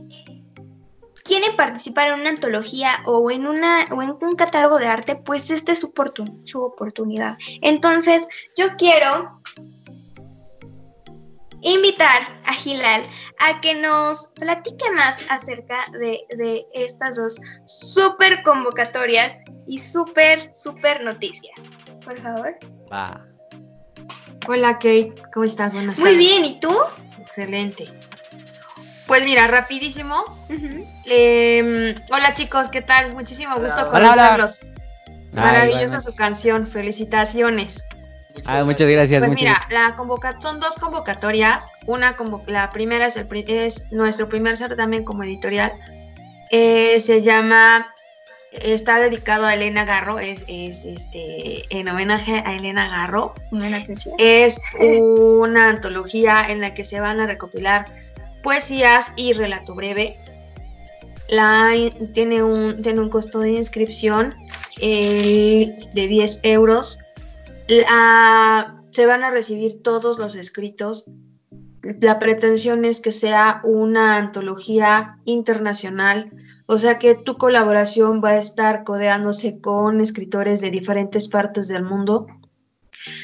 quieren 1.27 1.57
participar 1.57 2.09
en 2.09 2.21
una 2.21 2.31
antología 2.31 3.01
o 3.05 3.31
en, 3.31 3.47
una, 3.47 3.87
o 3.91 4.03
en 4.03 4.11
un 4.21 4.37
catálogo 4.37 4.79
de 4.79 4.87
arte, 4.87 5.17
pues 5.17 5.51
esta 5.51 5.73
es 5.73 5.81
su, 5.81 5.93
oportun- 5.93 6.43
su 6.47 6.63
oportunidad. 6.63 7.37
Entonces, 7.63 8.27
yo 8.57 8.77
quiero 8.77 9.31
invitar 11.63 12.23
a 12.45 12.53
Gilal 12.53 13.03
a 13.41 13.61
que 13.61 13.75
nos 13.75 14.29
platique 14.29 14.91
más 14.93 15.17
acerca 15.29 15.87
de, 15.93 16.21
de 16.37 16.67
estas 16.75 17.17
dos 17.17 17.41
super 17.67 18.43
convocatorias 18.43 19.39
y 19.67 19.79
super, 19.79 20.53
super 20.55 21.03
noticias. 21.03 21.61
Por 22.05 22.21
favor. 22.23 22.57
Va. 22.93 23.27
Hola 24.49 24.75
Kate, 24.75 25.13
¿cómo 25.35 25.45
estás? 25.45 25.75
Buenas 25.75 25.99
Muy 25.99 26.11
tardes. 26.11 26.19
bien, 26.19 26.45
¿y 26.45 26.61
tú? 26.61 26.73
Excelente. 27.21 27.91
Pues 29.07 29.25
mira, 29.25 29.47
rapidísimo. 29.47 30.25
Eh, 31.05 31.95
hola 32.11 32.33
chicos, 32.33 32.69
¿qué 32.69 32.83
tal? 32.83 33.13
Muchísimo 33.15 33.57
gusto 33.59 33.89
Hola. 33.89 33.89
Hola, 33.91 34.13
hola. 34.13 34.31
conocerlos. 34.31 34.61
Ay, 35.37 35.43
Maravillosa 35.43 36.01
su 36.01 36.15
canción, 36.15 36.67
felicitaciones. 36.67 37.85
Ah, 38.47 38.65
muchas 38.65 38.89
gracias. 38.89 39.21
Pues 39.21 39.31
muchas 39.33 39.43
mira, 39.43 39.61
la 39.71 39.95
convoca 39.97 40.41
son 40.41 40.61
dos 40.61 40.75
convocatorias. 40.77 41.69
Una 41.87 42.17
convo- 42.17 42.45
la 42.47 42.71
primera 42.71 43.07
es, 43.07 43.17
el 43.17 43.27
pri- 43.27 43.45
es 43.49 43.91
nuestro 43.93 44.29
primer 44.29 44.57
certamen 44.57 45.05
como 45.05 45.23
editorial. 45.23 45.73
Eh, 46.51 46.99
se 47.01 47.23
llama, 47.23 47.89
está 48.53 48.99
dedicado 48.99 49.47
a 49.47 49.55
Elena 49.55 49.85
Garro, 49.85 50.19
es, 50.19 50.45
es 50.49 50.85
este 50.85 51.65
en 51.71 51.89
homenaje 51.89 52.43
a 52.45 52.55
Elena 52.57 52.89
Garro. 52.89 53.35
Atención. 53.75 54.15
Es 54.19 54.61
una 54.81 55.71
antología 55.71 56.45
en 56.49 56.61
la 56.61 56.75
que 56.75 56.85
se 56.85 57.01
van 57.01 57.21
a 57.21 57.27
recopilar 57.27 57.87
poesías 58.47 59.13
y 59.17 59.33
relato 59.33 59.75
breve. 59.75 60.17
La, 61.29 61.73
tiene, 62.15 62.45
un, 62.45 62.81
tiene 62.81 63.01
un 63.01 63.09
costo 63.09 63.41
de 63.41 63.51
inscripción 63.51 64.35
eh, 64.81 65.75
de 65.93 66.07
10 66.07 66.41
euros. 66.45 67.01
Se 67.67 69.07
van 69.07 69.25
a 69.25 69.31
recibir 69.33 69.83
todos 69.83 70.21
los 70.21 70.37
escritos. 70.37 71.11
La 72.01 72.21
pretensión 72.21 72.85
es 72.85 73.01
que 73.01 73.11
sea 73.11 73.61
una 73.65 74.15
antología 74.15 75.19
internacional, 75.25 76.31
o 76.67 76.79
sea 76.79 77.01
que 77.01 77.17
tu 77.17 77.35
colaboración 77.35 78.23
va 78.23 78.31
a 78.31 78.39
estar 78.39 78.85
codeándose 78.85 79.61
con 79.61 80.01
escritores 80.01 80.61
de 80.61 80.71
diferentes 80.71 81.27
partes 81.27 81.67
del 81.67 81.83
mundo. 81.83 82.29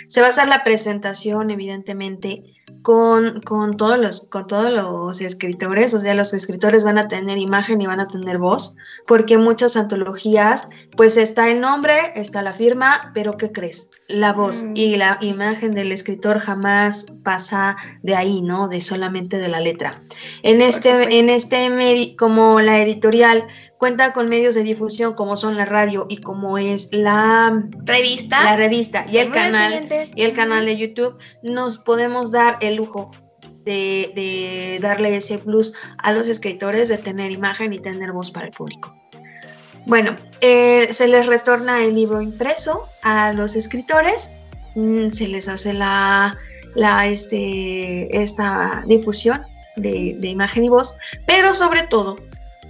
Se 0.07 0.21
va 0.21 0.29
a 0.29 0.31
hacer 0.31 0.49
la 0.49 0.65
presentación, 0.65 1.51
evidentemente, 1.51 2.43
con, 2.83 3.41
con, 3.43 3.77
todos 3.77 3.99
los, 3.99 4.29
con 4.29 4.47
todos 4.47 4.71
los 4.73 5.21
escritores, 5.21 5.95
o 5.95 6.01
sea, 6.01 6.15
los 6.15 6.33
escritores 6.35 6.85
van 6.85 6.99
a 6.99 7.09
tener 7.09 7.39
imagen 7.39 7.81
y 7.81 7.87
van 7.87 8.01
a 8.01 8.09
tener 8.09 8.39
voz, 8.39 8.77
porque 9.07 9.39
muchas 9.39 9.77
antologías, 9.77 10.69
pues 10.97 11.17
está 11.17 11.49
el 11.49 11.61
nombre, 11.61 12.13
está 12.17 12.43
la 12.43 12.53
firma, 12.53 13.13
pero 13.15 13.37
¿qué 13.37 13.53
crees? 13.53 13.91
La 14.09 14.33
voz 14.33 14.63
Mm. 14.63 14.77
y 14.77 14.97
la 14.97 15.19
imagen 15.21 15.73
del 15.73 15.93
escritor 15.93 16.39
jamás 16.39 17.07
pasa 17.23 17.77
de 18.03 18.15
ahí, 18.15 18.43
¿no? 18.43 18.69
De 18.69 18.81
solamente 18.81 19.39
de 19.39 19.49
la 19.49 19.61
letra. 19.61 20.01
En 20.43 20.61
este, 20.61 20.91
supuesto. 20.91 21.15
en 21.15 21.31
este 21.31 22.17
como 22.17 22.61
la 22.61 22.83
editorial 22.83 23.45
cuenta 23.83 24.13
con 24.13 24.29
medios 24.29 24.55
de 24.55 24.63
difusión 24.63 25.15
como 25.15 25.35
son 25.35 25.57
la 25.57 25.65
radio 25.65 26.07
y 26.09 26.19
como 26.19 26.57
es 26.57 26.89
la, 26.93 27.65
Revista. 27.83 28.45
la 28.45 28.55
revista 28.55 29.05
y 29.11 29.19
el 29.19 29.33
canal 29.33 29.89
y 30.15 30.23
el 30.23 30.35
canal 30.35 30.67
de 30.67 30.77
YouTube, 30.77 31.19
nos 31.43 31.79
podemos 31.79 32.31
dar 32.31 32.59
el 32.61 32.77
lujo 32.77 33.11
de, 33.65 34.13
de 34.15 34.79
darle 34.81 35.17
ese 35.17 35.39
plus 35.39 35.75
a 35.99 36.13
los 36.13 36.29
escritores 36.29 36.87
de 36.91 36.99
tener 36.99 37.33
imagen 37.33 37.73
y 37.73 37.81
tener 37.81 38.13
voz 38.13 38.31
para 38.31 38.47
el 38.47 38.53
público. 38.53 38.95
Bueno, 39.85 40.15
eh, 40.43 40.87
se 40.93 41.09
les 41.09 41.27
retorna 41.27 41.83
el 41.83 41.97
libro 41.97 42.23
impreso 42.23 42.87
a 43.03 43.33
los 43.33 43.57
escritores, 43.57 44.31
mm, 44.77 45.09
se 45.09 45.27
les 45.27 45.49
hace 45.49 45.73
la, 45.73 46.39
la, 46.77 47.09
este, 47.09 48.17
esta 48.17 48.85
difusión 48.87 49.43
de, 49.75 50.15
de 50.21 50.29
imagen 50.29 50.63
y 50.63 50.69
voz, 50.69 50.97
pero 51.27 51.53
sobre 51.53 51.83
todo, 51.83 52.17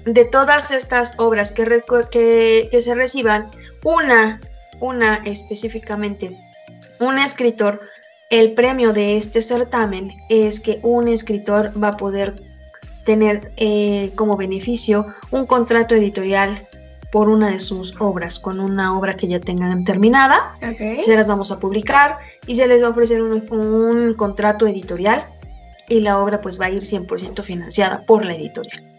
de 0.04 0.24
todas 0.24 0.70
estas 0.70 1.14
obras 1.18 1.52
que, 1.52 1.82
que, 2.10 2.68
que 2.70 2.80
se 2.80 2.94
reciban, 2.94 3.50
una, 3.84 4.40
una 4.80 5.16
específicamente 5.24 6.36
un 7.02 7.18
escritor, 7.18 7.80
el 8.30 8.52
premio 8.52 8.92
de 8.92 9.16
este 9.16 9.42
certamen 9.42 10.12
es 10.28 10.60
que 10.60 10.78
un 10.82 11.08
escritor 11.08 11.72
va 11.82 11.88
a 11.88 11.96
poder 11.96 12.34
tener 13.04 13.52
eh, 13.56 14.12
como 14.14 14.36
beneficio 14.36 15.06
un 15.30 15.46
contrato 15.46 15.94
editorial 15.94 16.66
por 17.10 17.28
una 17.28 17.50
de 17.50 17.58
sus 17.58 17.94
obras, 18.00 18.38
con 18.38 18.58
una 18.58 18.96
obra 18.96 19.14
que 19.14 19.26
ya 19.26 19.38
tengan 19.38 19.84
terminada, 19.84 20.56
Ok. 20.62 21.04
se 21.04 21.14
las 21.14 21.26
vamos 21.28 21.50
a 21.52 21.58
publicar 21.58 22.16
y 22.46 22.54
se 22.54 22.66
les 22.66 22.80
va 22.82 22.86
a 22.86 22.90
ofrecer 22.90 23.20
un, 23.20 23.44
un 23.50 24.14
contrato 24.14 24.66
editorial 24.66 25.26
y 25.88 26.00
la 26.00 26.18
obra 26.18 26.40
pues 26.40 26.58
va 26.58 26.66
a 26.66 26.70
ir 26.70 26.82
100% 26.82 27.42
financiada 27.42 28.02
por 28.06 28.24
la 28.24 28.34
editorial. 28.34 28.91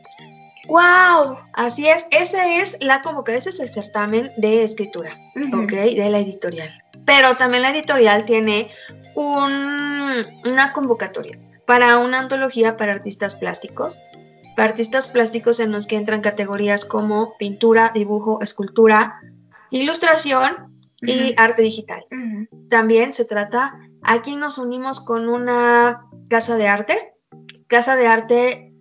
¡Wow! 0.67 1.37
Así 1.53 1.87
es, 1.87 2.07
ese 2.11 2.59
es 2.61 2.77
la 2.81 3.01
convocatoria, 3.01 3.39
ese 3.39 3.49
es 3.49 3.59
el 3.59 3.69
certamen 3.69 4.31
de 4.37 4.63
escritura. 4.63 5.17
Ujú. 5.35 5.63
¿ok? 5.63 5.71
De 5.71 6.09
la 6.09 6.19
editorial. 6.19 6.71
Pero 7.05 7.35
también 7.35 7.63
la 7.63 7.71
editorial 7.71 8.23
tiene 8.25 8.69
un- 9.15 10.25
una 10.45 10.71
convocatoria 10.73 11.37
para 11.65 11.97
una 11.99 12.19
antología 12.19 12.77
para 12.77 12.93
artistas 12.93 13.35
plásticos. 13.35 13.99
Para 14.55 14.69
artistas 14.69 15.07
plásticos 15.07 15.59
en 15.59 15.71
los 15.71 15.87
que 15.87 15.95
entran 15.95 16.21
categorías 16.21 16.85
como 16.85 17.35
pintura, 17.37 17.91
dibujo, 17.93 18.39
escultura, 18.41 19.19
ilustración 19.71 20.71
y 21.01 21.33
arte 21.37 21.63
digital. 21.63 22.05
También 22.69 23.13
se 23.13 23.25
trata, 23.25 23.77
aquí 24.03 24.35
nos 24.35 24.57
unimos 24.57 24.99
con 25.01 25.27
una 25.27 26.05
casa 26.29 26.55
de 26.55 26.67
arte, 26.67 27.13
casa 27.67 27.95
de 27.95 28.07
arte, 28.07 28.72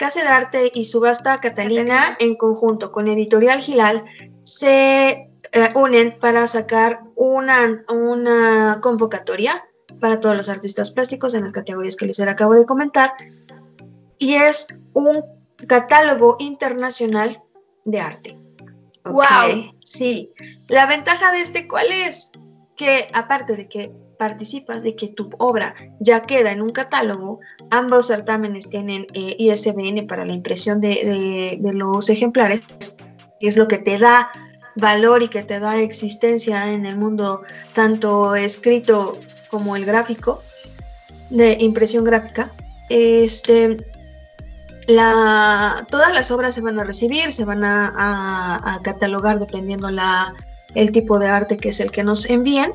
casa 0.00 0.22
de 0.22 0.28
arte 0.28 0.72
y 0.74 0.84
subasta 0.84 1.40
Catalina 1.40 2.16
en 2.20 2.34
conjunto 2.34 2.90
con 2.90 3.06
Editorial 3.06 3.60
Gilal 3.60 4.02
se 4.44 5.28
eh, 5.52 5.68
unen 5.74 6.18
para 6.18 6.46
sacar 6.46 7.00
una, 7.16 7.84
una 7.90 8.78
convocatoria 8.80 9.62
para 10.00 10.18
todos 10.18 10.34
los 10.34 10.48
artistas 10.48 10.90
plásticos 10.90 11.34
en 11.34 11.42
las 11.42 11.52
categorías 11.52 11.96
que 11.96 12.06
les 12.06 12.18
acabo 12.18 12.54
de 12.54 12.64
comentar 12.64 13.12
y 14.16 14.36
es 14.36 14.80
un 14.94 15.22
catálogo 15.68 16.36
internacional 16.38 17.42
de 17.84 18.00
arte. 18.00 18.38
¿ok? 19.04 19.12
Guau. 19.12 19.74
Sí. 19.84 20.30
La 20.70 20.86
ventaja 20.86 21.30
de 21.30 21.42
este, 21.42 21.68
¿cuál 21.68 21.92
es? 21.92 22.32
Que 22.74 23.08
aparte 23.12 23.54
de 23.54 23.68
que 23.68 23.92
participas, 24.20 24.82
de 24.82 24.94
que 24.94 25.08
tu 25.08 25.30
obra 25.38 25.74
ya 25.98 26.20
queda 26.20 26.52
en 26.52 26.60
un 26.60 26.68
catálogo, 26.68 27.40
ambos 27.70 28.06
certámenes 28.08 28.68
tienen 28.68 29.06
eh, 29.14 29.34
ISBN 29.38 30.06
para 30.06 30.26
la 30.26 30.34
impresión 30.34 30.78
de, 30.82 31.58
los 31.72 32.10
ejemplares, 32.10 32.62
y 33.40 33.48
es 33.48 33.56
lo 33.56 33.66
que 33.66 33.78
te 33.78 33.96
da 33.96 34.30
valor 34.76 35.22
y 35.22 35.28
que 35.28 35.42
te 35.42 35.58
da 35.58 35.80
existencia 35.80 36.70
en 36.70 36.84
el 36.84 36.96
mundo 36.96 37.42
tanto 37.74 38.34
escrito 38.36 39.18
como 39.50 39.74
el 39.74 39.86
gráfico, 39.86 40.42
de 41.30 41.56
impresión 41.58 42.04
gráfica. 42.04 42.52
Este, 42.90 43.78
todas 45.90 46.12
las 46.12 46.30
obras 46.30 46.54
se 46.54 46.60
van 46.60 46.78
a 46.78 46.84
recibir, 46.84 47.32
se 47.32 47.44
van 47.46 47.64
a, 47.64 47.88
a- 47.96 48.74
a 48.74 48.82
catalogar 48.82 49.38
dependiendo 49.38 49.90
la, 49.90 50.34
el 50.74 50.92
tipo 50.92 51.18
de 51.18 51.28
arte 51.28 51.56
que 51.56 51.70
es 51.70 51.80
el 51.80 51.90
que 51.90 52.04
nos 52.04 52.28
envíen. 52.28 52.72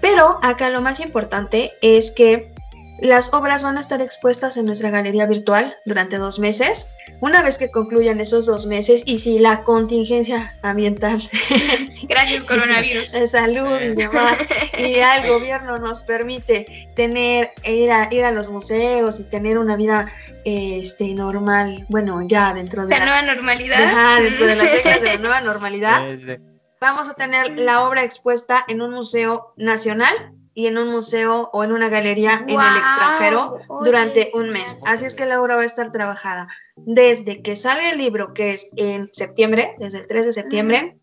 Pero 0.00 0.38
acá 0.42 0.70
lo 0.70 0.80
más 0.80 1.00
importante 1.00 1.72
es 1.82 2.10
que 2.10 2.52
las 3.00 3.32
obras 3.32 3.62
van 3.62 3.78
a 3.78 3.80
estar 3.80 4.00
expuestas 4.00 4.56
en 4.56 4.66
nuestra 4.66 4.90
galería 4.90 5.26
virtual 5.26 5.76
durante 5.84 6.18
dos 6.18 6.38
meses. 6.38 6.88
Una 7.20 7.42
vez 7.42 7.58
que 7.58 7.70
concluyan 7.70 8.20
esos 8.20 8.46
dos 8.46 8.66
meses 8.66 9.02
y 9.06 9.20
si 9.20 9.38
la 9.38 9.62
contingencia 9.62 10.56
ambiental 10.62 11.20
Gracias, 12.08 12.44
coronavirus. 12.44 13.12
de 13.12 13.26
salud 13.28 13.80
y 13.80 13.94
demás, 13.94 14.38
y 14.76 14.92
ya 14.94 15.18
el 15.18 15.28
gobierno 15.28 15.78
nos 15.78 16.02
permite 16.02 16.90
tener, 16.94 17.52
ir 17.64 17.90
a, 17.90 18.08
ir 18.12 18.24
a 18.24 18.30
los 18.32 18.48
museos 18.48 19.20
y 19.20 19.24
tener 19.24 19.58
una 19.58 19.76
vida 19.76 20.12
este, 20.44 21.14
normal, 21.14 21.84
bueno, 21.88 22.22
ya 22.26 22.54
dentro 22.54 22.86
de 22.86 22.98
La 22.98 23.04
nueva 23.04 23.22
normalidad. 23.22 23.82
Ajá, 23.84 24.22
dentro 24.22 24.46
de 24.46 24.56
las 24.56 24.72
reglas 24.72 25.02
de 25.02 25.06
la 25.08 25.18
nueva 25.18 25.40
normalidad, 25.40 26.02
Eh, 26.10 26.40
vamos 26.80 27.08
a 27.08 27.14
tener 27.14 27.58
la 27.58 27.86
obra 27.86 28.04
expuesta 28.04 28.64
en 28.68 28.82
un 28.82 28.92
museo 28.92 29.52
nacional 29.56 30.34
y 30.54 30.66
en 30.66 30.76
un 30.76 30.88
museo 30.88 31.50
o 31.52 31.62
en 31.62 31.70
una 31.70 31.88
galería 31.88 32.44
en 32.48 32.60
el 32.60 32.76
extranjero 32.76 33.60
durante 33.84 34.32
un 34.34 34.50
mes. 34.50 34.78
Así 34.86 35.04
es 35.04 35.14
que 35.14 35.24
la 35.24 35.40
obra 35.40 35.54
va 35.54 35.62
a 35.62 35.66
estar 35.66 35.92
trabajada 35.92 36.48
desde 36.76 37.42
que 37.42 37.54
sale 37.54 37.90
el 37.90 37.98
libro, 37.98 38.34
que 38.34 38.50
es 38.50 38.70
en 38.76 39.08
septiembre, 39.12 39.76
desde 39.78 39.98
el 39.98 40.06
3 40.08 40.26
de 40.26 40.32
septiembre, 40.32 40.98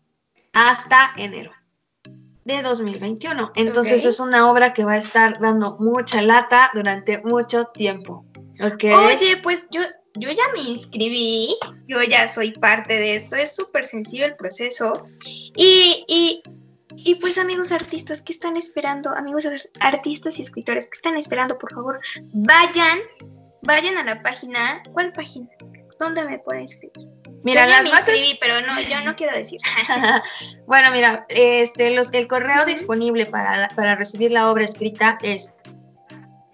hasta 0.52 1.12
enero 1.16 1.52
de 2.44 2.62
2021. 2.62 3.52
Entonces 3.56 4.04
es 4.04 4.20
una 4.20 4.50
obra 4.50 4.72
que 4.72 4.84
va 4.84 4.92
a 4.92 4.98
estar 4.98 5.40
dando 5.40 5.76
mucha 5.80 6.22
lata 6.22 6.70
durante 6.74 7.22
mucho 7.22 7.66
tiempo. 7.66 8.24
¿Ok? 8.62 8.84
Oye, 8.84 9.38
pues 9.42 9.66
yo, 9.70 9.80
yo 10.18 10.30
ya 10.30 10.42
me 10.54 10.60
inscribí, 10.62 11.56
yo 11.86 12.02
ya 12.02 12.28
soy 12.28 12.52
parte 12.52 12.94
de 12.98 13.16
esto, 13.16 13.36
es 13.36 13.54
súper 13.54 13.86
sencillo 13.86 14.24
el 14.26 14.36
proceso. 14.36 15.06
Y, 15.24 16.04
y, 16.08 16.42
y 16.96 17.14
pues 17.16 17.38
amigos 17.38 17.72
artistas, 17.72 18.22
¿qué 18.22 18.32
están 18.32 18.56
esperando? 18.56 19.10
Amigos 19.10 19.46
ar- 19.46 19.92
artistas 19.94 20.38
y 20.38 20.42
escritores, 20.42 20.86
¿qué 20.86 20.96
están 20.96 21.16
esperando? 21.16 21.58
Por 21.58 21.72
favor, 21.72 22.00
vayan, 22.32 22.98
vayan 23.62 23.96
a 23.98 24.04
la 24.04 24.22
página. 24.22 24.82
¿Cuál 24.92 25.12
página? 25.12 25.48
¿Dónde 25.98 26.24
me 26.24 26.38
pueden 26.40 26.62
inscribir? 26.62 27.08
Mira, 27.42 27.64
Yo 27.64 27.70
las 27.70 27.90
bases 27.90 28.18
inscribí, 28.18 28.38
pero 28.40 28.60
no, 28.66 28.80
yo 28.82 29.00
no 29.02 29.14
quiero 29.16 29.34
decir. 29.36 29.60
bueno, 30.66 30.90
mira, 30.90 31.24
este, 31.28 31.90
los, 31.94 32.12
el 32.12 32.26
correo 32.26 32.64
disponible 32.64 33.26
para, 33.26 33.68
para 33.76 33.94
recibir 33.94 34.30
la 34.32 34.50
obra 34.50 34.64
escrita 34.64 35.16
es 35.22 35.52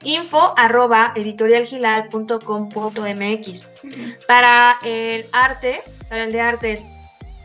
info 0.04 0.54
arroba 0.56 1.12
editorialgilal.com.mx. 1.16 3.68
Para 4.26 4.78
el 4.84 5.26
arte, 5.32 5.82
para 6.08 6.24
el 6.24 6.32
de 6.32 6.40
arte 6.40 6.72
es 6.72 6.86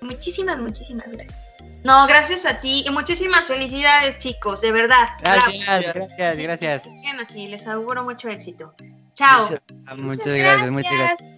muchísimas, 0.00 0.58
muchísimas 0.58 1.08
gracias. 1.10 1.38
No, 1.84 2.06
gracias 2.06 2.44
a 2.46 2.60
ti 2.60 2.84
y 2.86 2.90
muchísimas 2.90 3.46
felicidades, 3.46 4.18
chicos, 4.18 4.60
de 4.60 4.70
verdad. 4.72 5.08
Gracias, 5.22 5.66
gracias, 5.66 6.36
Sí, 6.36 6.42
gracias. 6.42 6.82
que 6.82 6.90
sigan 6.90 7.20
así, 7.20 7.46
les 7.48 7.66
auguro 7.66 8.04
mucho 8.04 8.28
éxito. 8.28 8.74
Chao. 9.14 9.44
Muchas- 9.48 9.98
Muchas 9.98 10.26
gracias, 10.34 10.70
muchas 10.70 10.92
gracias. 10.92 11.28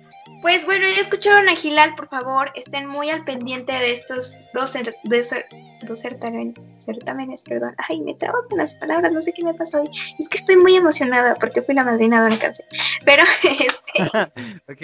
Pues 0.43 0.67
bueno, 0.67 0.85
ya 0.93 1.01
escucharon 1.01 1.49
a 1.49 1.55
Gilal, 1.55 1.95
por 1.95 2.09
favor, 2.09 2.51
estén 2.57 2.87
muy 2.89 3.09
al 3.11 3.25
pendiente 3.25 3.73
de 3.73 3.93
estos 3.93 4.35
dos, 4.53 4.73
de 4.73 5.21
cer- 5.21 5.47
dos 5.83 6.01
certámenes, 6.01 6.57
certámenes, 6.79 7.43
perdón. 7.45 7.75
Ay, 7.89 8.01
me 8.01 8.15
trabo 8.17 8.39
con 8.49 8.59
las 8.59 8.75
palabras, 8.75 9.13
no 9.15 9.23
sé 9.23 9.33
qué 9.33 9.45
me 9.45 9.55
pasa 9.55 9.81
hoy. 9.81 9.89
Es 10.19 10.29
que 10.29 10.39
estoy 10.39 10.57
muy 10.57 10.75
emocionada 10.75 11.37
porque 11.37 11.63
fui 11.63 11.77
la 11.77 11.85
madrina 11.85 12.21
de 12.21 12.27
una 12.27 12.39
canción. 12.39 12.67
Pero 13.05 13.23
este, 13.45 14.03
Ok. 14.69 14.83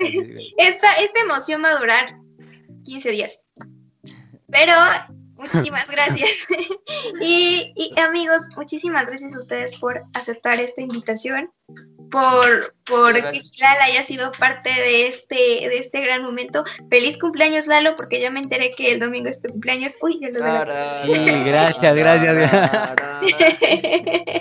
esta, 0.58 0.92
esta 0.94 1.20
emoción 1.20 1.62
va 1.62 1.70
a 1.70 1.78
durar 1.78 2.16
15 2.84 3.10
días. 3.12 3.40
Pero 4.50 4.72
muchísimas 5.36 5.88
gracias. 5.88 6.48
y, 7.20 7.72
y, 7.76 8.00
amigos, 8.00 8.42
muchísimas 8.56 9.06
gracias 9.06 9.32
a 9.34 9.38
ustedes 9.38 9.78
por 9.78 10.02
aceptar 10.14 10.58
esta 10.60 10.80
invitación, 10.80 11.50
por, 12.12 12.74
por 12.84 13.14
que. 13.14 13.40
Gilal 13.40 13.80
haya 13.80 14.04
sido 14.04 14.30
parte 14.32 14.70
de 14.70 15.08
este, 15.08 15.34
de 15.34 15.78
este 15.78 16.00
gran 16.02 16.22
momento. 16.22 16.62
Feliz 16.90 17.18
cumpleaños, 17.18 17.66
Lalo, 17.66 17.96
porque 17.96 18.20
ya 18.20 18.30
me 18.30 18.38
enteré 18.38 18.70
que 18.70 18.92
el 18.92 19.00
domingo 19.00 19.28
es 19.28 19.40
tu 19.40 19.48
cumpleaños. 19.48 19.94
Uy, 20.00 20.20
ya 20.20 20.28
lo 20.28 20.34
de 20.34 20.66
la- 20.66 21.02
Sí, 21.02 21.12
gracias, 21.44 21.94
gracias. 21.96 22.52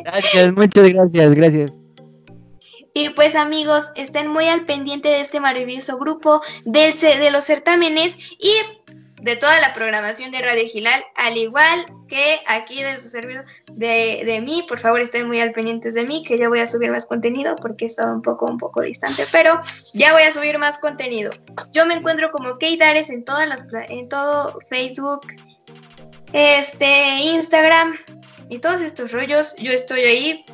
Gracias, 0.04 0.54
muchas 0.54 0.94
gracias, 0.94 1.34
gracias. 1.34 1.72
Y 2.94 3.10
pues 3.12 3.36
amigos, 3.36 3.86
estén 3.96 4.28
muy 4.28 4.48
al 4.48 4.66
pendiente 4.66 5.08
de 5.08 5.22
este 5.22 5.40
maravilloso 5.40 5.98
grupo 5.98 6.42
del 6.66 7.00
de 7.00 7.32
los 7.32 7.46
certámenes 7.46 8.18
y 8.38 8.52
de 9.22 9.36
toda 9.36 9.60
la 9.62 9.74
programación 9.74 10.32
de 10.32 10.40
Radio 10.40 10.68
Gilal, 10.68 11.04
al 11.16 11.38
igual 11.38 11.86
que 12.10 12.40
aquí 12.48 12.82
de 12.82 13.00
su 13.00 13.08
servidor, 13.08 13.46
de, 13.72 14.24
de 14.26 14.42
mí, 14.42 14.66
por 14.68 14.80
favor 14.80 15.00
estén 15.00 15.28
muy 15.28 15.40
al 15.40 15.52
pendientes 15.52 15.94
de 15.94 16.04
mí, 16.04 16.24
que 16.24 16.38
ya 16.38 16.50
voy 16.50 16.60
a 16.60 16.68
subir 16.68 16.92
más 16.92 17.06
contenido 17.06 17.56
porque 17.56 17.86
he 17.86 17.88
estado 17.88 18.14
un 18.14 18.22
poco, 18.22 18.48
un 18.48 18.58
poco 18.58 18.82
distante, 18.82 19.24
pero 19.32 19.62
ya 19.94 20.14
voy 20.14 20.24
a 20.24 20.32
subir 20.32 20.58
más 20.58 20.78
contenido. 20.80 21.32
Yo 21.72 21.86
me 21.86 21.94
encuentro 21.94 22.32
como 22.32 22.54
Kate 22.54 22.84
Ares 22.84 23.10
en 23.10 23.24
todas 23.24 23.48
las 23.48 23.66
en 23.90 24.10
todo 24.10 24.60
Facebook, 24.70 25.22
este, 26.34 27.20
Instagram 27.20 27.96
y 28.50 28.60
todos 28.60 28.82
estos 28.82 29.12
rollos, 29.12 29.56
yo 29.58 29.72
estoy 29.72 30.02
ahí 30.02 30.46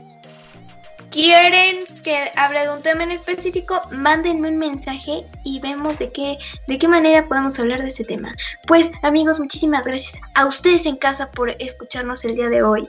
quieren 1.12 1.86
que 2.04 2.32
hable 2.36 2.62
de 2.62 2.70
un 2.70 2.82
tema 2.82 3.04
en 3.04 3.12
específico, 3.12 3.82
mándenme 3.92 4.50
un 4.50 4.58
mensaje 4.58 5.26
y 5.44 5.60
vemos 5.60 5.98
de 6.00 6.12
qué, 6.12 6.38
de 6.68 6.78
qué 6.78 6.88
manera 6.88 7.28
podemos 7.28 7.58
hablar 7.60 7.82
de 7.82 7.90
ese 7.90 8.04
tema. 8.04 8.34
Pues 8.66 8.92
amigos, 9.02 9.40
muchísimas 9.40 9.86
gracias 9.86 10.16
a 10.36 10.46
ustedes 10.46 10.86
en 10.86 10.98
casa 10.98 11.32
por 11.32 11.50
escucharnos 11.60 12.24
el 12.26 12.36
día 12.36 12.50
de 12.50 12.64
hoy. 12.64 12.88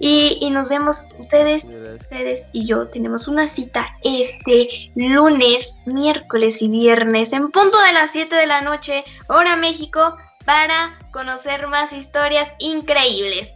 Y, 0.00 0.38
y 0.40 0.50
nos 0.50 0.70
vemos, 0.70 1.04
ustedes, 1.18 1.66
ustedes 2.00 2.46
y 2.52 2.66
yo 2.66 2.88
tenemos 2.88 3.28
una 3.28 3.46
cita 3.46 3.96
este 4.02 4.90
lunes, 4.96 5.78
miércoles 5.86 6.60
y 6.62 6.68
viernes 6.68 7.32
en 7.32 7.50
punto 7.52 7.80
de 7.82 7.92
las 7.92 8.10
7 8.10 8.34
de 8.34 8.46
la 8.46 8.60
noche, 8.60 9.04
hora 9.28 9.54
México, 9.54 10.16
para 10.44 10.98
conocer 11.12 11.68
más 11.68 11.92
historias 11.92 12.52
increíbles. 12.58 13.54